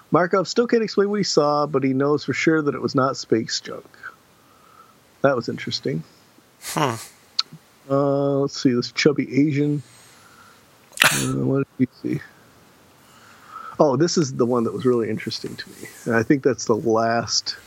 Markov 0.10 0.48
still 0.48 0.66
can't 0.66 0.84
explain 0.84 1.10
what 1.12 1.20
he 1.20 1.24
saw, 1.24 1.68
but 1.68 1.84
he 1.84 1.94
knows 1.94 2.26
for 2.26 2.34
sure 2.34 2.64
that 2.64 2.74
it 2.74 2.82
was 2.82 2.96
not 2.96 3.16
space 3.16 3.60
junk. 3.60 3.86
That 5.22 5.36
was 5.36 5.50
interesting. 5.50 6.04
Hmm. 6.64 6.96
Uh, 7.90 8.40
let's 8.40 8.60
see, 8.60 8.74
this 8.74 8.92
chubby 8.92 9.48
Asian. 9.48 9.84
Uh, 11.14 11.46
what 11.46 11.68
did 11.78 11.90
we 12.04 12.16
see? 12.16 12.22
Oh, 13.80 13.98
this 13.98 14.18
is 14.18 14.34
the 14.34 14.46
one 14.46 14.64
that 14.64 14.74
was 14.74 14.86
really 14.86 15.10
interesting 15.10 15.56
to 15.56 15.70
me. 15.70 15.88
And 16.06 16.16
I 16.16 16.24
think 16.24 16.44
that's 16.44 16.66
the 16.66 16.76
last. 16.76 17.58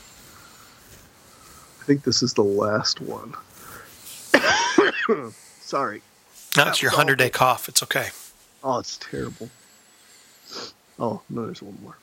I 1.81 1.85
think 1.85 2.05
this 2.05 2.23
is 2.23 2.35
the 2.35 2.45
last 2.45 3.01
one. 3.01 3.35
Sorry. 5.61 6.03
now 6.57 6.69
it's 6.69 6.81
your 6.81 6.93
100 6.93 7.17
day 7.17 7.31
cough. 7.31 7.69
It's 7.69 7.83
okay. 7.83 8.09
Oh, 8.63 8.79
it's 8.79 8.97
terrible. 8.97 9.51
Oh, 10.99 11.21
no, 11.29 11.47
there's 11.47 11.63
one 11.63 11.77
more. 11.83 11.97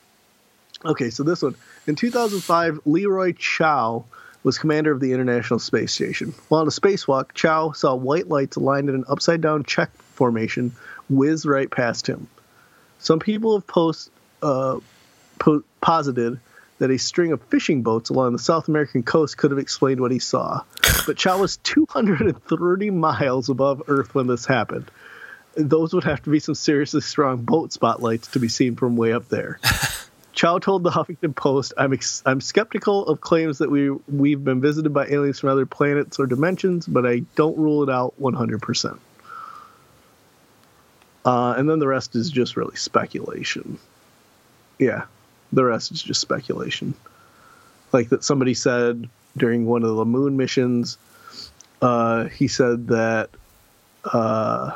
Okay, 0.83 1.09
so 1.09 1.23
this 1.23 1.41
one. 1.41 1.55
In 1.87 1.95
2005, 1.95 2.81
Leroy 2.85 3.33
Chiao 3.33 4.05
was 4.43 4.57
commander 4.57 4.91
of 4.91 4.99
the 4.99 5.13
International 5.13 5.59
Space 5.59 5.93
Station. 5.93 6.33
While 6.49 6.61
on 6.61 6.67
a 6.67 6.71
spacewalk, 6.71 7.33
Chiao 7.33 7.71
saw 7.71 7.95
white 7.95 8.27
lights 8.27 8.57
aligned 8.57 8.89
in 8.89 8.95
an 8.95 9.05
upside 9.07 9.41
down 9.41 9.63
check 9.63 9.89
formation 10.13 10.75
whiz 11.11 11.45
right 11.45 11.69
past 11.69 12.07
him. 12.07 12.27
Some 12.99 13.19
people 13.19 13.57
have 13.57 13.67
post, 13.67 14.09
uh, 14.41 14.79
po- 15.39 15.63
posited 15.81 16.39
that 16.79 16.89
a 16.89 16.97
string 16.97 17.31
of 17.31 17.41
fishing 17.43 17.83
boats 17.83 18.09
along 18.09 18.33
the 18.33 18.39
South 18.39 18.67
American 18.67 19.03
coast 19.03 19.37
could 19.37 19.51
have 19.51 19.59
explained 19.59 20.01
what 20.01 20.11
he 20.11 20.19
saw. 20.19 20.63
But 21.05 21.17
Chiao 21.17 21.37
was 21.37 21.57
230 21.57 22.89
miles 22.89 23.49
above 23.49 23.83
Earth 23.87 24.15
when 24.15 24.27
this 24.27 24.45
happened 24.45 24.89
those 25.55 25.93
would 25.93 26.03
have 26.03 26.23
to 26.23 26.29
be 26.29 26.39
some 26.39 26.55
seriously 26.55 27.01
strong 27.01 27.37
boat 27.41 27.73
spotlights 27.73 28.29
to 28.29 28.39
be 28.39 28.47
seen 28.47 28.75
from 28.75 28.95
way 28.95 29.13
up 29.13 29.27
there. 29.29 29.59
Chiao 30.33 30.59
told 30.59 30.83
the 30.83 30.91
Huffington 30.91 31.35
Post, 31.35 31.73
"I'm 31.77 31.91
ex- 31.91 32.23
I'm 32.25 32.39
skeptical 32.39 33.05
of 33.05 33.19
claims 33.19 33.57
that 33.57 33.69
we 33.69 33.89
we've 33.89 34.43
been 34.43 34.61
visited 34.61 34.93
by 34.93 35.07
aliens 35.07 35.39
from 35.39 35.49
other 35.49 35.65
planets 35.65 36.19
or 36.19 36.25
dimensions, 36.25 36.87
but 36.87 37.05
I 37.05 37.19
don't 37.35 37.57
rule 37.57 37.83
it 37.83 37.89
out 37.89 38.13
100 38.17 38.61
percent." 38.61 38.99
Uh, 41.23 41.53
and 41.57 41.69
then 41.69 41.79
the 41.79 41.87
rest 41.87 42.15
is 42.15 42.29
just 42.29 42.57
really 42.57 42.75
speculation. 42.75 43.77
Yeah, 44.79 45.05
the 45.51 45.63
rest 45.63 45.91
is 45.91 46.01
just 46.01 46.21
speculation. 46.21 46.93
Like 47.91 48.09
that 48.09 48.23
somebody 48.23 48.53
said 48.53 49.09
during 49.37 49.65
one 49.65 49.83
of 49.83 49.95
the 49.95 50.05
moon 50.05 50.37
missions, 50.37 50.97
uh, 51.81 52.25
he 52.25 52.47
said 52.47 52.87
that. 52.87 53.29
Uh, 54.03 54.71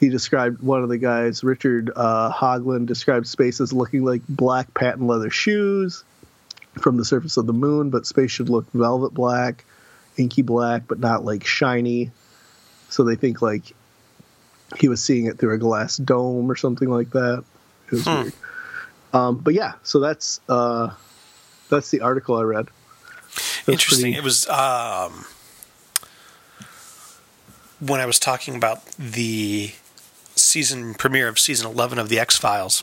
he 0.00 0.08
described 0.08 0.62
one 0.62 0.82
of 0.82 0.88
the 0.88 0.98
guys, 0.98 1.42
Richard 1.42 1.90
uh, 1.94 2.32
Hoagland, 2.32 2.86
described 2.86 3.26
space 3.26 3.60
as 3.60 3.72
looking 3.72 4.04
like 4.04 4.22
black 4.28 4.72
patent 4.72 5.06
leather 5.06 5.30
shoes 5.30 6.04
from 6.80 6.96
the 6.96 7.04
surface 7.04 7.36
of 7.36 7.46
the 7.46 7.52
moon, 7.52 7.90
but 7.90 8.06
space 8.06 8.30
should 8.30 8.48
look 8.48 8.70
velvet 8.72 9.12
black, 9.12 9.64
inky 10.16 10.42
black, 10.42 10.82
but 10.86 11.00
not 11.00 11.24
like 11.24 11.44
shiny. 11.44 12.12
So 12.90 13.02
they 13.02 13.16
think 13.16 13.42
like 13.42 13.74
he 14.76 14.88
was 14.88 15.02
seeing 15.02 15.26
it 15.26 15.38
through 15.38 15.54
a 15.54 15.58
glass 15.58 15.96
dome 15.96 16.50
or 16.50 16.56
something 16.56 16.88
like 16.88 17.10
that. 17.10 17.44
It 17.86 17.92
was 17.92 18.04
Hmm. 18.04 18.10
weird. 18.22 18.32
Um, 19.14 19.36
but 19.38 19.54
yeah, 19.54 19.72
so 19.82 20.00
that's 20.00 20.40
uh, 20.48 20.90
that's 21.70 21.90
the 21.90 22.00
article 22.02 22.36
I 22.36 22.42
read. 22.42 22.66
That's 23.64 23.68
Interesting. 23.68 24.12
pretty- 24.12 24.18
It 24.18 24.24
was 24.24 24.46
um, 24.48 25.24
when 27.80 28.00
I 28.00 28.06
was 28.06 28.18
talking 28.18 28.54
about 28.54 28.84
the 28.96 29.72
season 30.34 30.94
premiere 30.94 31.28
of 31.28 31.38
season 31.38 31.70
11 31.70 31.98
of 31.98 32.08
The 32.08 32.18
X 32.18 32.36
Files 32.36 32.82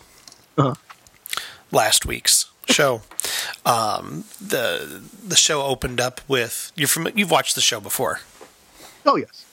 Uh-huh. 0.58 0.76
last 1.72 2.06
week's 2.06 2.46
show. 2.70 3.02
Um, 3.66 4.26
the 4.42 5.02
the 5.24 5.36
show 5.36 5.62
opened 5.64 6.00
up 6.02 6.22
with 6.28 6.72
you're 6.76 6.88
from 6.88 7.08
you've 7.16 7.32
watched 7.32 7.56
the 7.56 7.62
show 7.62 7.80
before. 7.80 8.20
Oh 9.06 9.16
yes. 9.18 9.46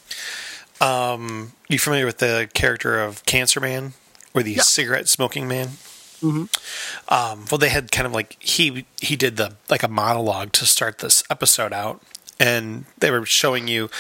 Um, 0.83 1.53
you 1.69 1.79
familiar 1.79 2.07
with 2.07 2.19
the 2.19 2.49
character 2.55 3.01
of 3.01 3.25
Cancer 3.25 3.61
Man 3.61 3.95
or 4.35 4.43
the 4.43 4.53
Yeah. 4.55 4.63
cigarette 4.63 5.09
smoking 5.09 5.47
man? 5.49 5.79
Um, 6.23 7.47
well, 7.51 7.59
they 7.59 7.69
had 7.69 7.91
kind 7.91 8.07
of 8.07 8.13
like 8.13 8.37
he 8.41 8.87
he 9.01 9.17
did 9.17 9.37
the 9.37 9.57
like 9.69 9.83
a 9.83 9.89
monologue 9.89 10.53
to 10.53 10.67
start 10.67 10.99
this 10.99 11.25
episode 11.31 11.73
out, 11.73 12.01
and 12.39 12.85
they 12.99 13.11
were 13.11 13.27
showing 13.27 13.67
you 13.67 13.91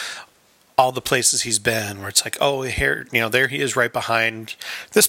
all 0.78 0.92
the 0.92 1.00
places 1.00 1.42
he's 1.42 1.58
been. 1.58 1.98
Where 2.00 2.08
it's 2.08 2.24
like, 2.24 2.36
oh, 2.40 2.62
here 2.62 3.06
you 3.10 3.20
know, 3.20 3.28
there 3.28 3.48
he 3.48 3.60
is 3.60 3.74
right 3.76 3.92
behind 3.92 4.54
this 4.92 5.08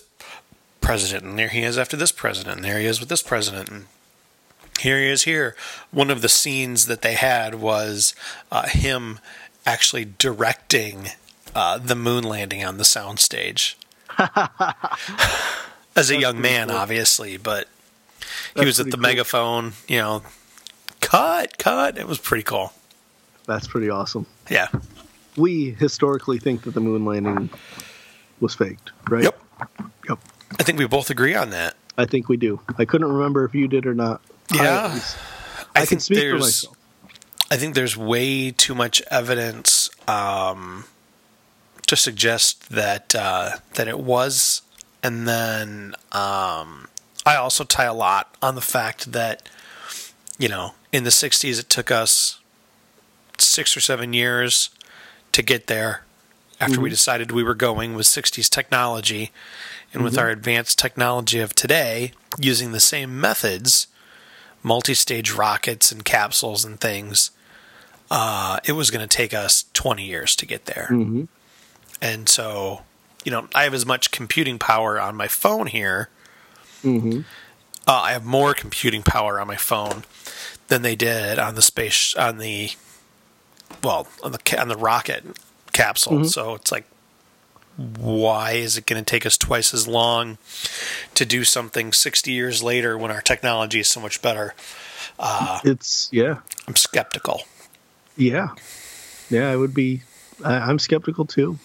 president, 0.82 1.24
and 1.24 1.38
there 1.40 1.50
he 1.50 1.62
is 1.62 1.78
after 1.78 1.96
this 1.96 2.12
president, 2.12 2.58
and 2.58 2.66
there 2.66 2.80
he 2.80 2.86
is 2.88 3.00
with 3.00 3.10
this 3.10 3.22
president, 3.22 3.70
and 3.70 3.86
here 4.80 5.00
he 5.00 5.08
is 5.08 5.24
here. 5.24 5.56
One 5.92 6.10
of 6.10 6.22
the 6.24 6.30
scenes 6.30 6.88
that 6.88 7.04
they 7.04 7.14
had 7.14 7.56
was 7.56 8.16
uh, 8.52 8.68
him 8.68 9.20
actually 9.68 10.06
directing 10.18 11.10
uh, 11.56 11.78
the 11.78 11.96
moon 11.96 12.24
landing 12.24 12.64
on 12.64 12.78
the 12.78 12.84
soundstage. 12.84 13.76
As 15.96 16.10
a 16.10 16.20
young 16.20 16.42
man, 16.42 16.72
obviously, 16.72 17.38
but 17.38 17.68
he 18.20 18.26
That's 18.56 18.66
was 18.66 18.80
at 18.80 18.86
the 18.88 18.92
cool. 18.94 19.02
megaphone, 19.02 19.74
you 19.88 19.98
know, 20.00 20.24
cut, 21.02 21.58
cut. 21.60 21.98
It 22.00 22.08
was 22.08 22.18
pretty 22.18 22.44
cool. 22.44 22.74
That's 23.46 23.68
pretty 23.68 23.90
awesome. 23.90 24.26
Yeah. 24.50 24.70
We 25.38 25.72
historically 25.72 26.40
think 26.40 26.64
that 26.64 26.74
the 26.74 26.80
moon 26.82 27.06
landing 27.06 27.50
was 28.40 28.56
faked, 28.56 28.92
right? 29.10 29.24
Yep. 29.24 29.40
Yep. 30.10 30.20
I 30.60 30.64
think 30.64 30.80
we 30.80 30.88
both 30.88 31.10
agree 31.10 31.36
on 31.36 31.52
that. 31.52 31.76
I 31.98 32.06
think 32.06 32.28
we 32.30 32.38
do. 32.38 32.60
I 32.78 32.86
couldn't 32.86 33.12
remember 33.12 33.46
if 33.46 33.54
you 33.54 33.68
did 33.68 33.86
or 33.86 33.94
not. 33.94 34.22
I, 34.52 34.56
Yeah. 34.56 35.00
I, 35.76 35.82
I, 35.82 35.86
think 35.86 35.90
can 35.90 36.00
speak 36.00 36.18
for 36.18 36.24
there's, 36.24 36.42
myself. 36.42 36.78
I 37.52 37.58
think 37.58 37.76
there's 37.76 37.96
way 37.96 38.52
too 38.52 38.74
much 38.74 39.02
evidence 39.12 39.90
um, 40.08 40.86
to 41.88 41.96
suggest 41.96 42.70
that 42.70 43.14
uh, 43.16 43.58
that 43.76 43.88
it 43.88 44.00
was, 44.00 44.62
and 45.02 45.28
then 45.28 45.96
um, 46.12 46.88
I 47.26 47.36
also 47.36 47.64
tie 47.64 47.86
a 47.86 47.94
lot 47.94 48.36
on 48.42 48.56
the 48.56 48.62
fact 48.62 49.12
that 49.12 49.48
you 50.38 50.48
know 50.50 50.74
in 50.92 51.04
the 51.04 51.10
'60s 51.10 51.60
it 51.60 51.70
took 51.70 51.92
us 51.92 52.40
six 53.38 53.76
or 53.76 53.80
seven 53.82 54.14
years 54.14 54.70
to 55.32 55.42
get 55.42 55.68
there 55.68 56.04
after 56.60 56.80
we 56.80 56.90
decided 56.90 57.32
we 57.32 57.44
were 57.44 57.56
going 57.56 57.94
with 57.96 58.06
60s 58.06 58.48
technology 58.48 59.32
and 59.92 60.04
with 60.04 60.18
our 60.18 60.30
advanced 60.30 60.78
technology 60.80 61.40
of 61.40 61.54
today 61.56 62.14
using 62.40 62.72
the 62.72 62.80
same 62.80 63.20
methods 63.20 63.88
multi-stage 64.62 65.32
rockets 65.32 65.92
and 65.92 66.06
capsules 66.06 66.64
and 66.64 66.80
things 66.80 67.32
uh, 68.12 68.60
it 68.64 68.74
was 68.74 68.92
going 68.92 69.02
to 69.06 69.18
take 69.18 69.34
us 69.34 69.66
20 69.74 70.06
years 70.06 70.36
to 70.36 70.46
get 70.46 70.66
there. 70.66 70.88
Mhm. 70.92 71.28
And 72.04 72.28
so 72.30 72.82
you 73.24 73.32
know 73.32 73.48
i 73.56 73.64
have 73.64 73.74
as 73.74 73.86
much 73.86 74.12
computing 74.12 74.60
power 74.60 75.00
on 75.00 75.16
my 75.16 75.28
phone 75.28 75.68
here 75.68 76.10
Mhm. 76.84 77.24
uh, 77.88 78.02
i 78.02 78.12
have 78.12 78.26
more 78.26 78.54
computing 78.54 79.02
power 79.04 79.40
on 79.40 79.48
my 79.48 79.56
phone 79.56 80.04
than 80.68 80.82
they 80.82 80.96
did 80.96 81.40
on 81.40 81.56
the 81.56 81.62
space 81.62 82.14
on 82.16 82.38
the 82.38 82.72
well 83.84 84.08
on 84.24 84.32
the 84.34 84.62
on 84.62 84.68
the 84.68 84.76
rocket 84.78 85.24
capsule 85.72 86.26
so 86.26 86.56
it's 86.56 86.72
like 86.72 86.86
why 87.98 88.52
is 88.52 88.78
it 88.78 88.86
going 88.86 89.04
to 89.04 89.10
take 89.10 89.26
us 89.26 89.36
twice 89.38 89.74
as 89.74 89.88
long 89.88 90.38
to 91.16 91.26
do 91.26 91.44
something 91.44 91.92
60 91.92 92.32
years 92.32 92.62
later 92.62 92.96
when 92.98 93.10
our 93.10 93.22
technology 93.22 93.80
is 93.80 93.90
so 93.90 94.00
much 94.00 94.22
better 94.22 94.54
It's 95.64 96.10
yeah, 96.12 96.40
i'm 96.68 96.76
skeptical 96.76 97.44
yeah, 98.16 98.50
yeah. 99.32 99.50
I 99.50 99.56
would 99.56 99.74
be. 99.74 100.04
I, 100.46 100.54
I'm 100.70 100.78
skeptical 100.78 101.26
too. 101.26 101.58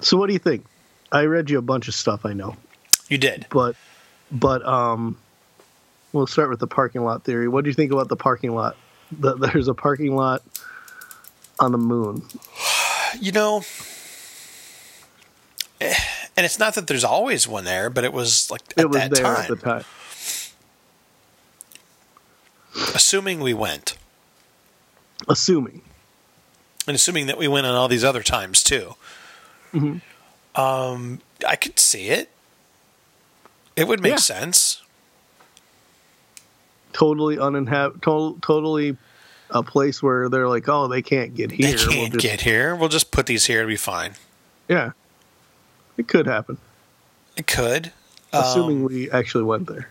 So, 0.00 0.16
what 0.16 0.26
do 0.28 0.32
you 0.32 0.38
think? 0.38 0.64
I 1.12 1.24
read 1.24 1.50
you 1.50 1.58
a 1.58 1.62
bunch 1.62 1.88
of 1.88 1.94
stuff. 1.94 2.24
I 2.24 2.32
know, 2.32 2.56
you 3.08 3.18
did 3.18 3.46
but 3.50 3.76
but 4.30 4.64
um, 4.66 5.18
we'll 6.12 6.26
start 6.26 6.50
with 6.50 6.60
the 6.60 6.66
parking 6.66 7.02
lot 7.02 7.24
theory. 7.24 7.48
What 7.48 7.64
do 7.64 7.70
you 7.70 7.74
think 7.74 7.92
about 7.92 8.08
the 8.08 8.16
parking 8.16 8.54
lot? 8.54 8.76
That 9.18 9.40
there's 9.40 9.66
a 9.68 9.74
parking 9.74 10.14
lot 10.14 10.42
on 11.58 11.72
the 11.72 11.78
moon. 11.78 12.22
you 13.20 13.32
know, 13.32 13.62
eh, 15.80 15.94
And 16.36 16.46
it's 16.46 16.58
not 16.60 16.74
that 16.74 16.86
there's 16.86 17.04
always 17.04 17.48
one 17.48 17.64
there, 17.64 17.90
but 17.90 18.04
it 18.04 18.12
was 18.12 18.50
like 18.50 18.62
at 18.76 18.84
it 18.84 18.88
was 18.88 18.96
that 18.98 19.10
there 19.10 19.24
time. 19.24 19.36
at 19.42 19.48
the 19.48 19.56
time. 19.56 19.84
Assuming 22.94 23.40
we 23.40 23.52
went, 23.52 23.96
Assuming. 25.28 25.82
and 26.86 26.94
assuming 26.94 27.26
that 27.26 27.36
we 27.36 27.48
went 27.48 27.66
on 27.66 27.74
all 27.74 27.88
these 27.88 28.04
other 28.04 28.22
times 28.22 28.62
too. 28.62 28.94
Mm-hmm. 29.74 30.60
Um, 30.60 31.20
I 31.46 31.56
could 31.56 31.78
see 31.78 32.08
it. 32.08 32.30
It 33.76 33.86
would 33.88 34.00
make 34.02 34.12
Yeah. 34.12 34.16
sense. 34.16 34.82
Totally 36.92 37.36
uninhab 37.36 38.02
to- 38.02 38.38
totally 38.42 38.96
a 39.50 39.62
place 39.62 40.02
where 40.02 40.28
they're 40.28 40.48
like, 40.48 40.68
oh, 40.68 40.88
they 40.88 41.02
can't 41.02 41.34
get 41.34 41.50
here. 41.52 41.68
They 41.68 41.74
We'll 41.76 41.92
can't 41.94 42.12
just- 42.14 42.22
get 42.22 42.40
here. 42.42 42.74
We'll 42.74 42.88
just 42.88 43.10
put 43.10 43.26
these 43.26 43.46
here. 43.46 43.60
It'll 43.60 43.68
be 43.68 43.76
fine. 43.76 44.14
Yeah. 44.68 44.92
It 45.96 46.08
could 46.08 46.26
happen. 46.26 46.58
It 47.36 47.46
could. 47.46 47.92
Assuming 48.32 48.78
Um, 48.78 48.84
we 48.84 49.10
actually 49.10 49.44
went 49.44 49.66
there. 49.68 49.88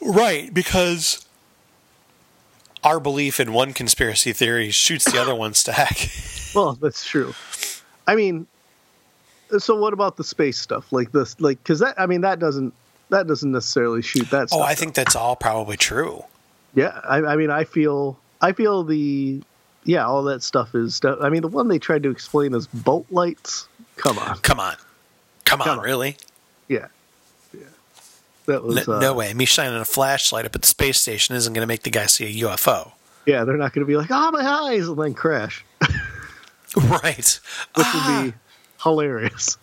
Right, 0.00 0.52
because 0.52 1.26
our 2.82 2.98
belief 3.00 3.38
in 3.38 3.52
one 3.52 3.72
conspiracy 3.74 4.32
theory 4.32 4.70
shoots 4.70 5.04
the 5.10 5.20
other 5.20 5.34
one 5.44 5.52
stack. 5.54 6.10
Well, 6.54 6.72
that's 6.80 7.04
true. 7.04 7.34
I 8.10 8.16
mean, 8.16 8.48
so 9.56 9.76
what 9.76 9.92
about 9.92 10.16
the 10.16 10.24
space 10.24 10.58
stuff? 10.58 10.92
Like 10.92 11.12
this, 11.12 11.40
like 11.40 11.62
because 11.62 11.78
that 11.78 11.94
I 11.96 12.06
mean 12.06 12.22
that 12.22 12.40
doesn't 12.40 12.74
that 13.10 13.28
doesn't 13.28 13.52
necessarily 13.52 14.02
shoot 14.02 14.28
that. 14.30 14.48
oh, 14.50 14.62
I 14.62 14.74
think 14.74 14.94
that's 14.94 15.14
all 15.14 15.36
probably 15.36 15.76
true. 15.76 16.24
Yeah, 16.74 17.00
I, 17.08 17.18
I 17.18 17.36
mean, 17.36 17.50
I 17.50 17.62
feel 17.62 18.18
I 18.40 18.50
feel 18.50 18.82
the 18.82 19.42
yeah, 19.84 20.04
all 20.06 20.24
that 20.24 20.42
stuff 20.42 20.74
is. 20.74 21.00
I 21.04 21.28
mean, 21.28 21.42
the 21.42 21.48
one 21.48 21.68
they 21.68 21.78
tried 21.78 22.02
to 22.02 22.10
explain 22.10 22.52
as 22.52 22.66
boat 22.66 23.06
lights. 23.10 23.68
Come 23.96 24.18
on, 24.18 24.38
Come 24.38 24.58
on. 24.58 24.74
Come 25.44 25.60
on, 25.60 25.66
Come 25.68 25.78
on. 25.78 25.84
really? 25.84 26.16
yeah, 26.68 26.88
yeah. 27.54 27.60
That 28.46 28.64
was 28.64 28.88
No, 28.88 28.94
uh, 28.94 29.00
no 29.00 29.14
way. 29.14 29.32
Me 29.34 29.44
shining 29.44 29.80
a 29.80 29.84
flashlight 29.84 30.46
up 30.46 30.54
at 30.56 30.62
the 30.62 30.66
space 30.68 31.00
station 31.00 31.36
isn't 31.36 31.52
going 31.52 31.62
to 31.62 31.66
make 31.68 31.84
the 31.84 31.90
guy 31.90 32.06
see 32.06 32.24
a 32.40 32.44
UFO. 32.46 32.92
Yeah, 33.26 33.44
they're 33.44 33.56
not 33.56 33.72
going 33.72 33.84
to 33.84 33.86
be 33.86 33.96
like, 33.96 34.10
oh 34.10 34.30
my 34.32 34.42
eyes, 34.42 34.88
and 34.88 34.96
then 34.98 35.14
crash, 35.14 35.64
Right. 36.76 37.40
which 37.74 37.86
Ah. 37.88 38.20
would 38.24 38.32
be 38.32 38.38
hilarious. 38.82 39.56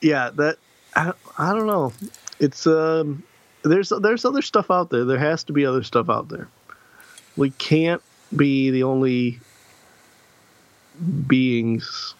Yeah, 0.00 0.30
that 0.34 0.58
I, 0.94 1.12
I 1.38 1.52
don't 1.52 1.66
know. 1.66 1.92
It's 2.38 2.66
um, 2.66 3.22
there's 3.62 3.90
there's 4.00 4.24
other 4.24 4.42
stuff 4.42 4.70
out 4.70 4.90
there. 4.90 5.04
There 5.04 5.18
has 5.18 5.44
to 5.44 5.52
be 5.52 5.64
other 5.66 5.82
stuff 5.82 6.08
out 6.10 6.28
there. 6.28 6.48
We 7.36 7.50
can't 7.50 8.02
be 8.36 8.70
the 8.70 8.82
only 8.82 9.40
beings. 11.26 12.14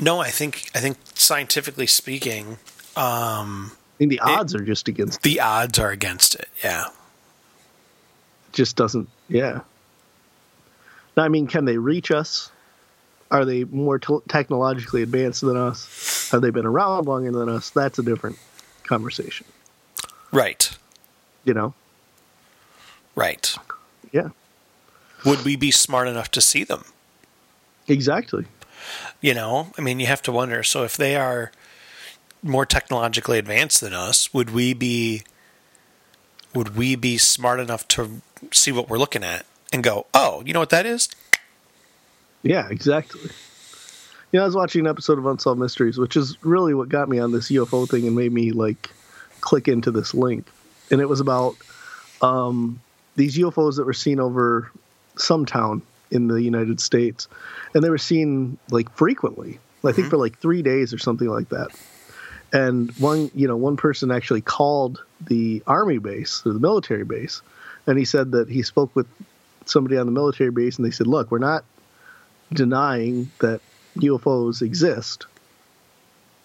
No, 0.00 0.18
I 0.20 0.30
think 0.30 0.70
I 0.74 0.80
think 0.80 0.96
scientifically 1.14 1.86
speaking, 1.86 2.58
um, 2.96 3.72
I 3.76 4.00
mean, 4.00 4.08
the 4.10 4.20
odds 4.20 4.54
are 4.54 4.64
just 4.64 4.88
against. 4.88 5.22
the 5.22 5.40
odds 5.40 5.78
are 5.78 5.90
against 5.90 6.34
it. 6.34 6.48
Yeah. 6.64 6.86
just 8.52 8.76
doesn't 8.76 9.08
yeah 9.28 9.60
i 11.16 11.28
mean 11.28 11.46
can 11.46 11.64
they 11.64 11.78
reach 11.78 12.10
us 12.10 12.50
are 13.30 13.44
they 13.44 13.64
more 13.64 13.98
t- 13.98 14.18
technologically 14.28 15.02
advanced 15.02 15.40
than 15.40 15.56
us 15.56 16.28
have 16.30 16.42
they 16.42 16.50
been 16.50 16.66
around 16.66 17.06
longer 17.06 17.32
than 17.32 17.48
us 17.48 17.70
that's 17.70 17.98
a 17.98 18.02
different 18.02 18.38
conversation 18.84 19.46
Right. 20.32 20.76
you 21.44 21.54
know 21.54 21.72
Right. 23.14 23.54
yeah 24.12 24.28
Would 25.24 25.44
we 25.44 25.56
be 25.56 25.70
smart 25.70 26.06
enough 26.08 26.30
to 26.32 26.40
see 26.40 26.64
them? 26.64 26.84
exactly 27.88 28.44
You 29.20 29.32
know, 29.34 29.72
I 29.78 29.80
mean, 29.80 29.98
you 30.00 30.06
have 30.06 30.22
to 30.22 30.32
wonder. 30.32 30.62
So, 30.62 30.84
if 30.84 30.96
they 30.96 31.16
are 31.16 31.50
more 32.42 32.66
technologically 32.66 33.38
advanced 33.38 33.80
than 33.80 33.94
us, 33.94 34.32
would 34.34 34.50
we 34.50 34.74
be 34.74 35.22
would 36.54 36.76
we 36.76 36.94
be 36.96 37.16
smart 37.18 37.58
enough 37.60 37.88
to 37.88 38.20
see 38.52 38.70
what 38.72 38.88
we're 38.88 38.98
looking 38.98 39.24
at 39.24 39.46
and 39.72 39.82
go, 39.82 40.06
"Oh, 40.14 40.42
you 40.46 40.52
know 40.52 40.60
what 40.60 40.70
that 40.70 40.86
is?" 40.86 41.08
yeah 42.46 42.68
exactly. 42.70 43.30
You 44.32 44.38
know 44.38 44.42
i 44.42 44.46
was 44.46 44.54
watching 44.54 44.80
an 44.82 44.86
episode 44.86 45.18
of 45.18 45.26
unsolved 45.26 45.60
mysteries 45.60 45.98
which 45.98 46.16
is 46.16 46.42
really 46.44 46.74
what 46.74 46.88
got 46.88 47.08
me 47.08 47.18
on 47.18 47.32
this 47.32 47.50
ufo 47.50 47.88
thing 47.88 48.06
and 48.06 48.14
made 48.16 48.32
me 48.32 48.52
like 48.52 48.90
click 49.40 49.68
into 49.68 49.90
this 49.90 50.14
link. 50.14 50.46
And 50.90 51.00
it 51.00 51.08
was 51.08 51.20
about 51.20 51.56
um, 52.22 52.80
these 53.16 53.36
ufos 53.38 53.76
that 53.76 53.84
were 53.84 53.92
seen 53.92 54.20
over 54.20 54.70
some 55.16 55.46
town 55.46 55.82
in 56.10 56.28
the 56.28 56.40
united 56.40 56.80
states 56.80 57.26
and 57.74 57.82
they 57.82 57.90
were 57.90 57.98
seen 57.98 58.58
like 58.70 58.90
frequently. 58.92 59.58
I 59.84 59.92
think 59.92 60.08
for 60.08 60.16
like 60.16 60.38
three 60.38 60.62
days 60.62 60.92
or 60.92 60.98
something 60.98 61.28
like 61.28 61.48
that. 61.50 61.68
And 62.52 62.90
one 62.98 63.30
you 63.34 63.48
know 63.48 63.56
one 63.56 63.76
person 63.76 64.10
actually 64.10 64.40
called 64.40 65.02
the 65.20 65.62
army 65.66 65.98
base 65.98 66.42
or 66.44 66.52
the 66.52 66.60
military 66.60 67.04
base 67.04 67.40
and 67.86 67.98
he 67.98 68.04
said 68.04 68.32
that 68.32 68.48
he 68.48 68.62
spoke 68.62 68.94
with 68.94 69.06
somebody 69.68 69.96
on 69.96 70.06
the 70.06 70.12
military 70.12 70.50
base 70.50 70.76
and 70.76 70.86
they 70.86 70.90
said 70.90 71.06
look 71.06 71.30
we're 71.30 71.38
not 71.38 71.64
denying 72.52 73.30
that 73.40 73.60
ufos 73.96 74.62
exist. 74.62 75.26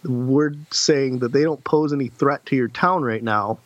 We're 0.03 0.53
saying 0.71 1.19
that 1.19 1.31
they 1.31 1.43
don't 1.43 1.63
pose 1.63 1.93
any 1.93 2.07
threat 2.07 2.45
to 2.47 2.55
your 2.55 2.69
town 2.69 3.03
right 3.03 3.21
now 3.21 3.59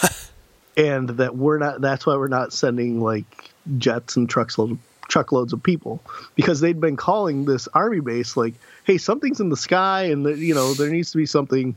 and 0.76 1.08
that 1.10 1.36
we're 1.36 1.58
not 1.58 1.80
that's 1.80 2.04
why 2.04 2.16
we're 2.16 2.28
not 2.28 2.52
sending 2.52 3.00
like 3.00 3.50
jets 3.78 4.16
and 4.16 4.28
truckloads 4.28 4.78
truckloads 5.08 5.52
of 5.52 5.62
people 5.62 6.02
because 6.34 6.60
they'd 6.60 6.80
been 6.80 6.96
calling 6.96 7.44
this 7.44 7.68
army 7.68 8.00
base 8.00 8.36
like 8.36 8.54
hey 8.84 8.98
something's 8.98 9.38
in 9.40 9.48
the 9.50 9.56
sky 9.56 10.04
and 10.04 10.26
that 10.26 10.38
you 10.38 10.54
know 10.54 10.74
there 10.74 10.90
needs 10.90 11.12
to 11.12 11.18
be 11.18 11.26
something 11.26 11.76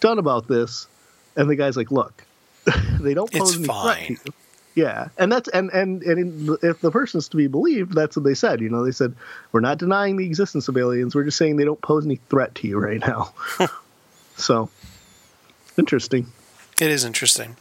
done 0.00 0.18
about 0.18 0.46
this. 0.48 0.86
And 1.36 1.48
the 1.50 1.56
guy's 1.56 1.76
like 1.76 1.90
look 1.90 2.24
they 3.00 3.14
don't 3.14 3.30
pose 3.32 3.48
It's 3.50 3.56
any 3.58 3.64
threat 3.64 3.76
fine. 3.76 4.06
to 4.06 4.12
you 4.12 4.32
yeah 4.74 5.08
and 5.18 5.30
that's 5.32 5.48
and 5.48 5.70
and 5.72 6.02
and 6.02 6.18
in, 6.48 6.56
if 6.62 6.80
the 6.80 6.90
person's 6.90 7.28
to 7.28 7.36
be 7.36 7.46
believed 7.48 7.92
that's 7.94 8.14
what 8.16 8.24
they 8.24 8.34
said 8.34 8.60
you 8.60 8.68
know 8.68 8.84
they 8.84 8.92
said 8.92 9.14
we're 9.52 9.60
not 9.60 9.78
denying 9.78 10.16
the 10.16 10.24
existence 10.26 10.68
of 10.68 10.76
aliens 10.76 11.14
we're 11.14 11.24
just 11.24 11.36
saying 11.38 11.56
they 11.56 11.64
don't 11.64 11.80
pose 11.82 12.04
any 12.04 12.16
threat 12.30 12.54
to 12.54 12.68
you 12.68 12.78
right 12.78 13.00
now 13.00 13.32
so 14.36 14.68
interesting 15.78 16.26
It 16.80 16.90
is 16.90 17.04
interesting. 17.04 17.56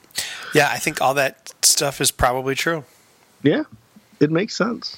Yeah, 0.53 0.70
I 0.72 0.78
think 0.78 1.01
all 1.01 1.14
that 1.16 1.51
stuff 1.64 1.99
is 1.99 2.12
probably 2.12 2.53
true. 2.55 2.84
Yeah, 3.43 3.64
it 4.20 4.30
makes 4.32 4.55
sense. 4.55 4.97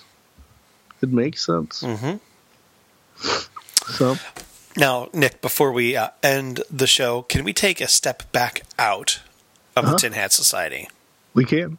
It 1.01 1.09
makes 1.09 1.45
sense. 1.45 1.81
Mm-hmm. 1.83 2.17
So, 3.93 4.15
Now, 4.77 5.09
Nick, 5.13 5.41
before 5.41 5.71
we 5.71 5.95
uh, 5.95 6.09
end 6.21 6.61
the 6.69 6.85
show, 6.87 7.23
can 7.23 7.43
we 7.43 7.53
take 7.53 7.81
a 7.81 7.87
step 7.87 8.31
back 8.31 8.63
out 8.77 9.21
of 9.75 9.85
Uh-huh. 9.85 9.93
the 9.93 9.99
Tin 9.99 10.13
Hat 10.13 10.31
Society? 10.33 10.87
we 11.33 11.45
can. 11.45 11.77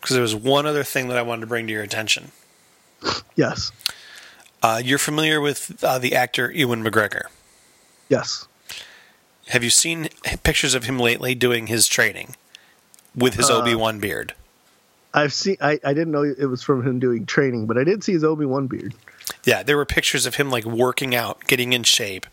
Because 0.00 0.14
there 0.14 0.22
was 0.22 0.34
one 0.34 0.66
other 0.66 0.84
thing 0.84 1.08
that 1.08 1.18
I 1.18 1.22
wanted 1.22 1.42
to 1.42 1.46
bring 1.46 1.66
to 1.66 1.72
your 1.72 1.82
attention. 1.82 2.30
Yes. 3.36 3.72
Uh, 4.62 4.80
you're 4.84 4.98
familiar 4.98 5.40
with 5.40 5.82
uh, 5.84 5.98
the 5.98 6.14
actor 6.14 6.50
Ewan 6.50 6.82
McGregor. 6.82 7.22
Yes. 8.08 8.46
Have 9.48 9.64
you 9.64 9.70
seen 9.70 10.08
pictures 10.42 10.74
of 10.74 10.84
him 10.84 10.98
lately 10.98 11.34
doing 11.34 11.66
his 11.68 11.86
training 11.86 12.36
with 13.14 13.34
his 13.34 13.50
Uh, 13.50 13.58
Obi 13.58 13.74
Wan 13.74 13.98
beard? 13.98 14.34
I've 15.14 15.32
seen. 15.32 15.56
I, 15.60 15.80
I 15.84 15.94
didn't 15.94 16.10
know 16.10 16.22
it 16.22 16.46
was 16.46 16.62
from 16.62 16.86
him 16.86 16.98
doing 16.98 17.24
training, 17.24 17.66
but 17.66 17.78
I 17.78 17.84
did 17.84 18.04
see 18.04 18.12
his 18.12 18.24
Obi 18.24 18.44
Wan 18.44 18.66
beard. 18.66 18.94
Yeah, 19.44 19.62
there 19.62 19.76
were 19.76 19.86
pictures 19.86 20.26
of 20.26 20.34
him 20.34 20.50
like 20.50 20.64
working 20.64 21.14
out, 21.14 21.46
getting 21.46 21.72
in 21.72 21.82
shape, 21.82 22.26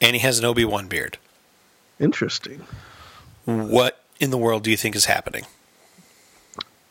and 0.00 0.16
he 0.16 0.20
has 0.20 0.38
an 0.38 0.44
Obi 0.44 0.64
Wan 0.64 0.88
beard. 0.88 1.18
Interesting. 2.00 2.64
What 3.44 4.04
in 4.18 4.30
the 4.30 4.38
world 4.38 4.64
do 4.64 4.70
you 4.70 4.76
think 4.76 4.96
is 4.96 5.04
happening? 5.04 5.44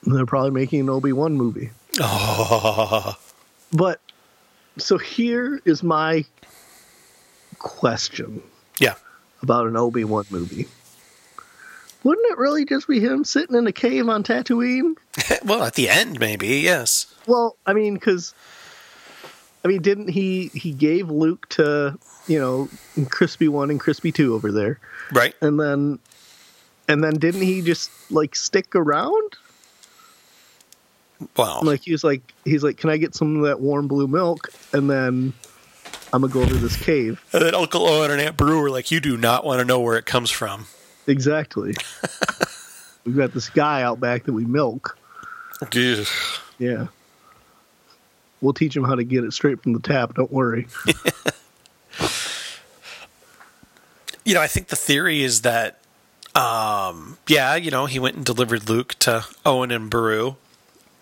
They're 0.03 0.25
probably 0.25 0.51
making 0.51 0.81
an 0.81 0.89
Obi 0.89 1.13
Wan 1.13 1.33
movie. 1.35 1.71
Oh, 1.99 3.17
But 3.71 3.99
so 4.77 4.97
here 4.97 5.61
is 5.65 5.83
my 5.83 6.25
question 7.59 8.41
yeah. 8.79 8.95
about 9.43 9.67
an 9.67 9.77
Obi 9.77 10.03
Wan 10.03 10.25
movie. 10.31 10.67
Wouldn't 12.03 12.31
it 12.31 12.37
really 12.37 12.65
just 12.65 12.87
be 12.87 12.99
him 12.99 13.23
sitting 13.25 13.55
in 13.55 13.67
a 13.67 13.71
cave 13.73 14.07
on 14.07 14.23
Tatooine? 14.23 14.95
well, 15.45 15.63
at 15.63 15.75
the 15.75 15.89
end, 15.89 16.19
maybe 16.19 16.47
yes. 16.47 17.13
Well, 17.27 17.57
I 17.65 17.73
mean, 17.73 17.95
because 17.95 18.33
I 19.65 19.67
mean, 19.67 19.81
didn't 19.81 20.07
he? 20.07 20.47
He 20.53 20.71
gave 20.71 21.09
Luke 21.11 21.47
to 21.49 21.99
you 22.27 22.39
know 22.39 22.69
Crispy 23.09 23.49
One 23.49 23.69
and 23.69 23.79
Crispy 23.79 24.11
Two 24.13 24.33
over 24.33 24.51
there, 24.51 24.79
Right. 25.11 25.35
and 25.41 25.59
then 25.59 25.99
and 26.87 27.03
then 27.03 27.15
didn't 27.15 27.41
he 27.41 27.61
just 27.61 27.91
like 28.09 28.33
stick 28.35 28.73
around? 28.75 29.35
Well, 31.37 31.59
Like 31.63 31.81
he 31.81 31.91
was 31.91 32.03
like 32.03 32.21
he's 32.45 32.63
like, 32.63 32.77
can 32.77 32.89
I 32.89 32.97
get 32.97 33.13
some 33.15 33.37
of 33.37 33.43
that 33.43 33.59
warm 33.59 33.87
blue 33.87 34.07
milk? 34.07 34.51
And 34.73 34.89
then 34.89 35.33
I'm 36.13 36.21
gonna 36.21 36.31
go 36.33 36.41
over 36.41 36.49
to 36.51 36.57
this 36.57 36.75
cave. 36.77 37.23
and 37.33 37.41
then 37.43 37.53
Uncle 37.55 37.85
Owen 37.87 38.11
and 38.11 38.21
Aunt 38.21 38.37
Beru 38.37 38.61
were 38.61 38.69
like, 38.69 38.89
"You 38.91 38.99
do 38.99 39.17
not 39.17 39.43
want 39.45 39.59
to 39.59 39.65
know 39.65 39.79
where 39.79 39.97
it 39.97 40.05
comes 40.05 40.31
from." 40.31 40.65
Exactly. 41.07 41.73
We've 43.05 43.15
got 43.17 43.33
this 43.33 43.49
guy 43.49 43.81
out 43.83 43.99
back 43.99 44.23
that 44.25 44.33
we 44.33 44.45
milk. 44.45 44.97
Jesus. 45.71 46.09
Yeah. 46.57 46.87
we'll 48.41 48.53
teach 48.53 48.75
him 48.75 48.83
how 48.83 48.95
to 48.95 49.03
get 49.03 49.23
it 49.23 49.33
straight 49.33 49.61
from 49.61 49.73
the 49.73 49.79
tap. 49.79 50.13
Don't 50.15 50.31
worry. 50.31 50.67
You 54.25 54.35
know, 54.35 54.41
I 54.41 54.47
think 54.47 54.67
the 54.67 54.75
theory 54.75 55.23
is 55.23 55.41
that, 55.41 55.79
um, 56.35 57.17
yeah, 57.27 57.55
you 57.55 57.71
know, 57.71 57.87
he 57.87 57.97
went 57.97 58.15
and 58.15 58.23
delivered 58.25 58.69
Luke 58.69 58.93
to 58.99 59.25
Owen 59.45 59.71
and 59.71 59.89
Beru, 59.89 60.35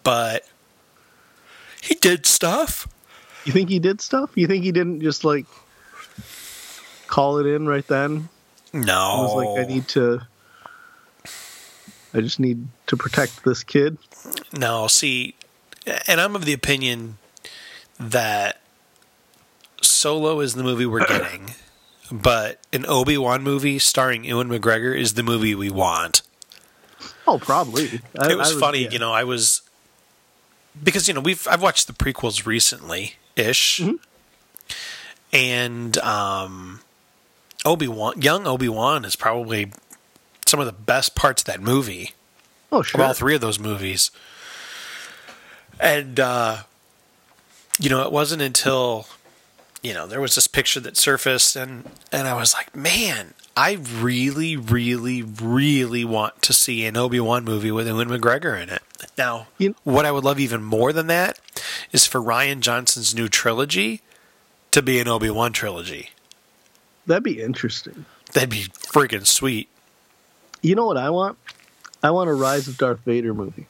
but 0.08 0.45
he 1.82 1.95
did 1.95 2.26
stuff. 2.26 2.88
You 3.43 3.51
think 3.51 3.68
he 3.68 3.78
did 3.80 3.99
stuff? 3.99 4.32
You 4.36 4.47
think 4.47 4.64
he 4.64 4.72
didn't 4.72 5.01
just 5.01 5.26
like 5.26 5.45
call 7.08 7.39
it 7.39 7.45
in 7.45 7.68
right 7.68 7.86
then? 7.88 8.30
No, 8.72 8.93
I 8.93 9.22
was 9.22 9.34
like, 9.34 9.66
I 9.66 9.68
need 9.68 9.86
to. 9.89 10.22
I 12.14 12.22
just 12.22 12.39
need 12.39 12.70
to 12.86 12.95
protect 12.95 13.43
this 13.43 13.66
kid. 13.66 13.97
No, 14.58 14.88
see, 14.88 15.36
and 16.08 16.22
I'm 16.22 16.38
of 16.38 16.45
the 16.45 16.53
opinion 16.53 17.18
that 17.99 18.62
Solo 19.82 20.39
is 20.39 20.53
the 20.53 20.64
movie 20.64 20.86
we're 20.86 21.05
getting, 21.05 21.49
but 22.14 22.62
an 22.72 22.86
Obi 22.86 23.18
Wan 23.18 23.43
movie 23.43 23.78
starring 23.78 24.24
Ewan 24.24 24.47
McGregor 24.47 24.97
is 24.97 25.16
the 25.16 25.24
movie 25.24 25.53
we 25.53 25.70
want. 25.70 26.22
Oh, 27.28 27.39
probably. 27.39 27.99
I- 28.18 28.32
it 28.32 28.38
was, 28.38 28.53
would- 28.53 28.62
funny, 28.62 28.84
yeah. 28.84 28.91
you 28.91 28.99
know. 28.99 29.12
I 29.12 29.26
was 29.26 29.64
because 30.84 31.08
you 31.08 31.14
know 31.14 31.22
we've 31.22 31.48
I've 31.48 31.62
watched 31.62 31.88
the 31.88 31.94
prequels 31.94 32.46
recently 32.46 33.16
ish, 33.36 33.80
Mm-hmm. 33.80 33.96
and 35.34 35.98
um, 36.00 36.82
Obi 37.66 37.88
Wan, 37.88 38.22
young 38.22 38.48
Obi 38.48 38.70
Wan, 38.70 39.06
is 39.06 39.16
probably 39.16 39.72
some 40.46 40.60
of 40.60 40.66
the 40.66 40.72
best 40.74 41.16
parts 41.16 41.42
of 41.42 41.46
that 41.48 41.62
movie. 41.62 42.14
Oh, 42.72 42.80
of 42.80 42.88
sure. 42.88 43.02
all 43.02 43.14
three 43.14 43.36
of 43.36 43.42
those 43.42 43.60
movies. 43.60 44.12
And 45.80 46.20
uh, 46.20 46.64
you 47.80 47.90
know, 47.90 48.02
it 48.04 48.12
wasn't 48.12 48.42
until 48.42 49.08
you 49.84 49.94
know 49.94 50.08
there 50.08 50.20
was 50.22 50.36
this 50.36 50.48
picture 50.48 50.80
that 50.80 50.98
surfaced, 50.98 51.56
and 51.56 51.90
and 52.12 52.28
I 52.28 52.34
was 52.34 52.54
like, 52.54 52.76
man, 52.76 53.34
I 53.58 53.80
really, 53.99 54.55
really, 54.55 55.24
really 55.24 56.05
want 56.05 56.43
to 56.43 56.53
see 56.53 56.86
an 56.86 56.95
Obi 56.95 57.20
Wan 57.20 57.43
movie 57.43 57.72
with 57.72 57.88
Ewan 57.88 58.08
McGregor 58.08 58.62
in 58.62 58.70
it. 58.70 58.84
Now, 59.18 59.47
You- 59.58 59.74
what 59.84 60.05
I 60.05 60.12
would 60.12 60.24
love 60.24 60.39
even 60.39 60.64
more 60.64 60.93
than 60.93 61.08
that 61.08 61.39
is 61.91 62.05
for 62.05 62.22
Rian 62.22 62.60
Johnson's 62.60 63.16
new 63.16 63.28
trilogy 63.28 64.03
to 64.70 64.84
be 64.84 64.99
an 64.99 65.08
Obi 65.08 65.32
Wan 65.32 65.53
trilogy. 65.53 66.12
That'd 67.08 67.24
be 67.24 67.41
interesting. 67.41 68.05
That'd 68.34 68.51
be 68.51 68.66
freaking 68.66 69.26
sweet. 69.26 69.70
You 70.62 70.76
know 70.76 70.86
what 70.86 70.97
I 70.97 71.10
want? 71.10 71.39
I 72.03 72.12
want 72.12 72.30
a 72.30 72.36
Rise 72.36 72.68
of 72.68 72.78
Darth 72.78 72.99
Vader 73.05 73.34
movie. 73.34 73.66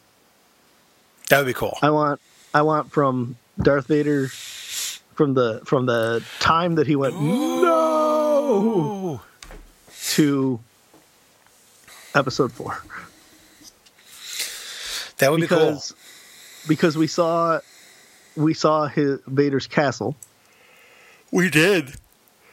That 1.30 1.38
would 1.38 1.48
be 1.48 1.54
cool. 1.54 1.78
I 1.82 1.92
want 1.92 2.20
I 2.54 2.62
want 2.62 2.92
from 2.92 3.38
Darth 3.62 3.88
Vader 3.88 4.28
from 4.28 5.34
the 5.34 5.62
from 5.64 5.86
the 5.86 6.24
time 6.40 6.76
that 6.76 6.88
he 6.88 6.98
went 6.98 7.22
no 7.22 9.22
to 10.16 10.60
episode 12.16 12.52
4 12.52 12.82
That 15.18 15.32
would 15.32 15.42
be 15.42 15.48
cool. 15.48 15.58
because 15.60 15.94
because 16.68 16.98
we 16.98 17.08
saw 17.08 17.60
we 18.36 18.54
saw 18.54 18.88
his 18.88 19.20
Vader's 19.28 19.68
castle 19.68 20.16
We 21.32 21.50
did. 21.50 21.94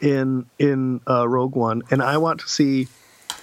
in 0.01 0.47
in 0.59 1.01
uh, 1.09 1.29
Rogue 1.29 1.55
One, 1.57 1.83
and 1.91 2.03
I 2.03 2.19
want 2.19 2.41
to 2.41 2.49
see 2.49 2.89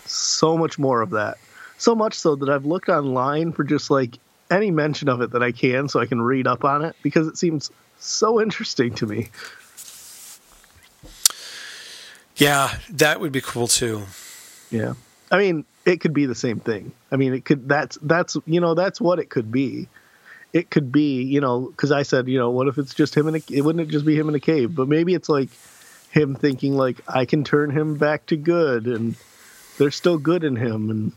so 0.05 0.57
much 0.57 0.77
more 0.79 1.01
of 1.01 1.11
that. 1.11 1.37
So 1.77 1.95
much 1.95 2.13
so 2.15 2.35
that 2.35 2.49
I've 2.49 2.65
looked 2.65 2.89
online 2.89 3.51
for 3.53 3.63
just 3.63 3.89
like 3.89 4.17
any 4.49 4.69
mention 4.71 5.07
of 5.09 5.21
it 5.21 5.31
that 5.31 5.41
I 5.41 5.51
can, 5.51 5.87
so 5.87 5.99
I 5.99 6.05
can 6.05 6.21
read 6.21 6.45
up 6.47 6.63
on 6.65 6.83
it 6.83 6.95
because 7.01 7.27
it 7.27 7.37
seems 7.37 7.71
so 7.99 8.41
interesting 8.41 8.93
to 8.95 9.05
me. 9.07 9.29
Yeah, 12.41 12.75
that 12.91 13.19
would 13.19 13.31
be 13.31 13.41
cool 13.41 13.67
too. 13.67 14.01
Yeah, 14.71 14.93
I 15.31 15.37
mean, 15.37 15.63
it 15.85 16.01
could 16.01 16.13
be 16.13 16.25
the 16.25 16.35
same 16.35 16.59
thing. 16.59 16.91
I 17.11 17.15
mean, 17.15 17.33
it 17.33 17.45
could. 17.45 17.69
That's 17.69 17.97
that's 18.01 18.35
you 18.45 18.59
know 18.59 18.73
that's 18.73 18.99
what 18.99 19.19
it 19.19 19.29
could 19.29 19.51
be. 19.51 19.87
It 20.53 20.69
could 20.71 20.91
be 20.91 21.21
you 21.23 21.39
know 21.39 21.61
because 21.69 21.91
I 21.91 22.01
said 22.03 22.27
you 22.27 22.39
know 22.39 22.49
what 22.49 22.67
if 22.67 22.77
it's 22.77 22.93
just 22.95 23.15
him 23.15 23.27
in 23.27 23.35
a 23.35 23.41
it 23.51 23.61
wouldn't 23.61 23.87
it 23.87 23.91
just 23.91 24.05
be 24.05 24.15
him 24.17 24.27
in 24.27 24.35
a 24.35 24.39
cave? 24.39 24.73
But 24.75 24.87
maybe 24.87 25.13
it's 25.13 25.29
like 25.29 25.49
him 26.09 26.35
thinking 26.35 26.75
like 26.75 26.99
I 27.07 27.25
can 27.25 27.43
turn 27.43 27.69
him 27.69 27.95
back 27.95 28.25
to 28.27 28.35
good 28.37 28.85
and 28.87 29.15
there's 29.77 29.95
still 29.95 30.17
good 30.17 30.43
in 30.43 30.55
him 30.55 30.89
and 30.89 31.11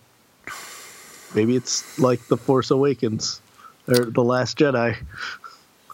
maybe 1.34 1.56
it's 1.56 1.98
like 1.98 2.26
the 2.28 2.36
Force 2.36 2.70
Awakens 2.70 3.40
or 3.88 4.04
the 4.04 4.22
Last 4.22 4.58
Jedi. 4.58 4.96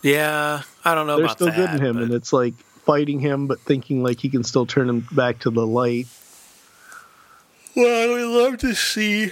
Yeah, 0.03 0.63
I 0.85 0.95
don't 0.95 1.07
know 1.07 1.17
There's 1.19 1.27
about 1.33 1.37
still 1.37 1.47
that. 1.49 1.57
good 1.57 1.71
in 1.81 1.87
him 1.87 1.95
but- 1.97 2.03
and 2.05 2.15
it's 2.15 2.33
like 2.33 2.55
fighting 2.91 3.21
him 3.21 3.47
but 3.47 3.61
thinking 3.61 4.03
like 4.03 4.19
he 4.19 4.29
can 4.29 4.43
still 4.43 4.67
turn 4.67 4.89
him 4.89 5.07
back 5.13 5.39
to 5.39 5.49
the 5.49 5.65
light. 5.65 6.09
well, 7.77 8.09
would 8.09 8.43
love 8.43 8.59
to 8.59 8.75
see. 8.75 9.31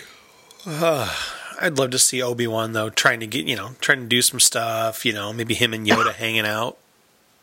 Uh, 0.64 1.12
I'd 1.60 1.76
love 1.76 1.90
to 1.90 1.98
see 1.98 2.22
Obi 2.22 2.46
Wan 2.46 2.72
though, 2.72 2.88
trying 2.88 3.18
to 3.18 3.26
get 3.26 3.46
you 3.46 3.56
know, 3.56 3.70
trying 3.80 4.02
to 4.02 4.06
do 4.06 4.22
some 4.22 4.38
stuff. 4.38 5.04
You 5.04 5.12
know, 5.12 5.32
maybe 5.32 5.54
him 5.54 5.74
and 5.74 5.84
Yoda 5.84 6.14
hanging 6.14 6.46
out. 6.46 6.76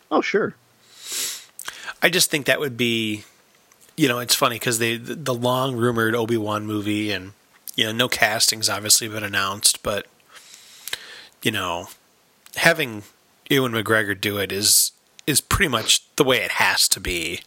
Oh 0.10 0.22
sure. 0.22 0.56
I 2.02 2.10
just 2.10 2.32
think 2.32 2.46
that 2.46 2.62
would 2.62 2.78
be, 2.78 3.26
you 3.98 4.08
know, 4.08 4.20
it's 4.20 4.36
funny 4.36 4.56
because 4.56 4.80
they 4.80 4.96
the, 4.96 5.16
the 5.16 5.34
long 5.34 5.76
rumored 5.76 6.16
Obi 6.16 6.38
Wan 6.38 6.66
movie 6.66 7.12
and 7.12 7.34
you 7.76 7.84
know 7.84 7.92
no 7.92 8.08
castings 8.08 8.70
obviously 8.70 9.10
been 9.10 9.26
announced, 9.26 9.84
but 9.84 10.06
you 11.44 11.52
know, 11.52 11.88
having 12.56 13.04
Ewan 13.50 13.74
McGregor 13.74 14.20
do 14.20 14.38
it 14.38 14.54
is 14.54 14.94
is 15.28 15.42
pretty 15.42 15.70
much 15.70 16.02
the 16.16 16.24
way 16.24 16.38
it 16.38 16.52
has 16.52 16.88
to 16.90 17.00
be. 17.00 17.42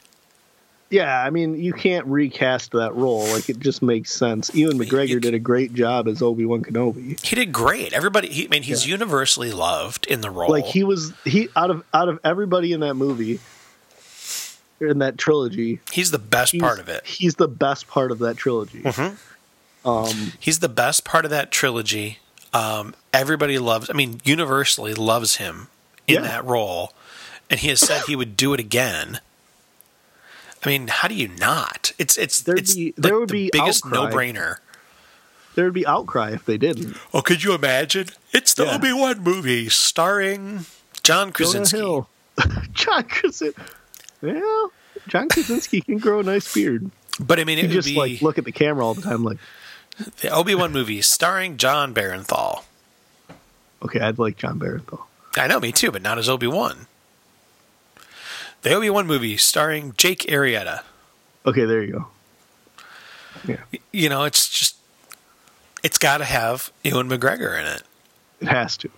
Yeah, 0.91 1.22
I 1.22 1.29
mean, 1.29 1.62
you 1.62 1.74
can't 1.74 2.07
recast 2.07 2.72
that 2.72 2.95
role. 2.95 3.26
Like, 3.26 3.51
it 3.51 3.59
just 3.61 3.83
makes 3.83 4.11
sense. 4.11 4.55
Ewan 4.55 4.79
McGregor 4.79 5.20
did 5.20 5.35
a 5.35 5.39
great 5.39 5.74
job 5.74 6.09
as 6.09 6.22
Obi 6.22 6.47
Wan 6.47 6.62
Kenobi. 6.62 7.22
He 7.22 7.37
did 7.37 7.53
great. 7.53 7.93
Everybody, 7.93 8.29
he, 8.29 8.47
I 8.47 8.49
mean, 8.49 8.62
he's 8.62 8.87
universally 8.87 9.53
loved 9.53 10.07
in 10.07 10.22
the 10.22 10.31
role. 10.31 10.49
Like, 10.51 10.64
he 10.64 10.85
was 10.85 11.12
he 11.26 11.49
out 11.55 11.70
of 11.70 11.85
out 11.93 12.09
of 12.09 12.18
everybody 12.24 12.72
in 12.72 12.81
that 12.81 12.95
movie, 12.95 13.39
in 14.81 15.01
that 15.01 15.18
trilogy, 15.18 15.81
he's 15.93 16.11
the 16.11 16.18
best 16.18 16.53
he's, 16.53 16.62
part 16.62 16.79
of 16.79 16.89
it. 16.89 17.05
He's 17.07 17.35
the 17.35 17.49
best 17.49 17.87
part 17.87 18.11
of 18.11 18.20
that 18.20 18.39
trilogy. 18.39 18.83
Um, 19.85 20.33
He's 20.41 20.59
the 20.61 20.68
best 20.68 21.05
part 21.05 21.24
of 21.26 21.31
that 21.31 21.51
trilogy. 21.51 22.18
Um, 22.53 22.95
everybody 23.12 23.59
loves. 23.59 23.91
I 23.91 23.93
mean, 23.93 24.20
universally 24.24 24.95
loves 24.95 25.37
him 25.37 25.68
in 26.07 26.16
Yeah. 26.16 26.20
that 26.22 26.45
role, 26.47 26.93
and 27.51 27.61
he 27.61 27.68
has 27.68 27.80
said 27.80 28.03
he 28.07 28.16
would 28.16 28.36
do 28.36 28.53
it 28.55 28.61
again. 28.61 29.20
I 30.64 30.68
mean, 30.68 30.88
how 30.88 31.09
do 31.09 31.14
you 31.14 31.28
not? 31.28 31.92
It's 31.99 32.18
it's 32.18 32.40
There'd 32.42 32.59
it's 32.59 32.74
be- 32.74 32.86
like 32.86 32.96
there 32.96 33.18
would 33.18 33.28
the 33.28 33.32
be 33.32 33.51
biggest 33.53 33.86
outcry. 33.86 33.99
no 34.05 34.14
brainer. 34.14 34.57
there 35.55 35.64
would 35.66 35.74
be 35.74 35.86
outcry 35.86 36.30
if 36.32 36.44
they 36.44 36.59
didn't. 36.59 36.96
Oh, 37.14 37.22
could 37.22 37.44
you 37.44 37.55
imagine? 37.55 38.09
It's 38.32 38.55
the 38.55 38.64
Yeah. 38.64 38.74
Obi 38.76 38.92
Wan 38.92 39.20
movie 39.20 39.68
starring 39.68 40.66
John 41.03 41.26
Jonah 41.28 41.32
Krasinski. 41.32 41.76
Hill, 41.78 42.09
John 42.72 43.05
Krasinski. 43.05 43.62
Well, 44.20 44.72
John 45.07 45.28
Krasinski 45.28 45.80
can 45.80 45.99
grow 45.99 46.20
a 46.20 46.22
nice 46.24 46.53
beard. 46.53 46.90
But 47.20 47.38
I 47.40 47.44
mean, 47.44 47.59
it 47.59 47.62
He 47.62 47.66
would 47.68 47.74
just 47.74 47.88
be 47.88 47.94
like 47.96 48.20
look 48.22 48.36
at 48.38 48.44
the 48.44 48.53
camera 48.53 48.84
all 48.84 48.94
the 48.94 49.03
time, 49.03 49.22
like, 49.24 49.38
the 50.20 50.28
Obi 50.30 50.55
Wan 50.57 50.72
movie 50.72 51.03
starring 51.03 51.57
Jon 51.57 51.94
Bernthal. 51.94 52.64
okay, 53.82 54.01
I'd 54.01 54.18
like 54.18 54.36
Jon 54.36 54.59
Bernthal. 54.59 55.03
I 55.36 55.46
know, 55.46 55.61
me 55.61 55.70
too, 55.72 55.90
but 55.92 56.03
not 56.03 56.18
as 56.18 56.28
Obi 56.28 56.46
Wan. 56.49 56.86
The 58.68 58.74
Obi 58.74 58.90
Wan 58.90 59.06
movie 59.06 59.38
starring 59.38 59.94
Jake 59.96 60.26
Arrieta. 60.28 60.82
Okay, 61.46 61.64
there 61.64 61.82
you 61.82 61.92
go. 61.92 62.06
Yeah, 63.46 63.78
You 63.92 64.10
know, 64.10 64.24
it's 64.24 64.46
just 64.46 64.76
it's 65.82 65.96
got 65.96 66.18
to 66.18 66.26
have 66.26 66.70
Ewan 66.84 67.08
McGregor 67.08 67.58
in 67.58 67.64
it. 67.66 67.82
it 68.42 68.48
has 68.48 68.76
to. 68.76 68.90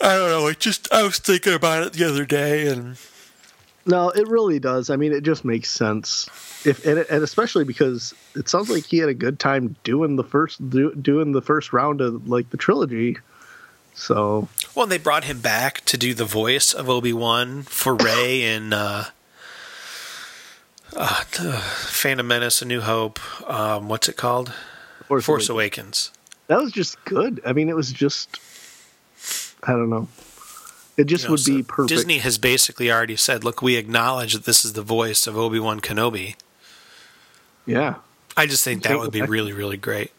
I 0.00 0.16
don't 0.16 0.30
know. 0.30 0.46
It 0.46 0.60
just 0.60 0.90
I 0.90 1.02
was 1.02 1.18
thinking 1.18 1.52
about 1.52 1.86
it 1.86 1.92
the 1.92 2.08
other 2.08 2.24
day, 2.24 2.68
and 2.68 2.96
No, 3.84 4.08
it 4.08 4.26
really 4.26 4.58
does. 4.58 4.88
I 4.88 4.96
mean, 4.96 5.12
it 5.12 5.24
just 5.24 5.44
makes 5.44 5.70
sense. 5.70 6.26
If 6.64 6.86
and, 6.86 7.00
and 7.00 7.22
especially 7.22 7.64
because 7.64 8.14
it 8.34 8.48
sounds 8.48 8.70
like 8.70 8.86
he 8.86 8.96
had 8.96 9.10
a 9.10 9.14
good 9.14 9.40
time 9.40 9.76
doing 9.84 10.16
the 10.16 10.24
first 10.24 10.70
do, 10.70 10.94
doing 10.94 11.32
the 11.32 11.42
first 11.42 11.74
round 11.74 12.00
of 12.00 12.30
like 12.30 12.48
the 12.48 12.56
trilogy. 12.56 13.18
So 13.92 14.48
well, 14.74 14.84
and 14.84 14.92
they 14.92 14.98
brought 14.98 15.24
him 15.24 15.40
back 15.40 15.84
to 15.86 15.96
do 15.96 16.14
the 16.14 16.24
voice 16.24 16.72
of 16.72 16.88
Obi 16.88 17.12
Wan 17.12 17.62
for 17.62 17.94
Rey 17.94 18.42
in 18.54 18.72
uh, 18.72 19.06
uh, 20.96 21.22
Phantom 21.24 22.26
Menace: 22.26 22.62
A 22.62 22.64
New 22.64 22.80
Hope. 22.80 23.18
Um, 23.48 23.88
what's 23.88 24.08
it 24.08 24.16
called? 24.16 24.52
Force, 25.06 25.24
Force 25.24 25.48
Awakens. 25.48 26.10
Awakens. 26.10 26.46
that 26.48 26.58
was 26.60 26.72
just 26.72 27.02
good. 27.04 27.40
I 27.44 27.52
mean, 27.52 27.68
it 27.68 27.76
was 27.76 27.92
just 27.92 28.38
I 29.62 29.72
don't 29.72 29.90
know. 29.90 30.08
It 30.96 31.04
just 31.04 31.24
You 31.24 31.28
know, 31.28 31.32
would 31.32 31.44
be 31.44 31.62
perfect. 31.62 31.88
Disney 31.88 32.18
has 32.18 32.36
basically 32.38 32.90
already 32.92 33.16
said, 33.16 33.44
"Look, 33.44 33.62
we 33.62 33.76
acknowledge 33.76 34.34
that 34.34 34.44
this 34.44 34.64
is 34.64 34.74
the 34.74 34.82
voice 34.82 35.26
of 35.26 35.36
Obi 35.36 35.58
Wan 35.58 35.80
Kenobi." 35.80 36.36
Yeah, 37.66 37.96
I 38.36 38.46
just 38.46 38.64
think 38.64 38.82
that 38.82 38.98
would 38.98 39.12
be 39.12 39.22
really, 39.22 39.52
really 39.52 39.76
great. 39.76 40.10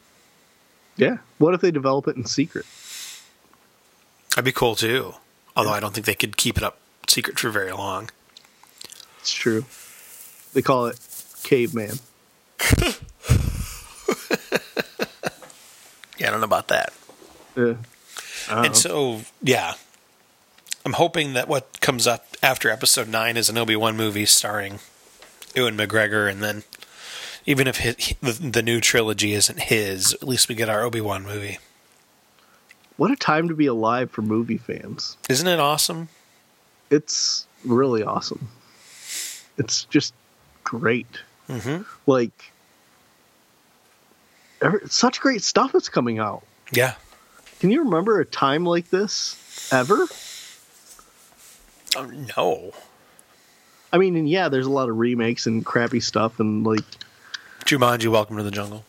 yeah. 0.95 1.17
What 1.39 1.53
if 1.53 1.61
they 1.61 1.71
develop 1.71 2.07
it 2.07 2.15
in 2.15 2.25
secret? 2.25 2.65
That'd 4.35 4.45
be 4.45 4.51
cool 4.51 4.75
too. 4.75 5.15
Although 5.55 5.71
I 5.71 5.79
don't 5.79 5.93
think 5.93 6.05
they 6.05 6.15
could 6.15 6.37
keep 6.37 6.57
it 6.57 6.63
up 6.63 6.77
secret 7.07 7.37
for 7.39 7.49
very 7.49 7.71
long. 7.71 8.09
It's 9.19 9.31
true. 9.33 9.65
They 10.53 10.61
call 10.61 10.87
it 10.87 10.99
caveman. 11.43 11.99
Yeah, 16.23 16.29
I 16.29 16.31
don't 16.31 16.41
know 16.41 16.45
about 16.45 16.69
that. 16.69 16.93
Yeah. 17.57 17.75
And 18.49 18.75
so, 18.77 19.21
yeah, 19.41 19.73
I'm 20.85 20.93
hoping 20.93 21.33
that 21.33 21.47
what 21.47 21.81
comes 21.81 22.07
up 22.07 22.27
after 22.41 22.69
episode 22.69 23.09
nine 23.09 23.35
is 23.35 23.49
an 23.49 23.57
Obi 23.57 23.75
Wan 23.75 23.97
movie 23.97 24.25
starring 24.25 24.79
Ewan 25.55 25.75
McGregor, 25.77 26.29
and 26.31 26.41
then 26.41 26.63
even 27.45 27.67
if 27.67 27.79
hi 27.81 27.95
the, 28.21 28.31
the 28.31 28.61
new 28.61 28.79
trilogy 28.79 29.33
isn't 29.33 29.59
his, 29.63 30.13
at 30.13 30.23
least 30.23 30.47
we 30.47 30.55
get 30.55 30.69
our 30.69 30.83
Obi 30.83 31.01
Wan 31.01 31.23
movie. 31.23 31.59
What 33.03 33.11
a 33.11 33.17
time 33.17 33.49
to 33.49 33.53
be 33.53 33.65
alive 33.65 34.09
for 34.09 34.21
movie 34.21 34.57
fans. 34.57 35.17
Isn't 35.27 35.49
it 35.49 35.59
awesome? 35.59 36.07
It's 36.89 37.45
really 37.65 38.01
awesome. 38.01 38.47
It's 39.57 39.83
just 39.83 40.13
great. 40.63 41.19
Mm-hmm. 41.49 41.83
Like, 42.09 42.53
every, 44.61 44.87
such 44.87 45.19
great 45.19 45.41
stuff 45.41 45.75
is 45.75 45.89
coming 45.89 46.19
out. 46.19 46.43
Yeah. 46.71 46.93
Can 47.59 47.71
you 47.71 47.83
remember 47.83 48.21
a 48.21 48.25
time 48.25 48.65
like 48.65 48.89
this 48.89 49.67
ever? 49.73 50.07
Oh, 51.97 52.05
no. 52.37 52.71
I 53.91 53.97
mean, 53.97 54.15
and 54.15 54.29
yeah, 54.29 54.47
there's 54.47 54.65
a 54.65 54.71
lot 54.71 54.87
of 54.87 54.97
remakes 54.97 55.45
and 55.45 55.65
crappy 55.65 55.99
stuff, 55.99 56.39
and 56.39 56.65
like, 56.65 56.85
Jumanji, 57.65 58.07
Welcome 58.07 58.37
to 58.37 58.43
the 58.43 58.51
Jungle. 58.51 58.85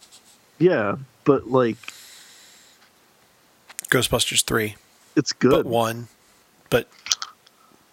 yeah, 0.60 0.98
but 1.24 1.50
like, 1.50 1.93
Ghostbusters 3.99 4.42
3. 4.45 4.74
it's 5.16 5.32
good. 5.32 5.51
But 5.53 5.66
one. 5.66 6.09
But 6.70 6.88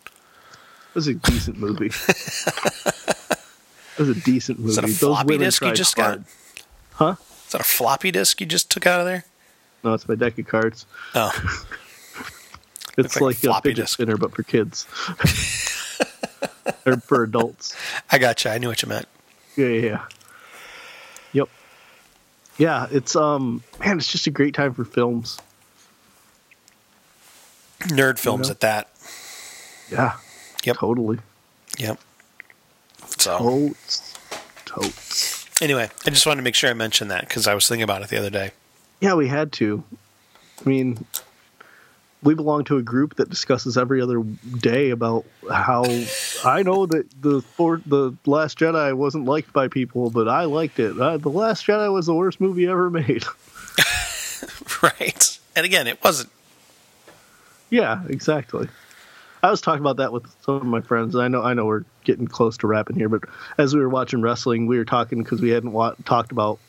It 0.05 0.95
was 0.95 1.07
a 1.07 1.13
decent 1.13 1.57
movie. 1.59 1.87
it 2.07 3.99
was 3.99 4.09
a 4.09 4.15
decent 4.15 4.57
movie. 4.59 4.69
is 4.71 4.75
that 4.77 4.83
a 4.85 4.87
Those 4.87 4.97
floppy 4.99 5.37
disk 5.37 5.63
you 5.63 5.71
just 5.73 5.97
hard. 5.99 6.23
got? 6.25 6.27
Huh? 6.93 7.15
Is 7.45 7.51
that 7.51 7.61
a 7.61 7.65
floppy 7.65 8.11
disk 8.11 8.41
you 8.41 8.47
just 8.47 8.71
took 8.71 8.87
out 8.87 8.99
of 8.99 9.05
there? 9.05 9.25
No, 9.83 9.93
it's 9.93 10.07
my 10.07 10.15
deck 10.15 10.37
of 10.39 10.47
cards. 10.47 10.85
Oh, 11.15 11.31
It's 12.97 13.15
like 13.15 13.21
like, 13.21 13.35
a 13.37 13.39
floppy 13.39 13.73
disk. 13.73 13.93
spinner, 13.93 14.17
but 14.17 14.35
for 14.35 14.43
kids 14.43 14.85
or 16.85 16.97
for 16.97 17.23
adults. 17.23 17.73
I 18.11 18.17
gotcha. 18.17 18.49
I 18.51 18.57
knew 18.57 18.67
what 18.67 18.81
you 18.81 18.89
meant. 18.89 19.07
Yeah, 19.55 19.67
yeah, 19.67 19.81
yeah. 19.81 20.05
Yep. 21.33 21.49
Yeah, 22.57 22.87
it's 22.91 23.15
um, 23.15 23.63
man, 23.79 23.97
it's 23.97 24.11
just 24.11 24.27
a 24.27 24.31
great 24.31 24.53
time 24.55 24.73
for 24.73 24.83
films. 24.83 25.39
Nerd 27.89 28.19
films 28.19 28.47
know? 28.47 28.51
at 28.51 28.59
that. 28.61 28.89
Yeah. 29.91 30.17
Yep. 30.63 30.77
Totally. 30.77 31.19
Yep. 31.77 31.99
So 33.17 33.37
Totes. 33.37 34.17
Totes. 34.65 35.61
anyway, 35.61 35.89
I 36.05 36.09
just 36.09 36.25
wanted 36.25 36.37
to 36.37 36.43
make 36.43 36.55
sure 36.55 36.69
I 36.69 36.73
mentioned 36.73 37.11
that 37.11 37.27
because 37.27 37.47
I 37.47 37.53
was 37.53 37.67
thinking 37.67 37.83
about 37.83 38.01
it 38.01 38.09
the 38.09 38.17
other 38.17 38.29
day. 38.29 38.51
Yeah, 38.99 39.15
we 39.15 39.27
had 39.27 39.51
to. 39.53 39.83
I 40.63 40.69
mean, 40.69 41.05
we 42.23 42.35
belong 42.35 42.63
to 42.65 42.77
a 42.77 42.81
group 42.81 43.15
that 43.15 43.29
discusses 43.29 43.77
every 43.77 44.01
other 44.01 44.21
day 44.21 44.91
about 44.91 45.25
how 45.49 45.83
I 46.45 46.63
know 46.63 46.85
that 46.85 47.07
the 47.19 47.41
for, 47.41 47.81
the 47.85 48.15
Last 48.25 48.59
Jedi 48.59 48.93
wasn't 48.93 49.25
liked 49.25 49.51
by 49.53 49.67
people, 49.67 50.09
but 50.11 50.27
I 50.27 50.45
liked 50.45 50.79
it. 50.79 50.99
Uh, 50.99 51.17
the 51.17 51.29
Last 51.29 51.65
Jedi 51.65 51.91
was 51.91 52.05
the 52.05 52.13
worst 52.13 52.39
movie 52.39 52.67
ever 52.67 52.89
made. 52.89 53.23
right. 54.83 55.39
And 55.55 55.65
again, 55.65 55.87
it 55.87 56.03
wasn't. 56.03 56.29
Yeah, 57.71 58.03
exactly. 58.07 58.67
I 59.41 59.49
was 59.49 59.61
talking 59.61 59.81
about 59.81 59.97
that 59.97 60.13
with 60.13 60.27
some 60.43 60.57
of 60.57 60.65
my 60.65 60.81
friends. 60.81 61.15
I 61.15 61.27
know, 61.27 61.41
I 61.41 61.55
know, 61.55 61.65
we're 61.65 61.85
getting 62.03 62.27
close 62.27 62.57
to 62.57 62.67
wrapping 62.67 62.95
here, 62.95 63.09
but 63.09 63.23
as 63.57 63.73
we 63.73 63.79
were 63.79 63.89
watching 63.89 64.21
wrestling, 64.21 64.67
we 64.67 64.77
were 64.77 64.85
talking 64.85 65.23
because 65.23 65.41
we 65.41 65.49
hadn't 65.49 65.71
wa- 65.71 65.95
talked 66.05 66.31
about 66.31 66.59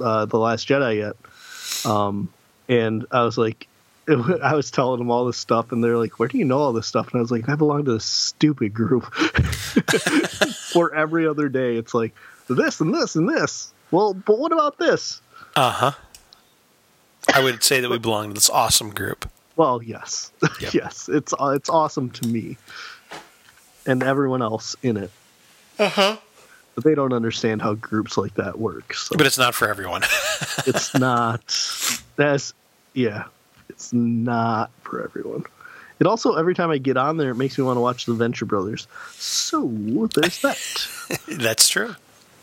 uh, 0.00 0.26
the 0.26 0.38
Last 0.38 0.68
Jedi 0.68 0.98
yet. 0.98 1.90
Um, 1.90 2.32
and 2.68 3.06
I 3.10 3.24
was 3.24 3.36
like, 3.36 3.66
I 4.08 4.54
was 4.54 4.70
telling 4.70 4.98
them 4.98 5.10
all 5.10 5.24
this 5.24 5.36
stuff, 5.36 5.72
and 5.72 5.82
they're 5.82 5.96
like, 5.96 6.18
"Where 6.18 6.28
do 6.28 6.36
you 6.36 6.44
know 6.44 6.58
all 6.58 6.72
this 6.72 6.88
stuff?" 6.88 7.06
And 7.12 7.18
I 7.18 7.20
was 7.20 7.30
like, 7.30 7.48
"I 7.48 7.54
belong 7.54 7.84
to 7.84 7.92
this 7.92 8.04
stupid 8.04 8.74
group." 8.74 9.04
For 10.72 10.92
every 10.92 11.26
other 11.26 11.48
day, 11.48 11.76
it's 11.76 11.94
like 11.94 12.12
this 12.48 12.80
and 12.80 12.92
this 12.92 13.14
and 13.14 13.28
this. 13.28 13.72
Well, 13.92 14.12
but 14.14 14.38
what 14.38 14.52
about 14.52 14.78
this? 14.78 15.20
Uh 15.54 15.70
huh. 15.70 15.92
I 17.32 17.42
would 17.42 17.62
say 17.62 17.80
that 17.80 17.90
we 17.90 17.98
belong 17.98 18.28
to 18.28 18.34
this 18.34 18.50
awesome 18.50 18.90
group. 18.90 19.30
Well, 19.56 19.82
yes, 19.82 20.32
Yep. 20.60 20.74
yes, 20.74 21.08
it's 21.12 21.32
uh, 21.38 21.48
it's 21.56 21.68
awesome 21.68 22.10
to 22.10 22.26
me 22.26 22.56
and 23.86 24.02
everyone 24.02 24.42
else 24.42 24.76
in 24.82 24.96
it. 24.96 25.10
Uh 25.78 25.88
huh. 25.88 26.16
But 26.74 26.84
they 26.84 26.94
don't 26.94 27.12
understand 27.12 27.60
how 27.60 27.74
groups 27.74 28.16
like 28.16 28.34
that 28.36 28.58
work. 28.58 28.94
So 28.94 29.16
But 29.16 29.26
it's 29.26 29.36
not 29.38 29.54
for 29.54 29.68
everyone. 29.68 30.02
it's 30.66 30.94
not. 30.94 31.40
That's 32.16 32.54
yeah. 32.94 33.24
It's 33.68 33.92
not 33.92 34.70
for 34.82 35.02
everyone. 35.04 35.44
It 36.00 36.06
also 36.06 36.34
every 36.34 36.54
time 36.54 36.70
I 36.70 36.78
get 36.78 36.96
on 36.96 37.16
there, 37.18 37.30
it 37.30 37.36
makes 37.36 37.58
me 37.58 37.64
want 37.64 37.76
to 37.76 37.80
watch 37.80 38.06
the 38.06 38.14
Venture 38.14 38.46
Brothers. 38.46 38.88
So 39.12 39.68
there's 40.14 40.40
that. 40.42 40.58
That's 41.28 41.68
true. 41.68 41.94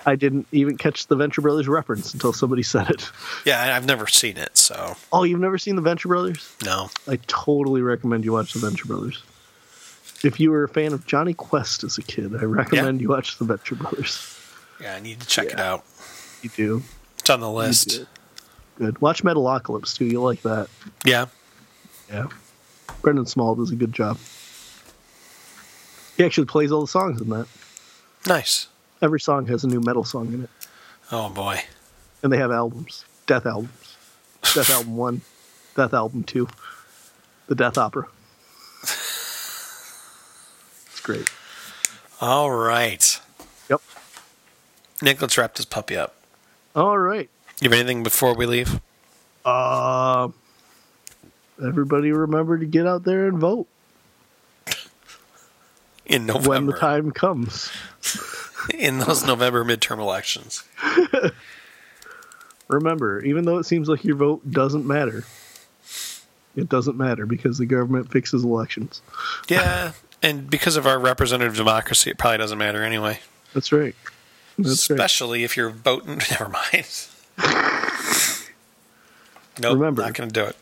I 0.05 0.15
didn't 0.15 0.47
even 0.51 0.77
catch 0.77 1.07
the 1.07 1.15
Venture 1.15 1.41
Brothers 1.41 1.67
reference 1.67 2.13
until 2.13 2.31
somebody 2.33 2.63
said 2.63 2.89
it. 2.89 3.09
Yeah, 3.45 3.75
I've 3.75 3.85
never 3.85 4.07
seen 4.07 4.37
it, 4.37 4.57
so 4.57 4.95
Oh, 5.11 5.23
you've 5.23 5.39
never 5.39 5.57
seen 5.57 5.75
the 5.75 5.81
Venture 5.81 6.07
Brothers? 6.07 6.55
no. 6.65 6.89
I 7.07 7.17
totally 7.27 7.81
recommend 7.81 8.23
you 8.25 8.33
watch 8.33 8.53
the 8.53 8.59
Venture 8.59 8.85
Brothers. 8.85 9.21
If 10.23 10.39
you 10.39 10.51
were 10.51 10.63
a 10.65 10.69
fan 10.69 10.91
of 10.93 11.05
Jonny 11.05 11.33
Quest 11.33 11.83
as 11.83 11.97
a 11.97 12.01
kid, 12.01 12.35
I 12.35 12.43
recommend 12.45 13.01
you 13.01 13.09
watch 13.09 13.37
the 13.37 13.45
Venture 13.45 13.75
Brothers. 13.75 14.35
Yeah, 14.81 14.95
I 14.95 14.99
need 14.99 15.19
to 15.19 15.27
check 15.27 15.47
it 15.47 15.59
out. 15.59 15.83
You 16.41 16.49
do. 16.49 16.83
It's 17.17 17.29
on 17.29 17.39
the 17.41 17.49
list. 17.51 18.05
Good. 18.77 18.99
Watch 19.01 19.23
Metalocalypse 19.23 19.95
too. 19.97 20.05
You'll 20.05 20.23
like 20.23 20.41
that. 20.43 20.69
Yeah. 21.05 21.25
Yeah. 22.09 22.27
Brendan 23.01 23.25
Small 23.25 23.55
does 23.55 23.71
a 23.71 23.75
good 23.75 23.91
job. 23.93 24.17
He 26.17 26.23
actually 26.25 26.45
plays 26.47 26.71
all 26.71 26.81
the 26.81 26.87
songs 26.87 27.21
in 27.21 27.29
that. 27.29 27.47
Nice. 28.27 28.67
Every 29.01 29.19
song 29.19 29.47
has 29.47 29.63
a 29.63 29.67
new 29.67 29.79
metal 29.79 30.03
song 30.03 30.33
in 30.33 30.43
it. 30.43 30.49
Oh 31.11 31.29
boy. 31.29 31.61
And 32.21 32.31
they 32.33 32.37
have 32.37 32.51
albums. 32.51 33.05
Death 33.25 33.45
albums. 33.45 33.95
Death 34.53 34.69
album 34.69 34.97
one. 34.97 35.21
Death 35.75 35.93
album 35.93 36.23
two. 36.23 36.47
The 37.47 37.55
Death 37.55 37.77
Opera. 37.77 38.07
It's 40.91 40.99
great. 41.01 41.29
All 42.21 42.51
right. 42.51 43.19
Yep. 43.69 43.81
Nick, 45.01 45.21
let's 45.21 45.37
wrap 45.37 45.55
this 45.55 45.65
puppy 45.65 45.95
up. 45.95 46.15
All 46.75 46.97
right. 46.97 47.29
You 47.61 47.69
have 47.69 47.79
anything 47.79 48.03
before 48.03 48.35
we 48.35 48.45
leave? 48.45 48.79
Uh, 49.45 50.27
everybody 51.65 52.11
remember 52.11 52.57
to 52.57 52.65
get 52.65 52.85
out 52.85 53.03
there 53.03 53.27
and 53.27 53.39
vote 53.39 53.67
In 56.05 56.25
November. 56.25 56.49
when 56.49 56.65
the 56.67 56.73
time 56.73 57.11
comes. 57.11 57.71
In 58.73 58.99
those 58.99 59.25
November 59.25 59.63
midterm 59.63 59.99
elections. 59.99 60.63
Remember, 62.67 63.21
even 63.23 63.45
though 63.45 63.57
it 63.57 63.63
seems 63.65 63.87
like 63.89 64.03
your 64.03 64.15
vote 64.15 64.49
doesn't 64.51 64.85
matter, 64.85 65.23
it 66.55 66.69
doesn't 66.69 66.97
matter 66.97 67.25
because 67.25 67.57
the 67.57 67.65
government 67.65 68.11
fixes 68.11 68.43
elections. 68.43 69.01
Yeah. 69.49 69.93
and 70.21 70.49
because 70.49 70.75
of 70.77 70.85
our 70.85 70.99
representative 70.99 71.55
democracy, 71.55 72.11
it 72.11 72.17
probably 72.19 72.37
doesn't 72.37 72.57
matter 72.59 72.83
anyway. 72.83 73.19
That's 73.53 73.71
right. 73.71 73.95
That's 74.59 74.89
right. 74.89 74.95
Especially 74.99 75.43
if 75.43 75.57
you're 75.57 75.69
voting. 75.71 76.19
Never 76.29 76.49
mind. 76.49 77.07
nope. 79.59 79.73
Remember- 79.73 80.03
Not 80.03 80.13
going 80.13 80.29
to 80.29 80.33
do 80.33 80.45
it. 80.45 80.55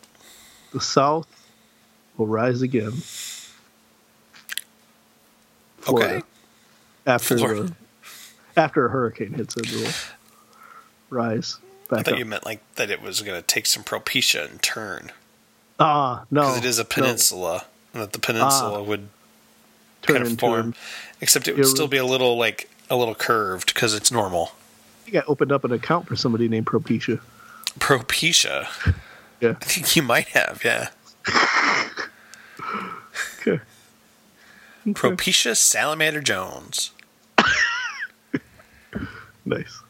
The 0.74 0.80
South 0.82 1.28
will 2.18 2.28
rise 2.28 2.62
again. 2.62 2.92
Florida. 5.80 6.16
Okay. 6.18 6.26
After 7.06 7.38
Florida. 7.38 7.64
the 7.64 7.74
after 8.58 8.86
a 8.88 8.90
hurricane 8.90 9.34
hits 9.34 9.56
it, 9.56 9.72
will 9.72 9.92
rise 11.10 11.58
I 11.90 12.04
thought 12.04 12.14
up. 12.14 12.20
you 12.20 12.26
meant 12.26 12.46
like 12.46 12.60
that 12.76 12.90
it 12.92 13.02
was 13.02 13.22
going 13.22 13.40
to 13.40 13.46
take 13.46 13.66
some 13.66 13.84
propecia 13.84 14.50
and 14.50 14.62
turn. 14.62 15.12
ah, 15.80 16.26
no, 16.30 16.42
Because 16.42 16.58
it 16.58 16.66
is 16.66 16.80
a 16.80 16.84
no. 16.84 16.90
peninsula. 16.90 17.66
And 17.94 18.02
that 18.04 18.12
the 18.12 18.20
peninsula 18.20 18.80
Ah. 18.80 18.84
would 18.84 19.08
Turn 20.02 20.16
kind 20.16 20.26
of 20.26 20.32
into 20.32 20.40
form. 20.42 20.76
Except 21.22 21.48
it 21.48 21.56
would 21.56 21.66
still 21.68 21.88
be 21.88 21.98
a 21.98 22.06
little 22.06 22.36
like 22.38 22.70
a 22.90 22.96
little 22.98 23.16
curved 23.16 23.74
because 23.74 23.94
it's 23.94 24.12
normal. 24.12 24.52
I 25.08 25.12
think 25.12 25.18
I 25.18 25.24
opened 25.28 25.52
up 25.54 25.64
an 25.64 25.72
account 25.72 26.08
for 26.08 26.16
somebody 26.18 26.48
named 26.50 26.66
Propecia. 26.66 27.22
Propecia. 27.80 28.68
Yeah. 29.40 29.54
I 29.62 29.66
think 29.66 29.96
you 29.96 30.02
might 30.02 30.30
have, 30.30 30.64
yeah. 30.66 30.88
Okay. 33.40 33.60
Propecia 34.88 35.56
Salamander 35.56 36.22
Jones. 36.22 36.92
Nice. 39.48 39.82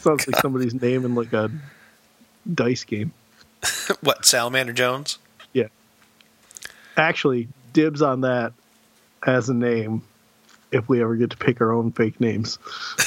Sounds 0.00 0.26
like 0.26 0.40
somebody's 0.40 0.74
name 0.74 1.04
in 1.04 1.14
like 1.14 1.32
a 1.32 1.50
dice 2.52 2.82
game. 2.82 3.12
what, 4.00 4.24
Salamander 4.24 4.72
Jones? 4.72 5.18
Yeah. 5.52 5.68
Actually, 6.96 7.48
dibs 7.72 8.02
on 8.02 8.22
that 8.22 8.52
as 9.24 9.48
a 9.48 9.54
name 9.54 10.02
if 10.72 10.88
we 10.88 11.00
ever 11.00 11.14
get 11.14 11.30
to 11.30 11.36
pick 11.36 11.60
our 11.60 11.72
own 11.72 11.92
fake 11.92 12.20
names. 12.20 12.58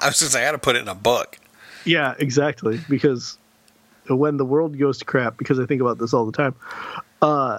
I 0.00 0.06
was 0.06 0.22
gonna 0.22 0.42
I 0.42 0.46
got 0.46 0.52
to 0.52 0.58
put 0.58 0.76
it 0.76 0.82
in 0.82 0.88
a 0.88 0.94
book. 0.94 1.38
Yeah, 1.84 2.14
exactly. 2.18 2.80
Because 2.88 3.36
when 4.08 4.38
the 4.38 4.44
world 4.46 4.78
goes 4.78 4.98
to 4.98 5.04
crap, 5.04 5.36
because 5.36 5.58
I 5.60 5.66
think 5.66 5.82
about 5.82 5.98
this 5.98 6.14
all 6.14 6.24
the 6.24 6.32
time, 6.32 6.54
uh, 7.20 7.58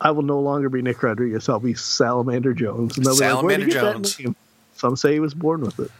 I 0.00 0.10
will 0.12 0.22
no 0.22 0.40
longer 0.40 0.68
be 0.68 0.82
Nick 0.82 1.02
Rodriguez. 1.02 1.48
I'll 1.48 1.58
be 1.58 1.74
Salamander 1.74 2.54
Jones. 2.54 2.96
And 2.96 3.06
they'll 3.06 3.14
be 3.14 3.20
like, 3.20 3.42
"Where'd 3.42 3.72
Salamander 3.72 4.02
that 4.02 4.14
Jones. 4.14 4.36
Name?" 4.76 4.80
Some 4.80 4.96
say 4.96 5.12
he 5.14 5.20
was 5.20 5.34
born 5.34 5.62
with 5.62 5.78
it. 5.80 5.90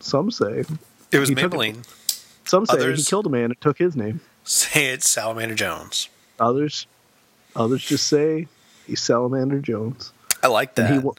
Some 0.00 0.30
say. 0.30 0.64
It 1.10 1.18
was 1.18 1.28
He 1.28 1.34
took 1.34 1.44
it. 1.44 1.56
Maybelline. 1.56 1.86
Some 2.44 2.66
say 2.66 2.94
he 2.94 3.02
killed 3.02 3.26
a 3.26 3.30
man 3.30 3.44
and 3.46 3.60
took 3.60 3.78
his 3.78 3.94
name. 3.96 4.20
Say 4.44 4.86
it's 4.86 5.08
Salamander 5.08 5.54
Jones. 5.54 6.08
Others, 6.40 6.86
others 7.56 7.82
just 7.84 8.06
say 8.06 8.46
he's 8.86 9.00
Salamander 9.02 9.60
Jones. 9.60 10.12
I 10.42 10.46
like 10.46 10.78
And 10.78 10.86
that. 10.88 11.02
he 11.02 11.10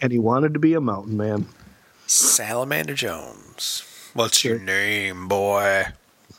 and 0.00 0.12
he 0.12 0.18
wanted 0.18 0.54
to 0.54 0.60
be 0.60 0.74
a 0.74 0.80
mountain 0.80 1.16
man. 1.16 1.48
Salamander 2.06 2.94
Jones. 2.94 3.82
What's 4.14 4.44
your 4.44 4.58
name, 4.58 5.28
boy? 5.28 5.86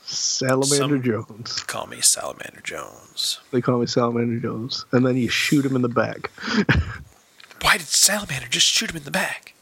Salamander 0.06 0.76
Some- 0.98 1.04
Jones. 1.04 1.62
Call 1.64 1.86
me 1.88 2.02
Salamander 2.02 2.62
Jones. 2.64 3.40
They 3.52 3.62
call 3.62 3.78
me 3.80 3.86
Salamander 3.86 4.40
Jones. 4.40 4.86
And 4.92 5.06
then 5.06 5.18
you 5.18 5.30
shoot 5.30 5.66
him 5.66 5.76
in 5.76 5.82
the 5.84 5.90
back. 5.90 6.32
Why 7.62 7.78
did 7.78 7.88
Salamander 7.88 8.48
just 8.48 8.66
shoot 8.66 8.90
him 8.90 8.98
in 8.98 9.04
the 9.04 9.12
back? 9.12 9.54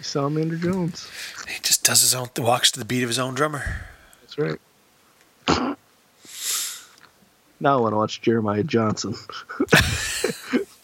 Salamander 0.00 0.56
Jones. 0.56 1.08
He 1.48 1.60
just 1.62 1.84
does 1.84 2.00
his 2.02 2.14
own, 2.14 2.28
walks 2.38 2.70
to 2.72 2.78
the 2.78 2.84
beat 2.84 3.02
of 3.02 3.08
his 3.08 3.18
own 3.18 3.34
drummer. 3.34 3.86
That's 4.20 4.38
right. 4.38 4.58
now 7.60 7.78
I 7.78 7.80
want 7.80 7.92
to 7.92 7.96
watch 7.96 8.20
Jeremiah 8.22 8.62
Johnson. 8.62 9.14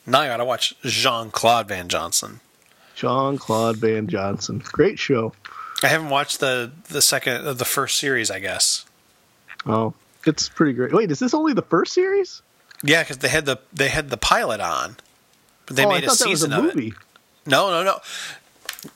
Now 0.06 0.20
I 0.20 0.26
gotta 0.26 0.44
watch 0.44 0.74
Jean 0.82 1.30
Claude 1.30 1.68
Van 1.68 1.88
Johnson. 1.88 2.40
Jean 2.94 3.38
Claude 3.38 3.76
Van 3.76 4.06
Johnson. 4.06 4.62
Great 4.64 4.98
show. 4.98 5.32
I 5.82 5.88
haven't 5.88 6.10
watched 6.10 6.40
the 6.40 6.72
the 6.88 7.02
second, 7.02 7.46
uh, 7.46 7.52
the 7.54 7.64
first 7.64 7.98
series, 7.98 8.30
I 8.30 8.38
guess. 8.38 8.84
Oh, 9.66 9.94
it's 10.26 10.48
pretty 10.48 10.74
great. 10.74 10.92
Wait, 10.92 11.10
is 11.10 11.18
this 11.18 11.34
only 11.34 11.54
the 11.54 11.62
first 11.62 11.94
series? 11.94 12.42
Yeah, 12.82 13.02
because 13.02 13.18
they 13.18 13.28
had 13.28 13.46
the 13.46 13.58
they 13.72 13.88
had 13.88 14.10
the 14.10 14.16
pilot 14.16 14.60
on, 14.60 14.96
but 15.66 15.76
they 15.76 15.86
oh, 15.86 15.88
made 15.88 16.04
I 16.04 16.06
a 16.06 16.10
was 16.10 16.20
a 16.20 16.24
season 16.24 16.52
of 16.52 16.66
it. 16.66 16.94
No, 17.46 17.70
no, 17.70 17.82
no, 17.82 17.98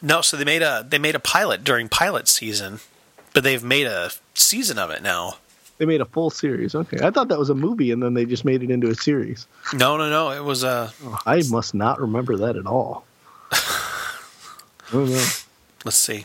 no. 0.02 0.20
So 0.20 0.36
they 0.36 0.44
made 0.44 0.62
a 0.62 0.86
they 0.88 0.98
made 0.98 1.14
a 1.14 1.20
pilot 1.20 1.64
during 1.64 1.88
pilot 1.88 2.28
season, 2.28 2.80
but 3.34 3.44
they've 3.44 3.62
made 3.64 3.86
a 3.86 4.10
season 4.34 4.78
of 4.78 4.90
it 4.90 5.02
now. 5.02 5.34
They 5.78 5.86
made 5.86 6.00
a 6.00 6.04
full 6.06 6.30
series. 6.30 6.74
Okay, 6.74 6.98
I 7.04 7.10
thought 7.10 7.28
that 7.28 7.38
was 7.38 7.50
a 7.50 7.54
movie, 7.54 7.92
and 7.92 8.02
then 8.02 8.14
they 8.14 8.24
just 8.24 8.44
made 8.44 8.62
it 8.62 8.70
into 8.70 8.88
a 8.88 8.94
series. 8.94 9.46
No, 9.72 9.96
no, 9.96 10.10
no. 10.10 10.30
It 10.30 10.42
was 10.44 10.64
a 10.64 10.92
Oh, 11.04 11.18
I 11.24 11.42
must 11.48 11.74
not 11.74 12.00
remember 12.00 12.36
that 12.38 12.56
at 12.56 12.66
all. 12.66 13.04
oh 14.92 15.42
let's 15.84 15.96
see. 15.96 16.24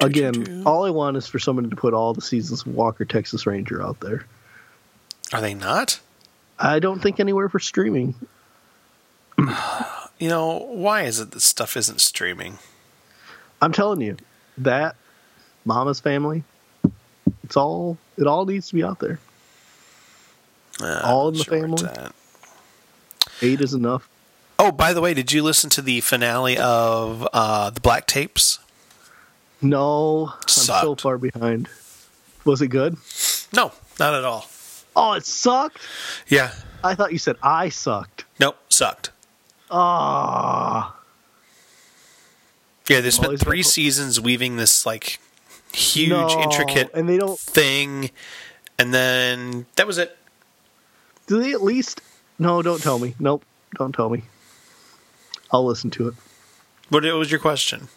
Again, 0.00 0.62
all 0.64 0.84
I 0.86 0.90
want 0.90 1.16
is 1.18 1.26
for 1.26 1.38
somebody 1.38 1.68
to 1.68 1.76
put 1.76 1.92
all 1.92 2.14
the 2.14 2.22
seasons 2.22 2.62
of 2.62 2.68
Walker 2.68 3.04
Texas 3.04 3.46
Ranger 3.46 3.82
out 3.82 4.00
there. 4.00 4.24
are 5.34 5.40
they 5.42 5.52
not? 5.54 6.00
I 6.58 6.78
don't 6.78 7.00
think 7.02 7.20
anywhere 7.20 7.48
for 7.50 7.58
streaming. 7.58 8.14
You 10.18 10.28
know 10.28 10.58
why 10.70 11.02
is 11.02 11.18
it 11.18 11.32
that 11.32 11.40
stuff 11.40 11.76
isn't 11.76 12.00
streaming? 12.00 12.58
I'm 13.60 13.72
telling 13.72 14.00
you, 14.00 14.16
that 14.58 14.94
Mama's 15.64 15.98
Family, 15.98 16.44
it's 17.42 17.56
all 17.56 17.98
it 18.16 18.28
all 18.28 18.46
needs 18.46 18.68
to 18.68 18.74
be 18.76 18.84
out 18.84 19.00
there. 19.00 19.18
Uh, 20.80 21.00
All 21.02 21.28
in 21.28 21.34
the 21.34 21.42
sure 21.44 21.60
family? 21.60 21.88
Eight 23.40 23.60
is 23.60 23.74
enough. 23.74 24.08
Oh, 24.60 24.70
by 24.70 24.92
the 24.92 25.00
way, 25.00 25.12
did 25.12 25.32
you 25.32 25.42
listen 25.42 25.70
to 25.70 25.82
the 25.82 26.00
finale 26.02 26.56
of 26.56 27.26
uh, 27.32 27.70
the 27.70 27.80
Black 27.80 28.06
Tapes? 28.06 28.60
No, 29.60 30.32
I'm 30.40 30.48
so 30.48 30.94
far 30.94 31.18
behind. 31.18 31.68
Was 32.44 32.62
it 32.62 32.68
good? 32.68 32.96
No, 33.52 33.72
not 33.98 34.14
at 34.14 34.24
all. 34.24 34.46
Oh, 34.94 35.14
it 35.14 35.24
sucked. 35.26 35.78
Yeah, 36.28 36.52
I 36.84 36.94
thought 36.94 37.12
you 37.12 37.18
said 37.18 37.36
I 37.42 37.70
sucked. 37.70 38.24
nope, 38.38 38.56
sucked. 38.68 39.10
Ah, 39.72 40.94
Yeah, 42.88 43.00
they 43.00 43.10
spent 43.10 43.40
three 43.40 43.62
seasons 43.62 44.20
weaving 44.20 44.56
this 44.56 44.84
like 44.84 45.18
huge, 45.72 46.10
No, 46.10 46.28
intricate 46.42 46.90
and 46.92 47.08
they 47.08 47.16
don't- 47.16 47.38
thing, 47.38 48.10
and 48.78 48.92
then 48.92 49.64
that 49.76 49.86
was 49.86 49.96
it. 49.98 50.16
do 51.26 51.40
they 51.42 51.52
at 51.52 51.62
least? 51.62 52.00
No, 52.38 52.60
don't 52.60 52.82
tell 52.82 52.98
me. 52.98 53.14
Nope, 53.18 53.44
don't 53.78 53.94
tell 53.94 54.10
me. 54.10 54.24
I'll 55.50 55.64
listen 55.64 55.90
to 55.92 56.08
it. 56.08 56.14
What 56.90 57.04
was 57.04 57.30
your 57.30 57.40
question? 57.40 57.88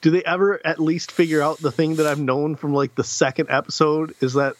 Do 0.00 0.10
they 0.10 0.22
ever 0.24 0.64
at 0.64 0.78
least 0.80 1.10
figure 1.10 1.42
out 1.42 1.58
the 1.58 1.72
thing 1.72 1.96
that 1.96 2.06
I've 2.06 2.20
known 2.20 2.54
from 2.56 2.72
like 2.72 2.94
the 2.94 3.04
second 3.04 3.50
episode 3.50 4.14
is 4.20 4.34
that 4.34 4.54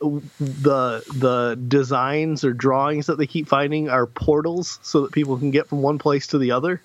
the 0.00 1.04
the 1.14 1.58
designs 1.68 2.44
or 2.44 2.52
drawings 2.52 3.06
that 3.06 3.18
they 3.18 3.26
keep 3.26 3.46
finding 3.46 3.88
are 3.88 4.06
portals 4.06 4.78
so 4.82 5.02
that 5.02 5.12
people 5.12 5.36
can 5.36 5.50
get 5.50 5.66
from 5.66 5.82
one 5.82 5.98
place 5.98 6.26
to 6.28 6.38
the 6.38 6.50
other? 6.50 6.80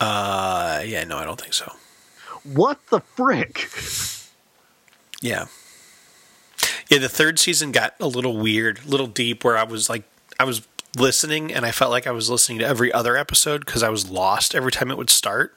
Uh, 0.00 0.82
yeah, 0.84 1.04
no, 1.04 1.18
I 1.18 1.24
don't 1.24 1.40
think 1.40 1.54
so. 1.54 1.72
What 2.44 2.78
the 2.90 3.00
frick? 3.00 3.68
Yeah, 5.20 5.46
yeah. 6.88 6.98
The 6.98 7.08
third 7.08 7.38
season 7.38 7.70
got 7.70 7.94
a 8.00 8.08
little 8.08 8.36
weird, 8.36 8.80
a 8.84 8.88
little 8.88 9.06
deep, 9.06 9.44
where 9.44 9.56
I 9.56 9.62
was 9.62 9.88
like, 9.88 10.02
I 10.40 10.44
was 10.44 10.66
listening, 10.98 11.52
and 11.52 11.64
I 11.64 11.70
felt 11.70 11.90
like 11.90 12.06
I 12.06 12.10
was 12.10 12.28
listening 12.28 12.58
to 12.58 12.66
every 12.66 12.92
other 12.92 13.16
episode 13.16 13.64
because 13.64 13.82
I 13.82 13.90
was 13.90 14.10
lost 14.10 14.54
every 14.54 14.72
time 14.72 14.90
it 14.90 14.98
would 14.98 15.10
start. 15.10 15.54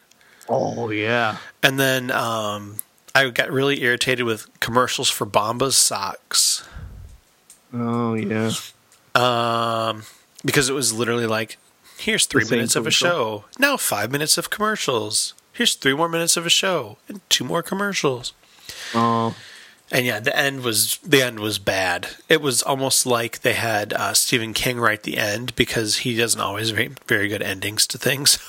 Oh 0.47 0.89
yeah. 0.89 1.37
And 1.63 1.79
then 1.79 2.11
um, 2.11 2.77
I 3.15 3.29
got 3.29 3.49
really 3.49 3.81
irritated 3.81 4.25
with 4.25 4.47
commercials 4.59 5.09
for 5.09 5.25
Bombas 5.25 5.73
socks. 5.73 6.67
Oh 7.73 8.13
yeah. 8.13 8.51
Um, 9.15 10.03
because 10.43 10.69
it 10.69 10.73
was 10.73 10.91
literally 10.91 11.25
like, 11.25 11.57
here's 11.97 12.25
three 12.25 12.43
minutes 12.43 12.75
of 12.75 12.85
a 12.85 12.91
show. 12.91 13.45
Now 13.57 13.77
five 13.77 14.11
minutes 14.11 14.37
of 14.37 14.49
commercials. 14.49 15.33
Here's 15.53 15.75
three 15.75 15.93
more 15.93 16.09
minutes 16.09 16.35
of 16.35 16.45
a 16.45 16.49
show 16.49 16.97
and 17.07 17.21
two 17.29 17.45
more 17.45 17.63
commercials. 17.63 18.33
Oh. 18.93 19.33
And 19.91 20.05
yeah, 20.05 20.19
the 20.19 20.37
end 20.37 20.63
was 20.63 20.97
the 20.97 21.21
end 21.21 21.39
was 21.39 21.57
bad. 21.57 22.09
It 22.27 22.41
was 22.41 22.61
almost 22.61 23.05
like 23.05 23.41
they 23.41 23.53
had 23.53 23.93
uh, 23.93 24.13
Stephen 24.13 24.53
King 24.53 24.77
write 24.79 25.03
the 25.03 25.17
end 25.17 25.55
because 25.55 25.97
he 25.97 26.17
doesn't 26.17 26.41
always 26.41 26.73
write 26.73 27.01
very 27.07 27.29
good 27.29 27.41
endings 27.41 27.87
to 27.87 27.97
things. 27.97 28.39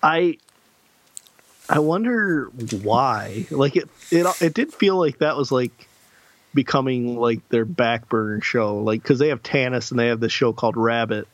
I 0.00 0.38
I 1.68 1.80
wonder 1.80 2.46
why. 2.82 3.46
Like 3.50 3.76
it 3.76 3.88
it 4.10 4.26
it 4.40 4.54
did 4.54 4.72
feel 4.72 4.96
like 4.96 5.18
that 5.18 5.36
was 5.36 5.52
like 5.52 5.88
becoming 6.54 7.18
like 7.18 7.46
their 7.50 7.64
back 7.64 8.08
burner 8.08 8.40
show. 8.40 8.78
Like 8.78 9.04
cuz 9.04 9.18
they 9.18 9.28
have 9.28 9.42
Tanis 9.42 9.90
and 9.90 10.00
they 10.00 10.08
have 10.08 10.20
this 10.20 10.32
show 10.32 10.52
called 10.52 10.76
Rabbit. 10.76 11.28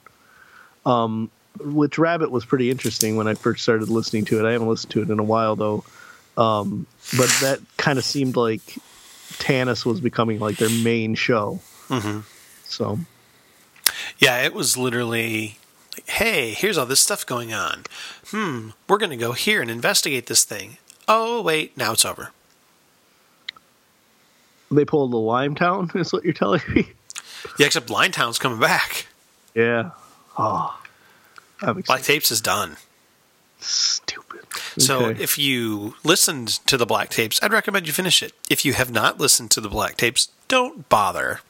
Um 0.85 1.30
which 1.61 1.99
Rabbit 1.99 2.32
was 2.32 2.45
pretty 2.45 2.68
interesting 2.68 3.14
when 3.14 3.28
I 3.28 3.35
first 3.35 3.62
started 3.62 3.89
listening 3.89 4.24
to 4.26 4.41
it. 4.41 4.49
I 4.49 4.53
haven't 4.53 4.68
listened 4.68 4.91
to 4.93 5.03
it 5.03 5.11
in 5.11 5.20
a 5.20 5.24
while 5.24 5.55
though. 5.55 5.85
Um 6.37 6.87
but 7.16 7.28
that 7.43 7.61
kind 7.76 7.99
of 7.99 8.05
seemed 8.05 8.37
like 8.37 8.78
Tanis 9.35 9.87
was 9.87 10.01
becoming 10.01 10.41
like 10.41 10.57
their 10.57 10.70
main 10.70 11.14
show. 11.14 11.61
hmm 11.89 12.20
So 12.64 12.99
Yeah, 14.18 14.43
it 14.43 14.53
was 14.53 14.76
literally 14.76 15.59
like, 15.95 16.09
hey, 16.09 16.51
here's 16.53 16.77
all 16.79 16.87
this 16.87 17.01
stuff 17.01 17.25
going 17.27 17.53
on. 17.53 17.85
Hmm, 18.31 18.71
we're 18.89 18.99
going 18.99 19.11
to 19.11 19.17
go 19.17 19.33
here 19.33 19.61
and 19.63 19.71
investigate 19.71 20.27
this 20.27 20.45
thing. 20.45 20.77
Oh, 21.09 21.43
wait, 21.43 21.77
now 21.77 21.93
it's 21.93 22.05
over. 22.05 22.31
they 24.71 24.85
pulled 24.85 25.13
the 25.13 25.17
Limetown 25.19 25.95
is 26.01 26.13
what 26.13 26.25
you're 26.25 26.33
telling 26.33 26.63
me. 26.75 26.89
Yeah, 27.59 27.67
except 27.67 27.89
Limetown's 27.89 28.39
coming 28.39 28.59
back. 28.59 29.07
Yeah. 29.55 29.91
Oh. 30.39 30.79
Black. 31.87 32.03
Tapes 32.03 32.31
is 32.31 32.41
done. 32.41 32.77
Stupid. 33.61 34.41
So 34.79 35.07
Okay. 35.07 35.23
if 35.23 35.39
you 35.39 35.95
listened 36.05 36.49
to 36.67 36.77
the 36.77 36.87
Black 36.87 37.09
Tapes, 37.11 37.39
I'd 37.43 37.53
recommend 37.53 37.87
you 37.87 37.93
finish 37.93 38.23
it. 38.23 38.33
If 38.51 38.65
you 38.65 38.73
have 38.75 38.91
not 38.91 39.19
listened 39.21 39.51
to 39.53 39.61
the 39.61 39.69
Black 39.69 39.97
Tapes, 39.97 40.29
don't 40.49 40.89
bother. 40.89 41.41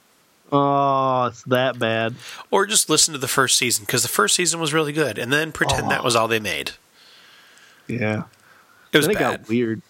Oh, 0.51 1.25
it's 1.25 1.43
that 1.43 1.79
bad. 1.79 2.15
Or 2.51 2.65
just 2.65 2.89
listen 2.89 3.13
to 3.13 3.17
the 3.17 3.27
first 3.27 3.57
season 3.57 3.83
because 3.85 4.03
the 4.03 4.07
first 4.09 4.35
season 4.35 4.59
was 4.59 4.73
really 4.73 4.93
good, 4.93 5.17
and 5.17 5.31
then 5.33 5.51
pretend 5.51 5.89
that 5.91 6.03
was 6.03 6.15
all 6.15 6.27
they 6.27 6.39
made. 6.39 6.71
Yeah. 7.87 8.23
It 8.93 8.97
was 8.97 9.07
then 9.07 9.15
it 9.15 9.19
bad. 9.19 9.39
got 9.41 9.49
weird. 9.49 9.81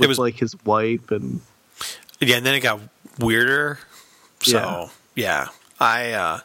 It 0.00 0.06
was- 0.06 0.18
like 0.18 0.36
his 0.36 0.54
wife 0.64 1.10
and 1.10 1.40
Yeah, 2.20 2.36
and 2.36 2.44
then 2.46 2.54
it 2.54 2.60
got 2.60 2.80
weirder. 3.18 3.78
So 4.42 4.90
Yeah. 5.14 5.46
yeah, 5.46 5.48
I 5.80 6.12
uh, 6.12 6.40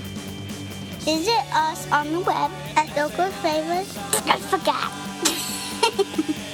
Visit 1.01 1.45
us 1.53 1.91
on 1.91 2.13
the 2.13 2.21
web 2.21 2.53
at 2.77 2.97
local 2.97 3.27
flavors. 3.43 3.99
I 4.25 4.39
forgot. 4.39 4.93